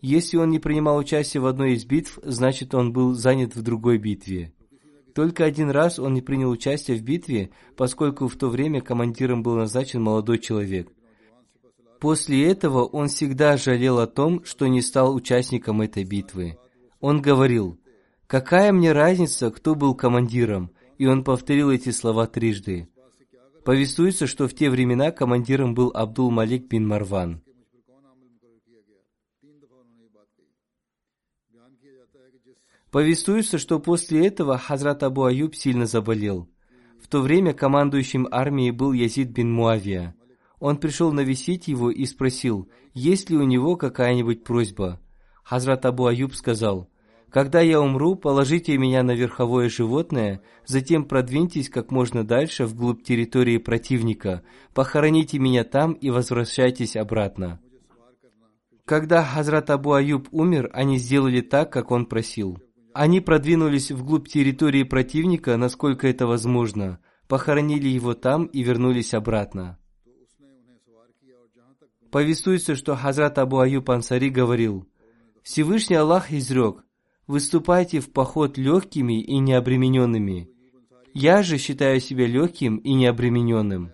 Если 0.00 0.36
он 0.36 0.50
не 0.50 0.58
принимал 0.58 0.96
участие 0.96 1.40
в 1.40 1.46
одной 1.46 1.74
из 1.74 1.84
битв, 1.84 2.18
значит 2.22 2.74
он 2.74 2.92
был 2.92 3.14
занят 3.14 3.54
в 3.56 3.62
другой 3.62 3.98
битве. 3.98 4.52
Только 5.16 5.46
один 5.46 5.70
раз 5.70 5.98
он 5.98 6.12
не 6.12 6.20
принял 6.20 6.50
участие 6.50 6.98
в 6.98 7.02
битве, 7.02 7.48
поскольку 7.74 8.28
в 8.28 8.36
то 8.36 8.50
время 8.50 8.82
командиром 8.82 9.42
был 9.42 9.54
назначен 9.54 10.02
молодой 10.02 10.38
человек. 10.38 10.92
После 12.00 12.46
этого 12.46 12.84
он 12.84 13.08
всегда 13.08 13.56
жалел 13.56 13.98
о 13.98 14.06
том, 14.06 14.44
что 14.44 14.66
не 14.66 14.82
стал 14.82 15.14
участником 15.14 15.80
этой 15.80 16.04
битвы. 16.04 16.58
Он 17.00 17.22
говорил, 17.22 17.80
«Какая 18.26 18.72
мне 18.72 18.92
разница, 18.92 19.50
кто 19.50 19.74
был 19.74 19.94
командиром?» 19.94 20.70
И 20.98 21.06
он 21.06 21.24
повторил 21.24 21.70
эти 21.70 21.92
слова 21.92 22.26
трижды. 22.26 22.90
Повествуется, 23.64 24.26
что 24.26 24.46
в 24.46 24.54
те 24.54 24.68
времена 24.68 25.12
командиром 25.12 25.74
был 25.74 25.92
Абдул 25.94 26.30
Малик 26.30 26.68
бин 26.68 26.86
Марван. 26.86 27.40
Повествуется, 32.96 33.58
что 33.58 33.78
после 33.78 34.26
этого 34.26 34.56
Хазрат 34.56 35.02
Абу 35.02 35.24
Аюб 35.24 35.54
сильно 35.54 35.84
заболел. 35.84 36.48
В 36.98 37.08
то 37.08 37.20
время 37.20 37.52
командующим 37.52 38.26
армией 38.30 38.70
был 38.70 38.94
Язид 38.94 39.32
бин 39.32 39.52
Муавия. 39.52 40.16
Он 40.60 40.78
пришел 40.78 41.12
навестить 41.12 41.68
его 41.68 41.90
и 41.90 42.06
спросил, 42.06 42.70
есть 42.94 43.28
ли 43.28 43.36
у 43.36 43.42
него 43.42 43.76
какая-нибудь 43.76 44.44
просьба. 44.44 44.98
Хазрат 45.44 45.84
Абу 45.84 46.06
Аюб 46.06 46.34
сказал, 46.34 46.88
«Когда 47.28 47.60
я 47.60 47.82
умру, 47.82 48.16
положите 48.16 48.78
меня 48.78 49.02
на 49.02 49.10
верховое 49.10 49.68
животное, 49.68 50.40
затем 50.64 51.04
продвиньтесь 51.04 51.68
как 51.68 51.90
можно 51.90 52.24
дальше 52.24 52.64
вглубь 52.64 53.02
территории 53.02 53.58
противника, 53.58 54.42
похороните 54.72 55.38
меня 55.38 55.64
там 55.64 55.92
и 55.92 56.08
возвращайтесь 56.08 56.96
обратно». 56.96 57.60
Когда 58.86 59.22
Хазрат 59.22 59.68
Абу 59.68 59.92
Аюб 59.92 60.28
умер, 60.30 60.70
они 60.72 60.96
сделали 60.96 61.42
так, 61.42 61.70
как 61.70 61.90
он 61.90 62.06
просил. 62.06 62.58
Они 62.98 63.20
продвинулись 63.20 63.90
вглубь 63.90 64.26
территории 64.26 64.82
противника, 64.82 65.58
насколько 65.58 66.08
это 66.08 66.26
возможно, 66.26 66.98
похоронили 67.28 67.88
его 67.88 68.14
там 68.14 68.46
и 68.46 68.62
вернулись 68.62 69.12
обратно. 69.12 69.78
Повествуется, 72.10 72.74
что 72.74 72.96
Хазрат 72.96 73.36
Абу 73.36 73.58
Аюб 73.58 73.90
Ансари 73.90 74.30
говорил, 74.30 74.88
Всевышний 75.42 75.96
Аллах 75.96 76.32
изрек, 76.32 76.86
выступайте 77.26 78.00
в 78.00 78.10
поход 78.10 78.56
легкими 78.56 79.20
и 79.20 79.40
необремененными. 79.40 80.48
Я 81.12 81.42
же 81.42 81.58
считаю 81.58 82.00
себя 82.00 82.26
легким 82.26 82.78
и 82.78 82.94
необремененным. 82.94 83.92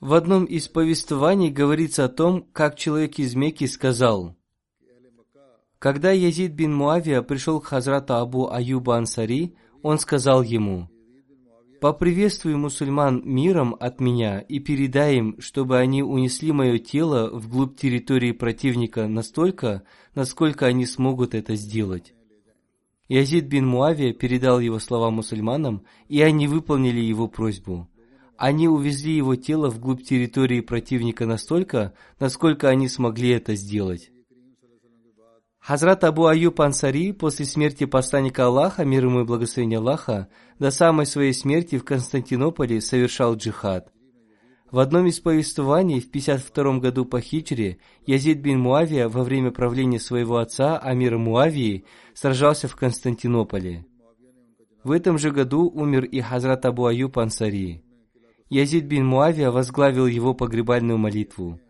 В 0.00 0.14
одном 0.14 0.46
из 0.46 0.66
повествований 0.66 1.50
говорится 1.50 2.06
о 2.06 2.08
том, 2.08 2.46
как 2.52 2.76
человек 2.76 3.18
из 3.18 3.34
Мекки 3.34 3.66
сказал, 3.66 4.34
когда 5.78 6.10
Язид 6.10 6.52
бин 6.52 6.74
Муавия 6.74 7.20
пришел 7.20 7.60
к 7.60 7.66
Хазрату 7.66 8.14
Абу 8.14 8.50
Аюба 8.50 8.96
Ансари, 8.96 9.54
он 9.82 9.98
сказал 9.98 10.42
ему, 10.42 10.88
«Поприветствуй 11.82 12.54
мусульман 12.56 13.22
миром 13.24 13.74
от 13.78 14.00
меня 14.00 14.40
и 14.40 14.58
передай 14.58 15.16
им, 15.16 15.40
чтобы 15.40 15.78
они 15.78 16.02
унесли 16.02 16.52
мое 16.52 16.78
тело 16.78 17.30
вглубь 17.32 17.78
территории 17.78 18.32
противника 18.32 19.06
настолько, 19.06 19.82
насколько 20.14 20.66
они 20.66 20.84
смогут 20.86 21.34
это 21.34 21.56
сделать». 21.56 22.14
Язид 23.08 23.46
бин 23.46 23.66
Муавия 23.66 24.12
передал 24.12 24.60
его 24.60 24.78
слова 24.78 25.10
мусульманам, 25.10 25.84
и 26.08 26.22
они 26.22 26.46
выполнили 26.46 27.00
его 27.00 27.26
просьбу. 27.26 27.88
Они 28.40 28.68
увезли 28.68 29.14
его 29.14 29.36
тело 29.36 29.68
вглубь 29.68 30.02
территории 30.02 30.62
противника 30.62 31.26
настолько, 31.26 31.92
насколько 32.18 32.70
они 32.70 32.88
смогли 32.88 33.32
это 33.32 33.54
сделать. 33.54 34.12
Хазрат 35.58 36.04
Абу 36.04 36.24
Аюб 36.24 36.58
Ансари 36.62 37.12
после 37.12 37.44
смерти 37.44 37.84
посланника 37.84 38.46
Аллаха, 38.46 38.86
мир 38.86 39.04
ему 39.04 39.20
и 39.20 39.24
благословение 39.24 39.78
Аллаха, 39.78 40.28
до 40.58 40.70
самой 40.70 41.04
своей 41.04 41.34
смерти 41.34 41.76
в 41.76 41.84
Константинополе 41.84 42.80
совершал 42.80 43.36
джихад. 43.36 43.92
В 44.70 44.78
одном 44.78 45.04
из 45.04 45.20
повествований 45.20 46.00
в 46.00 46.10
52 46.10 46.78
году 46.78 47.04
по 47.04 47.20
хиджре 47.20 47.76
Язид 48.06 48.38
бин 48.38 48.58
Муавия 48.58 49.10
во 49.10 49.22
время 49.22 49.50
правления 49.50 50.00
своего 50.00 50.38
отца 50.38 50.78
Амира 50.78 51.18
Муавии 51.18 51.84
сражался 52.14 52.68
в 52.68 52.76
Константинополе. 52.76 53.84
В 54.82 54.92
этом 54.92 55.18
же 55.18 55.30
году 55.30 55.68
умер 55.68 56.04
и 56.04 56.22
Хазрат 56.22 56.64
Абу 56.64 56.86
Аюб 56.86 57.18
Ансари. 57.18 57.84
Язид 58.50 58.86
бин 58.86 59.06
Муавия 59.06 59.52
возглавил 59.52 60.06
его 60.06 60.34
погребальную 60.34 60.98
молитву. 60.98 61.60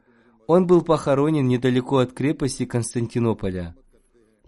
Он 0.46 0.66
был 0.66 0.80
похоронен 0.80 1.46
недалеко 1.46 1.98
от 1.98 2.14
крепости 2.14 2.64
Константинополя. 2.64 3.76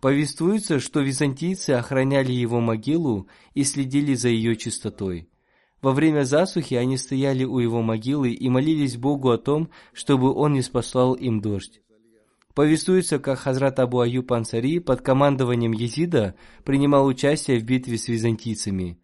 Повествуется, 0.01 0.81
что 0.81 1.01
византийцы 1.01 1.71
охраняли 1.71 2.33
его 2.33 2.59
могилу 2.59 3.29
и 3.53 3.65
следили 3.65 4.15
за 4.15 4.31
ее 4.31 4.57
чистотой. 4.57 5.29
Во 5.83 5.93
время 5.93 6.25
засухи 6.25 6.75
они 6.75 6.97
стояли 6.97 7.45
у 7.45 7.59
его 7.59 7.83
могилы 7.83 8.31
и 8.31 8.49
молились 8.49 8.97
Богу 8.97 9.31
о 9.31 9.39
том, 9.39 9.69
чтобы 9.93 10.33
он 10.33 10.55
не 10.55 10.63
спаслал 10.63 11.13
им 11.13 11.41
дождь. 11.43 11.83
Повествуется, 12.55 13.19
как 13.19 13.41
Хазрат 13.41 13.79
Абу 13.79 14.01
Аюб 14.01 14.33
Ансари 14.33 14.79
под 14.79 15.03
командованием 15.03 15.73
Езида 15.73 16.35
принимал 16.65 17.07
участие 17.07 17.59
в 17.59 17.65
битве 17.65 17.99
с 17.99 18.09
византийцами. 18.09 18.99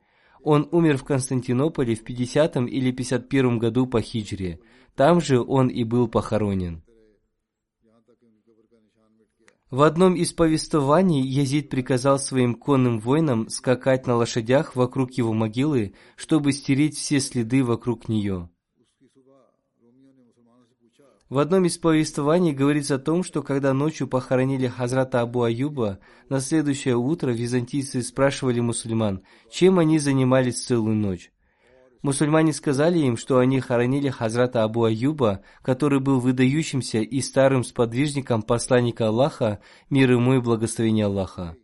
Он 0.50 0.66
умер 0.72 0.96
в 0.96 1.04
Константинополе 1.04 1.94
в 1.94 2.04
50 2.04 2.56
или 2.56 2.90
51 2.90 3.58
году 3.58 3.86
по 3.86 4.00
хиджре. 4.00 4.60
Там 4.96 5.20
же 5.20 5.42
он 5.42 5.68
и 5.68 5.84
был 5.84 6.08
похоронен. 6.08 6.82
В 9.70 9.82
одном 9.82 10.14
из 10.14 10.32
повествований 10.32 11.20
Язид 11.20 11.68
приказал 11.68 12.18
своим 12.18 12.54
конным 12.54 12.98
воинам 12.98 13.50
скакать 13.50 14.06
на 14.06 14.16
лошадях 14.16 14.74
вокруг 14.74 15.12
его 15.12 15.34
могилы, 15.34 15.92
чтобы 16.16 16.52
стереть 16.52 16.96
все 16.96 17.20
следы 17.20 17.62
вокруг 17.62 18.08
нее. 18.08 18.48
В 21.28 21.38
одном 21.38 21.66
из 21.66 21.76
повествований 21.76 22.52
говорится 22.52 22.94
о 22.94 22.98
том, 22.98 23.22
что 23.22 23.42
когда 23.42 23.74
ночью 23.74 24.08
похоронили 24.08 24.66
Хазрата 24.66 25.20
Абу 25.20 25.42
Аюба, 25.42 25.98
на 26.30 26.40
следующее 26.40 26.96
утро 26.96 27.30
византийцы 27.30 28.02
спрашивали 28.02 28.60
мусульман, 28.60 29.22
чем 29.50 29.78
они 29.78 29.98
занимались 29.98 30.64
целую 30.64 30.96
ночь. 30.96 31.30
Мусульмане 32.00 32.54
сказали 32.54 33.00
им, 33.00 33.18
что 33.18 33.38
они 33.38 33.60
хоронили 33.60 34.08
Хазрата 34.08 34.62
Абу 34.62 34.84
Аюба, 34.84 35.42
который 35.60 36.00
был 36.00 36.18
выдающимся 36.18 37.00
и 37.00 37.20
старым 37.20 37.62
сподвижником 37.62 38.40
посланника 38.40 39.08
Аллаха, 39.08 39.60
мир 39.90 40.12
ему 40.12 40.34
и 40.34 40.40
благословение 40.40 41.06
Аллаха. 41.06 41.56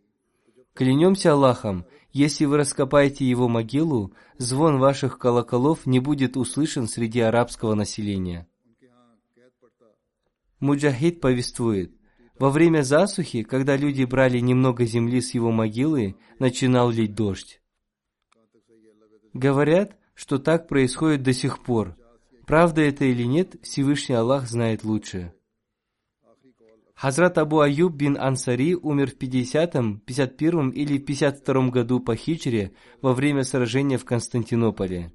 Клянемся 0.75 1.31
Аллахом, 1.31 1.85
если 2.11 2.45
вы 2.45 2.57
раскопаете 2.57 3.25
его 3.25 3.47
могилу, 3.47 4.13
звон 4.37 4.77
ваших 4.77 5.17
колоколов 5.17 5.87
не 5.87 5.99
будет 5.99 6.37
услышан 6.37 6.87
среди 6.87 7.21
арабского 7.21 7.73
населения. 7.73 8.47
Муджахид 10.65 11.21
повествует, 11.21 11.91
во 12.39 12.49
время 12.49 12.81
засухи, 12.81 13.43
когда 13.43 13.77
люди 13.77 14.03
брали 14.03 14.39
немного 14.39 14.83
земли 14.85 15.21
с 15.21 15.35
его 15.35 15.51
могилы, 15.51 16.15
начинал 16.39 16.89
лить 16.89 17.13
дождь. 17.13 17.61
Говорят, 19.33 19.95
что 20.15 20.39
так 20.39 20.67
происходит 20.67 21.21
до 21.21 21.33
сих 21.33 21.61
пор. 21.61 21.95
Правда 22.47 22.81
это 22.81 23.05
или 23.05 23.25
нет, 23.25 23.57
Всевышний 23.61 24.15
Аллах 24.15 24.47
знает 24.47 24.83
лучше. 24.83 25.33
Хазрат 26.95 27.37
Абу 27.37 27.59
Аюб 27.59 27.93
бин 27.93 28.17
Ансари 28.17 28.73
умер 28.73 29.11
в 29.11 29.17
50-м, 29.17 30.01
51-м 30.03 30.71
или 30.71 30.97
52-м 30.97 31.69
году 31.69 31.99
по 31.99 32.15
хиджре 32.15 32.71
во 33.03 33.13
время 33.13 33.43
сражения 33.43 33.99
в 33.99 34.05
Константинополе. 34.05 35.13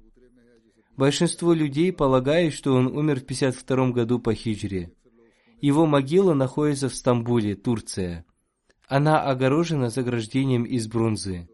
Большинство 0.95 1.51
людей 1.51 1.91
полагают, 1.91 2.53
что 2.53 2.73
он 2.73 2.87
умер 2.87 3.19
в 3.19 3.25
52-м 3.25 3.91
году 3.91 4.17
по 4.19 4.33
хиджре. 4.33 4.93
Его 5.61 5.85
могила 5.85 6.33
находится 6.33 6.89
в 6.89 6.95
Стамбуле, 6.95 7.55
Турция. 7.55 8.25
Она 8.87 9.21
огорожена 9.21 9.89
заграждением 9.89 10.63
из 10.63 10.87
бронзы. 10.87 11.47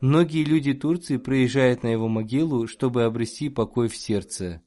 Многие 0.00 0.44
люди 0.44 0.74
Турции 0.74 1.16
приезжают 1.16 1.82
на 1.82 1.88
его 1.88 2.08
могилу, 2.08 2.68
чтобы 2.68 3.04
обрести 3.04 3.48
покой 3.48 3.88
в 3.88 3.96
сердце. 3.96 4.62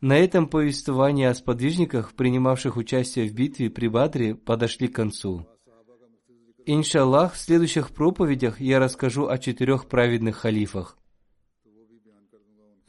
На 0.00 0.18
этом 0.18 0.48
повествования 0.48 1.30
о 1.30 1.34
сподвижниках, 1.34 2.14
принимавших 2.14 2.76
участие 2.76 3.28
в 3.28 3.32
битве 3.32 3.70
при 3.70 3.86
Бадре, 3.86 4.34
подошли 4.34 4.88
к 4.88 4.96
концу. 4.96 5.46
Иншаллах, 6.66 7.34
в 7.34 7.38
следующих 7.38 7.90
проповедях 7.90 8.60
я 8.60 8.78
расскажу 8.78 9.28
о 9.28 9.38
четырех 9.38 9.86
праведных 9.86 10.36
халифах. 10.36 10.98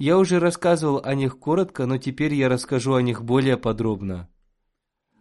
Я 0.02 0.18
уже 0.18 0.40
рассказывал 0.40 1.00
о 1.04 1.14
них 1.14 1.38
коротко, 1.38 1.86
но 1.86 2.00
теперь 2.00 2.34
я 2.34 2.50
расскажу 2.50 2.96
о 2.96 3.04
них 3.04 3.24
более 3.24 3.56
подробно. 3.56 4.28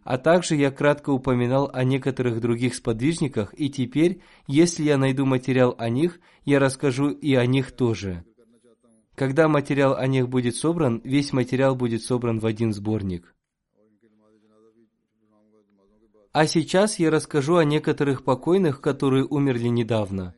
А 0.03 0.17
также 0.17 0.55
я 0.55 0.71
кратко 0.71 1.11
упоминал 1.11 1.69
о 1.71 1.83
некоторых 1.83 2.41
других 2.41 2.73
сподвижниках, 2.73 3.53
и 3.55 3.69
теперь, 3.69 4.23
если 4.47 4.81
я 4.81 4.97
найду 4.97 5.27
материал 5.27 5.75
о 5.77 5.87
них, 5.89 6.19
я 6.45 6.57
расскажу 6.57 7.09
и 7.09 7.35
о 7.35 7.45
них 7.45 7.73
тоже. 7.73 8.25
Когда 9.13 9.47
материал 9.47 9.93
о 9.95 10.07
них 10.07 10.27
будет 10.27 10.55
собран, 10.55 10.99
весь 11.03 11.31
материал 11.31 11.75
будет 11.75 12.01
собран 12.01 12.39
в 12.39 12.47
один 12.47 12.73
сборник. 12.73 13.35
А 16.31 16.47
сейчас 16.47 16.97
я 16.97 17.11
расскажу 17.11 17.57
о 17.57 17.65
некоторых 17.65 18.23
покойных, 18.23 18.81
которые 18.81 19.25
умерли 19.25 19.67
недавно. 19.67 20.33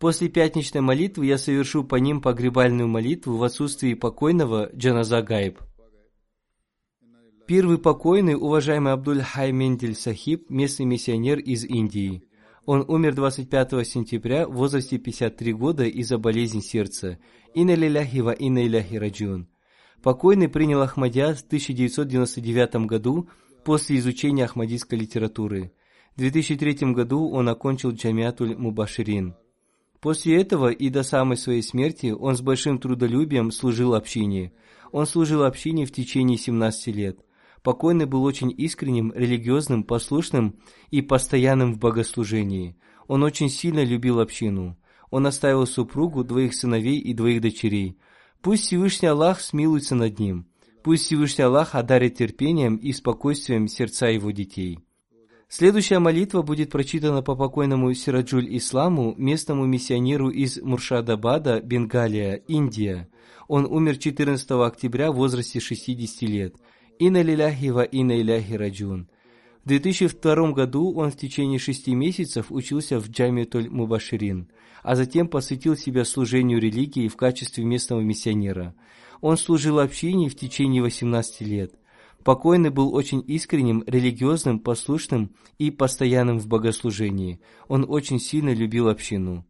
После 0.00 0.30
пятничной 0.30 0.80
молитвы 0.80 1.26
я 1.26 1.36
совершу 1.36 1.84
по 1.84 1.96
ним 1.96 2.22
погребальную 2.22 2.88
молитву 2.88 3.36
в 3.36 3.42
отсутствии 3.42 3.92
покойного 3.92 4.70
Джаназа 4.74 5.20
Гайб. 5.20 5.60
Первый 7.46 7.76
покойный, 7.76 8.34
уважаемый 8.34 8.94
Абдуль 8.94 9.20
Хай 9.20 9.52
Мендель 9.52 9.94
Сахиб, 9.94 10.48
местный 10.48 10.86
миссионер 10.86 11.38
из 11.38 11.66
Индии. 11.66 12.22
Он 12.64 12.82
умер 12.88 13.14
25 13.14 13.86
сентября 13.86 14.48
в 14.48 14.54
возрасте 14.54 14.96
53 14.96 15.52
года 15.52 15.84
из-за 15.84 16.16
болезни 16.16 16.60
сердца. 16.60 17.18
Инна 17.54 17.74
лиляхи 17.74 18.20
ва 18.20 18.30
инна 18.32 18.66
иляхи 18.66 18.94
раджун. 18.94 19.48
Покойный 20.02 20.48
принял 20.48 20.80
Ахмадия 20.80 21.34
в 21.34 21.42
1999 21.42 22.86
году 22.86 23.28
после 23.66 23.98
изучения 23.98 24.44
ахмадийской 24.44 24.98
литературы. 24.98 25.72
В 26.16 26.20
2003 26.20 26.94
году 26.94 27.28
он 27.28 27.50
окончил 27.50 27.90
Джамиатуль 27.90 28.56
Мубаширин. 28.56 29.34
После 30.00 30.40
этого 30.40 30.70
и 30.70 30.88
до 30.88 31.02
самой 31.02 31.36
своей 31.36 31.62
смерти 31.62 32.14
он 32.18 32.34
с 32.34 32.40
большим 32.40 32.78
трудолюбием 32.78 33.50
служил 33.50 33.94
общине. 33.94 34.52
Он 34.92 35.06
служил 35.06 35.44
общине 35.44 35.84
в 35.84 35.92
течение 35.92 36.38
17 36.38 36.86
лет. 36.94 37.20
Покойный 37.62 38.06
был 38.06 38.24
очень 38.24 38.52
искренним, 38.56 39.12
религиозным, 39.14 39.84
послушным 39.84 40.56
и 40.90 41.02
постоянным 41.02 41.74
в 41.74 41.78
богослужении. 41.78 42.76
Он 43.06 43.22
очень 43.22 43.50
сильно 43.50 43.84
любил 43.84 44.20
общину. 44.20 44.78
Он 45.10 45.26
оставил 45.26 45.66
супругу, 45.66 46.24
двоих 46.24 46.54
сыновей 46.54 46.98
и 46.98 47.12
двоих 47.12 47.42
дочерей. 47.42 47.98
Пусть 48.40 48.64
Всевышний 48.64 49.08
Аллах 49.08 49.40
смилуется 49.40 49.94
над 49.94 50.18
ним. 50.18 50.46
Пусть 50.82 51.04
Всевышний 51.04 51.44
Аллах 51.44 51.74
одарит 51.74 52.16
терпением 52.16 52.76
и 52.76 52.92
спокойствием 52.92 53.68
сердца 53.68 54.06
его 54.06 54.30
детей. 54.30 54.78
Следующая 55.52 55.98
молитва 55.98 56.42
будет 56.42 56.70
прочитана 56.70 57.22
по 57.22 57.34
покойному 57.34 57.92
Сираджуль 57.92 58.46
Исламу, 58.56 59.16
местному 59.18 59.66
миссионеру 59.66 60.30
из 60.30 60.62
Муршадабада, 60.62 61.60
Бенгалия, 61.60 62.36
Индия. 62.46 63.08
Он 63.48 63.66
умер 63.66 63.98
14 63.98 64.48
октября 64.52 65.10
в 65.10 65.16
возрасте 65.16 65.58
60 65.58 66.22
лет. 66.22 66.54
Инна 67.00 67.22
лиляхи 67.22 67.70
ва 67.70 67.82
инна 67.82 68.20
иляхи 68.20 68.52
раджун. 68.52 69.08
В 69.64 69.68
2002 69.68 70.52
году 70.52 70.94
он 70.94 71.10
в 71.10 71.16
течение 71.16 71.58
шести 71.58 71.96
месяцев 71.96 72.46
учился 72.50 73.00
в 73.00 73.10
Джамиатуль 73.10 73.68
Мубаширин, 73.68 74.46
а 74.84 74.94
затем 74.94 75.26
посвятил 75.26 75.76
себя 75.76 76.04
служению 76.04 76.60
религии 76.60 77.08
в 77.08 77.16
качестве 77.16 77.64
местного 77.64 78.02
миссионера. 78.02 78.72
Он 79.20 79.36
служил 79.36 79.80
общине 79.80 80.28
в 80.28 80.36
течение 80.36 80.80
18 80.80 81.40
лет. 81.40 81.74
Покойный 82.24 82.70
был 82.70 82.94
очень 82.94 83.24
искренним, 83.26 83.82
религиозным, 83.86 84.60
послушным 84.60 85.34
и 85.58 85.70
постоянным 85.70 86.38
в 86.38 86.46
богослужении. 86.46 87.40
Он 87.68 87.86
очень 87.88 88.20
сильно 88.20 88.52
любил 88.52 88.88
общину. 88.88 89.46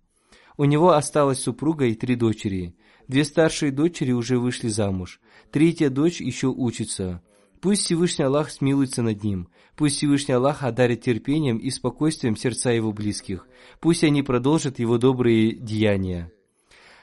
У 0.57 0.65
него 0.65 0.93
осталась 0.93 1.41
супруга 1.41 1.87
и 1.87 1.95
три 1.95 2.17
дочери. 2.17 2.77
Две 3.09 3.25
старшие 3.25 3.73
дочери 3.73 4.13
уже 4.13 4.39
вышли 4.39 4.69
замуж. 4.69 5.21
Третья 5.51 5.91
дочь 5.91 6.21
еще 6.21 6.47
учится. 6.49 7.23
Пусть 7.61 7.83
Всевышний 7.83 8.25
Аллах 8.25 8.51
смилуется 8.51 9.03
над 9.03 9.23
ним. 9.25 9.49
Пусть 9.77 9.97
Всевышний 9.97 10.35
Аллах 10.35 10.63
одарит 10.63 11.03
терпением 11.03 11.59
и 11.59 11.71
спокойствием 11.71 12.37
сердца 12.37 12.71
его 12.71 12.93
близких. 12.93 13.49
Пусть 13.81 14.05
они 14.05 14.23
продолжат 14.23 14.79
его 14.79 14.97
добрые 14.97 15.55
деяния. 15.55 16.33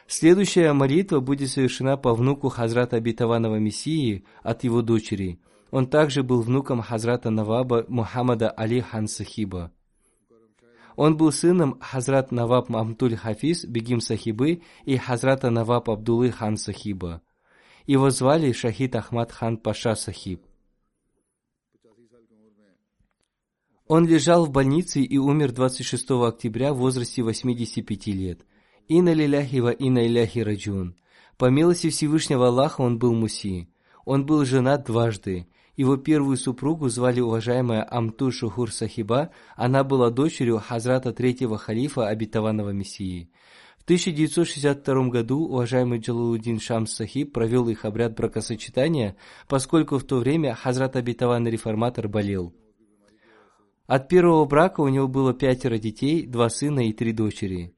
Следующая 0.07 0.71
молитва 0.71 1.19
будет 1.19 1.49
совершена 1.49 1.97
по 1.97 2.13
внуку 2.13 2.47
Хазрата 2.47 2.95
Обетованного 2.95 3.57
Мессии 3.57 4.23
от 4.41 4.63
его 4.63 4.81
дочери. 4.81 5.39
Он 5.71 5.87
также 5.87 6.23
был 6.23 6.41
внуком 6.41 6.81
Хазрата 6.81 7.29
Наваба 7.29 7.85
Мухаммада 7.87 8.49
Али 8.49 8.79
Хан 8.79 9.07
Сахиба. 9.07 9.71
Он 10.95 11.15
был 11.15 11.31
сыном 11.31 11.79
Хазрат 11.79 12.31
Наваб 12.31 12.69
Мамтуль 12.69 13.15
Хафиз 13.15 13.65
Бегим 13.65 13.99
Сахибы 13.99 14.63
и 14.85 14.97
Хазрата 14.97 15.49
Наваб 15.49 15.89
Абдулы 15.89 16.31
Хан 16.31 16.57
Сахиба. 16.57 17.21
Его 17.85 18.09
звали 18.09 18.51
Шахид 18.51 18.95
Ахмад 18.95 19.31
Хан 19.31 19.57
Паша 19.57 19.95
Сахиб. 19.95 20.43
Он 23.87 24.05
лежал 24.05 24.45
в 24.45 24.51
больнице 24.51 25.01
и 25.01 25.17
умер 25.17 25.53
26 25.53 26.11
октября 26.11 26.73
в 26.73 26.77
возрасте 26.77 27.23
85 27.23 28.07
лет. 28.07 28.45
Инна 28.89 29.13
лиляхи 29.13 29.57
ва 29.57 29.71
инна 29.71 30.05
иляхи 30.05 30.39
раджун. 30.39 30.97
По 31.37 31.45
милости 31.49 31.89
Всевышнего 31.89 32.47
Аллаха 32.47 32.81
он 32.81 32.97
был 32.99 33.13
муси. 33.13 33.69
Он 34.03 34.25
был 34.25 34.43
женат 34.43 34.85
дважды. 34.85 35.47
Его 35.77 35.95
первую 35.95 36.37
супругу 36.37 36.89
звали 36.89 37.21
уважаемая 37.21 37.87
Амту 37.87 38.31
Шухур 38.31 38.71
Сахиба, 38.71 39.29
она 39.55 39.83
была 39.83 40.09
дочерью 40.09 40.57
Хазрата 40.57 41.13
третьего 41.13 41.59
халифа 41.59 42.07
обетованного 42.07 42.71
Мессии. 42.71 43.29
В 43.77 43.83
1962 43.83 45.09
году 45.09 45.45
уважаемый 45.45 45.99
Джалалудин 45.99 46.59
Шамс 46.59 46.93
Сахиб 46.93 47.31
провел 47.31 47.69
их 47.69 47.85
обряд 47.85 48.15
бракосочетания, 48.15 49.15
поскольку 49.47 49.99
в 49.99 50.03
то 50.03 50.17
время 50.17 50.55
Хазрат 50.55 50.95
обетованный 50.95 51.51
реформатор 51.51 52.07
болел. 52.07 52.55
От 53.85 54.09
первого 54.09 54.45
брака 54.45 54.81
у 54.81 54.87
него 54.87 55.07
было 55.07 55.31
пятеро 55.31 55.77
детей, 55.77 56.25
два 56.25 56.49
сына 56.49 56.87
и 56.87 56.91
три 56.91 57.13
дочери. 57.13 57.75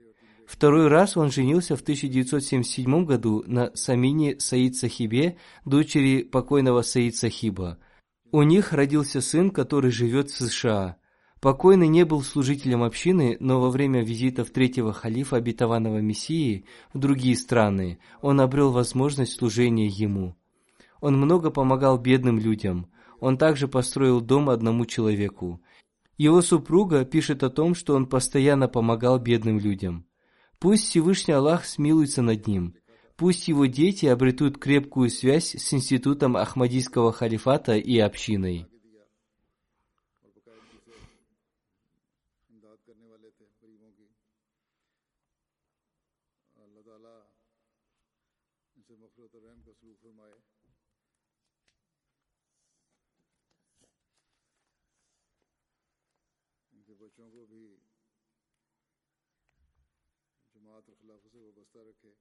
Второй 0.47 0.87
раз 0.87 1.17
он 1.17 1.31
женился 1.31 1.75
в 1.75 1.81
1977 1.81 3.05
году 3.05 3.43
на 3.45 3.75
Самине 3.75 4.39
Саид 4.39 4.77
Сахибе, 4.77 5.37
дочери 5.65 6.23
покойного 6.23 6.81
Саид 6.81 7.17
Сахиба– 7.17 7.77
у 8.31 8.43
них 8.43 8.73
родился 8.73 9.21
сын, 9.21 9.49
который 9.49 9.91
живет 9.91 10.29
в 10.29 10.37
США. 10.37 10.97
Покойный 11.41 11.87
не 11.87 12.03
был 12.03 12.21
служителем 12.21 12.83
общины, 12.83 13.37
но 13.39 13.61
во 13.61 13.69
время 13.69 14.03
визитов 14.03 14.51
третьего 14.51 14.91
халифа 14.91 15.37
обетованного 15.37 15.99
Мессии 15.99 16.65
в 16.93 16.99
другие 16.99 17.35
страны 17.35 17.99
он 18.21 18.41
обрел 18.41 18.71
возможность 18.71 19.37
служения 19.37 19.87
ему. 19.87 20.35
Он 20.99 21.17
много 21.17 21.49
помогал 21.49 21.97
бедным 21.97 22.39
людям. 22.39 22.91
Он 23.19 23.37
также 23.37 23.67
построил 23.67 24.21
дом 24.21 24.49
одному 24.49 24.85
человеку. 24.85 25.61
Его 26.17 26.41
супруга 26.41 27.05
пишет 27.05 27.43
о 27.43 27.49
том, 27.49 27.73
что 27.73 27.95
он 27.95 28.05
постоянно 28.05 28.67
помогал 28.67 29.17
бедным 29.17 29.59
людям. 29.59 30.05
Пусть 30.59 30.83
Всевышний 30.85 31.33
Аллах 31.33 31.65
смилуется 31.65 32.21
над 32.21 32.47
ним– 32.47 32.75
Пусть 33.19 33.49
его 33.49 33.65
дети 33.65 34.05
обретут 34.05 34.57
крепкую 34.57 35.09
связь 35.09 35.53
с 35.53 35.73
институтом 35.73 36.37
Ахмадийского 36.37 37.11
халифата 37.11 37.75
и 37.75 37.99
общиной. 37.99 38.65
بچوں 56.99 57.29
کو 57.31 57.45
بھی 57.45 57.65
جماعت 60.55 60.89
اور 60.89 60.95
خلافت 61.01 61.31
سے 61.31 61.39
وابستہ 61.39 61.77
رکھے 61.79 62.11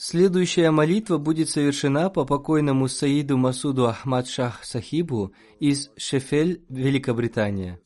Следующая 0.00 0.70
молитва 0.70 1.18
будет 1.18 1.48
совершена 1.48 2.08
по 2.08 2.24
покойному 2.24 2.86
Саиду 2.86 3.36
Масуду 3.36 3.88
Ахмад 3.88 4.28
Шах 4.28 4.64
Сахибу 4.64 5.34
из 5.58 5.90
Шефель, 5.96 6.64
Великобритания. 6.68 7.80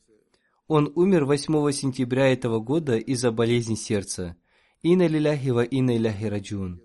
Он 0.67 0.91
умер 0.93 1.25
8 1.25 1.71
сентября 1.71 2.31
этого 2.31 2.59
года 2.59 2.97
из-за 2.97 3.31
болезни 3.31 3.73
сердца. 3.73 4.37
Инна 4.83 5.07
лиляхи 5.07 5.49
ва 5.49 5.63
инна 5.63 5.97
иляхи 5.97 6.25
раджун. 6.25 6.83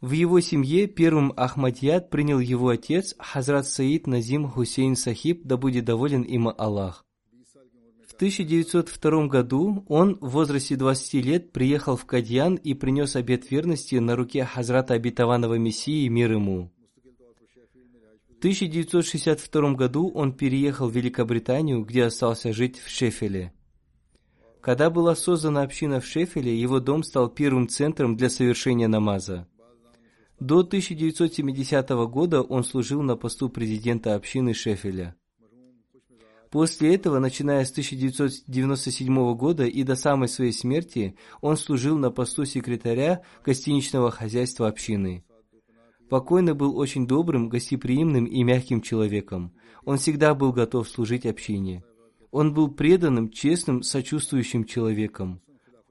В 0.00 0.10
его 0.10 0.40
семье 0.40 0.88
первым 0.88 1.32
Ахмадьят 1.36 2.10
принял 2.10 2.40
его 2.40 2.70
отец 2.70 3.14
Хазрат 3.20 3.68
Саид 3.68 4.08
Назим 4.08 4.48
Хусейн 4.48 4.96
Сахиб, 4.96 5.42
да 5.44 5.56
будет 5.56 5.84
доволен 5.84 6.22
им 6.22 6.48
Аллах. 6.48 7.06
В 8.22 8.24
1902 8.24 9.26
году 9.26 9.84
он 9.88 10.16
в 10.20 10.28
возрасте 10.28 10.76
20 10.76 11.14
лет 11.24 11.50
приехал 11.50 11.96
в 11.96 12.04
Кадьян 12.04 12.54
и 12.54 12.72
принес 12.72 13.16
обет 13.16 13.50
верности 13.50 13.96
на 13.96 14.14
руке 14.14 14.44
Хазрата 14.44 14.94
Обетованного 14.94 15.54
Мессии 15.58 16.06
мир 16.06 16.30
ему. 16.30 16.70
В 18.28 18.38
1962 18.38 19.72
году 19.72 20.08
он 20.14 20.34
переехал 20.34 20.88
в 20.88 20.94
Великобританию, 20.94 21.84
где 21.84 22.04
остался 22.04 22.52
жить 22.52 22.78
в 22.78 22.88
Шефеле. 22.88 23.52
Когда 24.60 24.88
была 24.88 25.16
создана 25.16 25.62
община 25.62 25.98
в 26.00 26.06
Шефеле, 26.06 26.56
его 26.56 26.78
дом 26.78 27.02
стал 27.02 27.28
первым 27.28 27.68
центром 27.68 28.16
для 28.16 28.30
совершения 28.30 28.86
намаза. 28.86 29.48
До 30.38 30.60
1970 30.60 31.90
года 32.06 32.40
он 32.40 32.62
служил 32.62 33.02
на 33.02 33.16
посту 33.16 33.48
президента 33.48 34.14
общины 34.14 34.54
Шефеля. 34.54 35.16
После 36.52 36.94
этого, 36.94 37.18
начиная 37.18 37.64
с 37.64 37.70
1997 37.70 39.34
года 39.34 39.64
и 39.64 39.82
до 39.84 39.96
самой 39.96 40.28
своей 40.28 40.52
смерти, 40.52 41.16
он 41.40 41.56
служил 41.56 41.96
на 41.96 42.10
посту 42.10 42.44
секретаря 42.44 43.22
гостиничного 43.42 44.10
хозяйства 44.10 44.68
общины. 44.68 45.24
Покойный 46.10 46.52
был 46.52 46.76
очень 46.76 47.06
добрым, 47.06 47.48
гостеприимным 47.48 48.26
и 48.26 48.42
мягким 48.42 48.82
человеком. 48.82 49.54
Он 49.86 49.96
всегда 49.96 50.34
был 50.34 50.52
готов 50.52 50.90
служить 50.90 51.24
общине. 51.24 51.84
Он 52.30 52.52
был 52.52 52.70
преданным, 52.70 53.30
честным, 53.30 53.82
сочувствующим 53.82 54.66
человеком. 54.66 55.40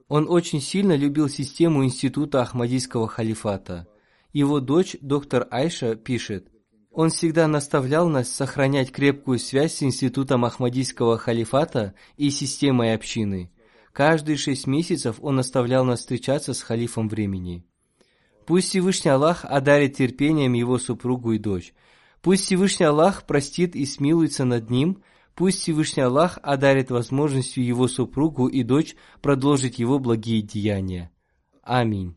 Он 0.06 0.28
очень 0.30 0.60
сильно 0.60 0.94
любил 0.94 1.28
систему 1.28 1.84
института 1.84 2.40
Ахмадийского 2.40 3.08
халифата. 3.08 3.88
Его 4.32 4.60
дочь, 4.60 4.96
доктор 5.00 5.48
Айша, 5.50 5.96
пишет, 5.96 6.51
он 6.92 7.10
всегда 7.10 7.48
наставлял 7.48 8.08
нас 8.08 8.30
сохранять 8.30 8.92
крепкую 8.92 9.38
связь 9.38 9.76
с 9.76 9.82
институтом 9.82 10.44
Ахмадийского 10.44 11.16
халифата 11.18 11.94
и 12.16 12.30
системой 12.30 12.94
общины. 12.94 13.50
Каждые 13.92 14.36
шесть 14.36 14.66
месяцев 14.66 15.16
он 15.20 15.36
наставлял 15.36 15.84
нас 15.84 16.00
встречаться 16.00 16.54
с 16.54 16.62
халифом 16.62 17.08
времени. 17.08 17.64
Пусть 18.46 18.68
Всевышний 18.68 19.10
Аллах 19.10 19.44
одарит 19.44 19.96
терпением 19.96 20.52
его 20.52 20.78
супругу 20.78 21.32
и 21.32 21.38
дочь. 21.38 21.74
Пусть 22.20 22.44
Всевышний 22.44 22.86
Аллах 22.86 23.24
простит 23.26 23.74
и 23.74 23.86
смилуется 23.86 24.44
над 24.44 24.70
ним. 24.70 25.02
Пусть 25.34 25.60
Всевышний 25.60 26.02
Аллах 26.02 26.38
одарит 26.42 26.90
возможностью 26.90 27.64
его 27.64 27.88
супругу 27.88 28.48
и 28.48 28.62
дочь 28.62 28.96
продолжить 29.22 29.78
его 29.78 29.98
благие 29.98 30.42
деяния. 30.42 31.10
Аминь. 31.62 32.16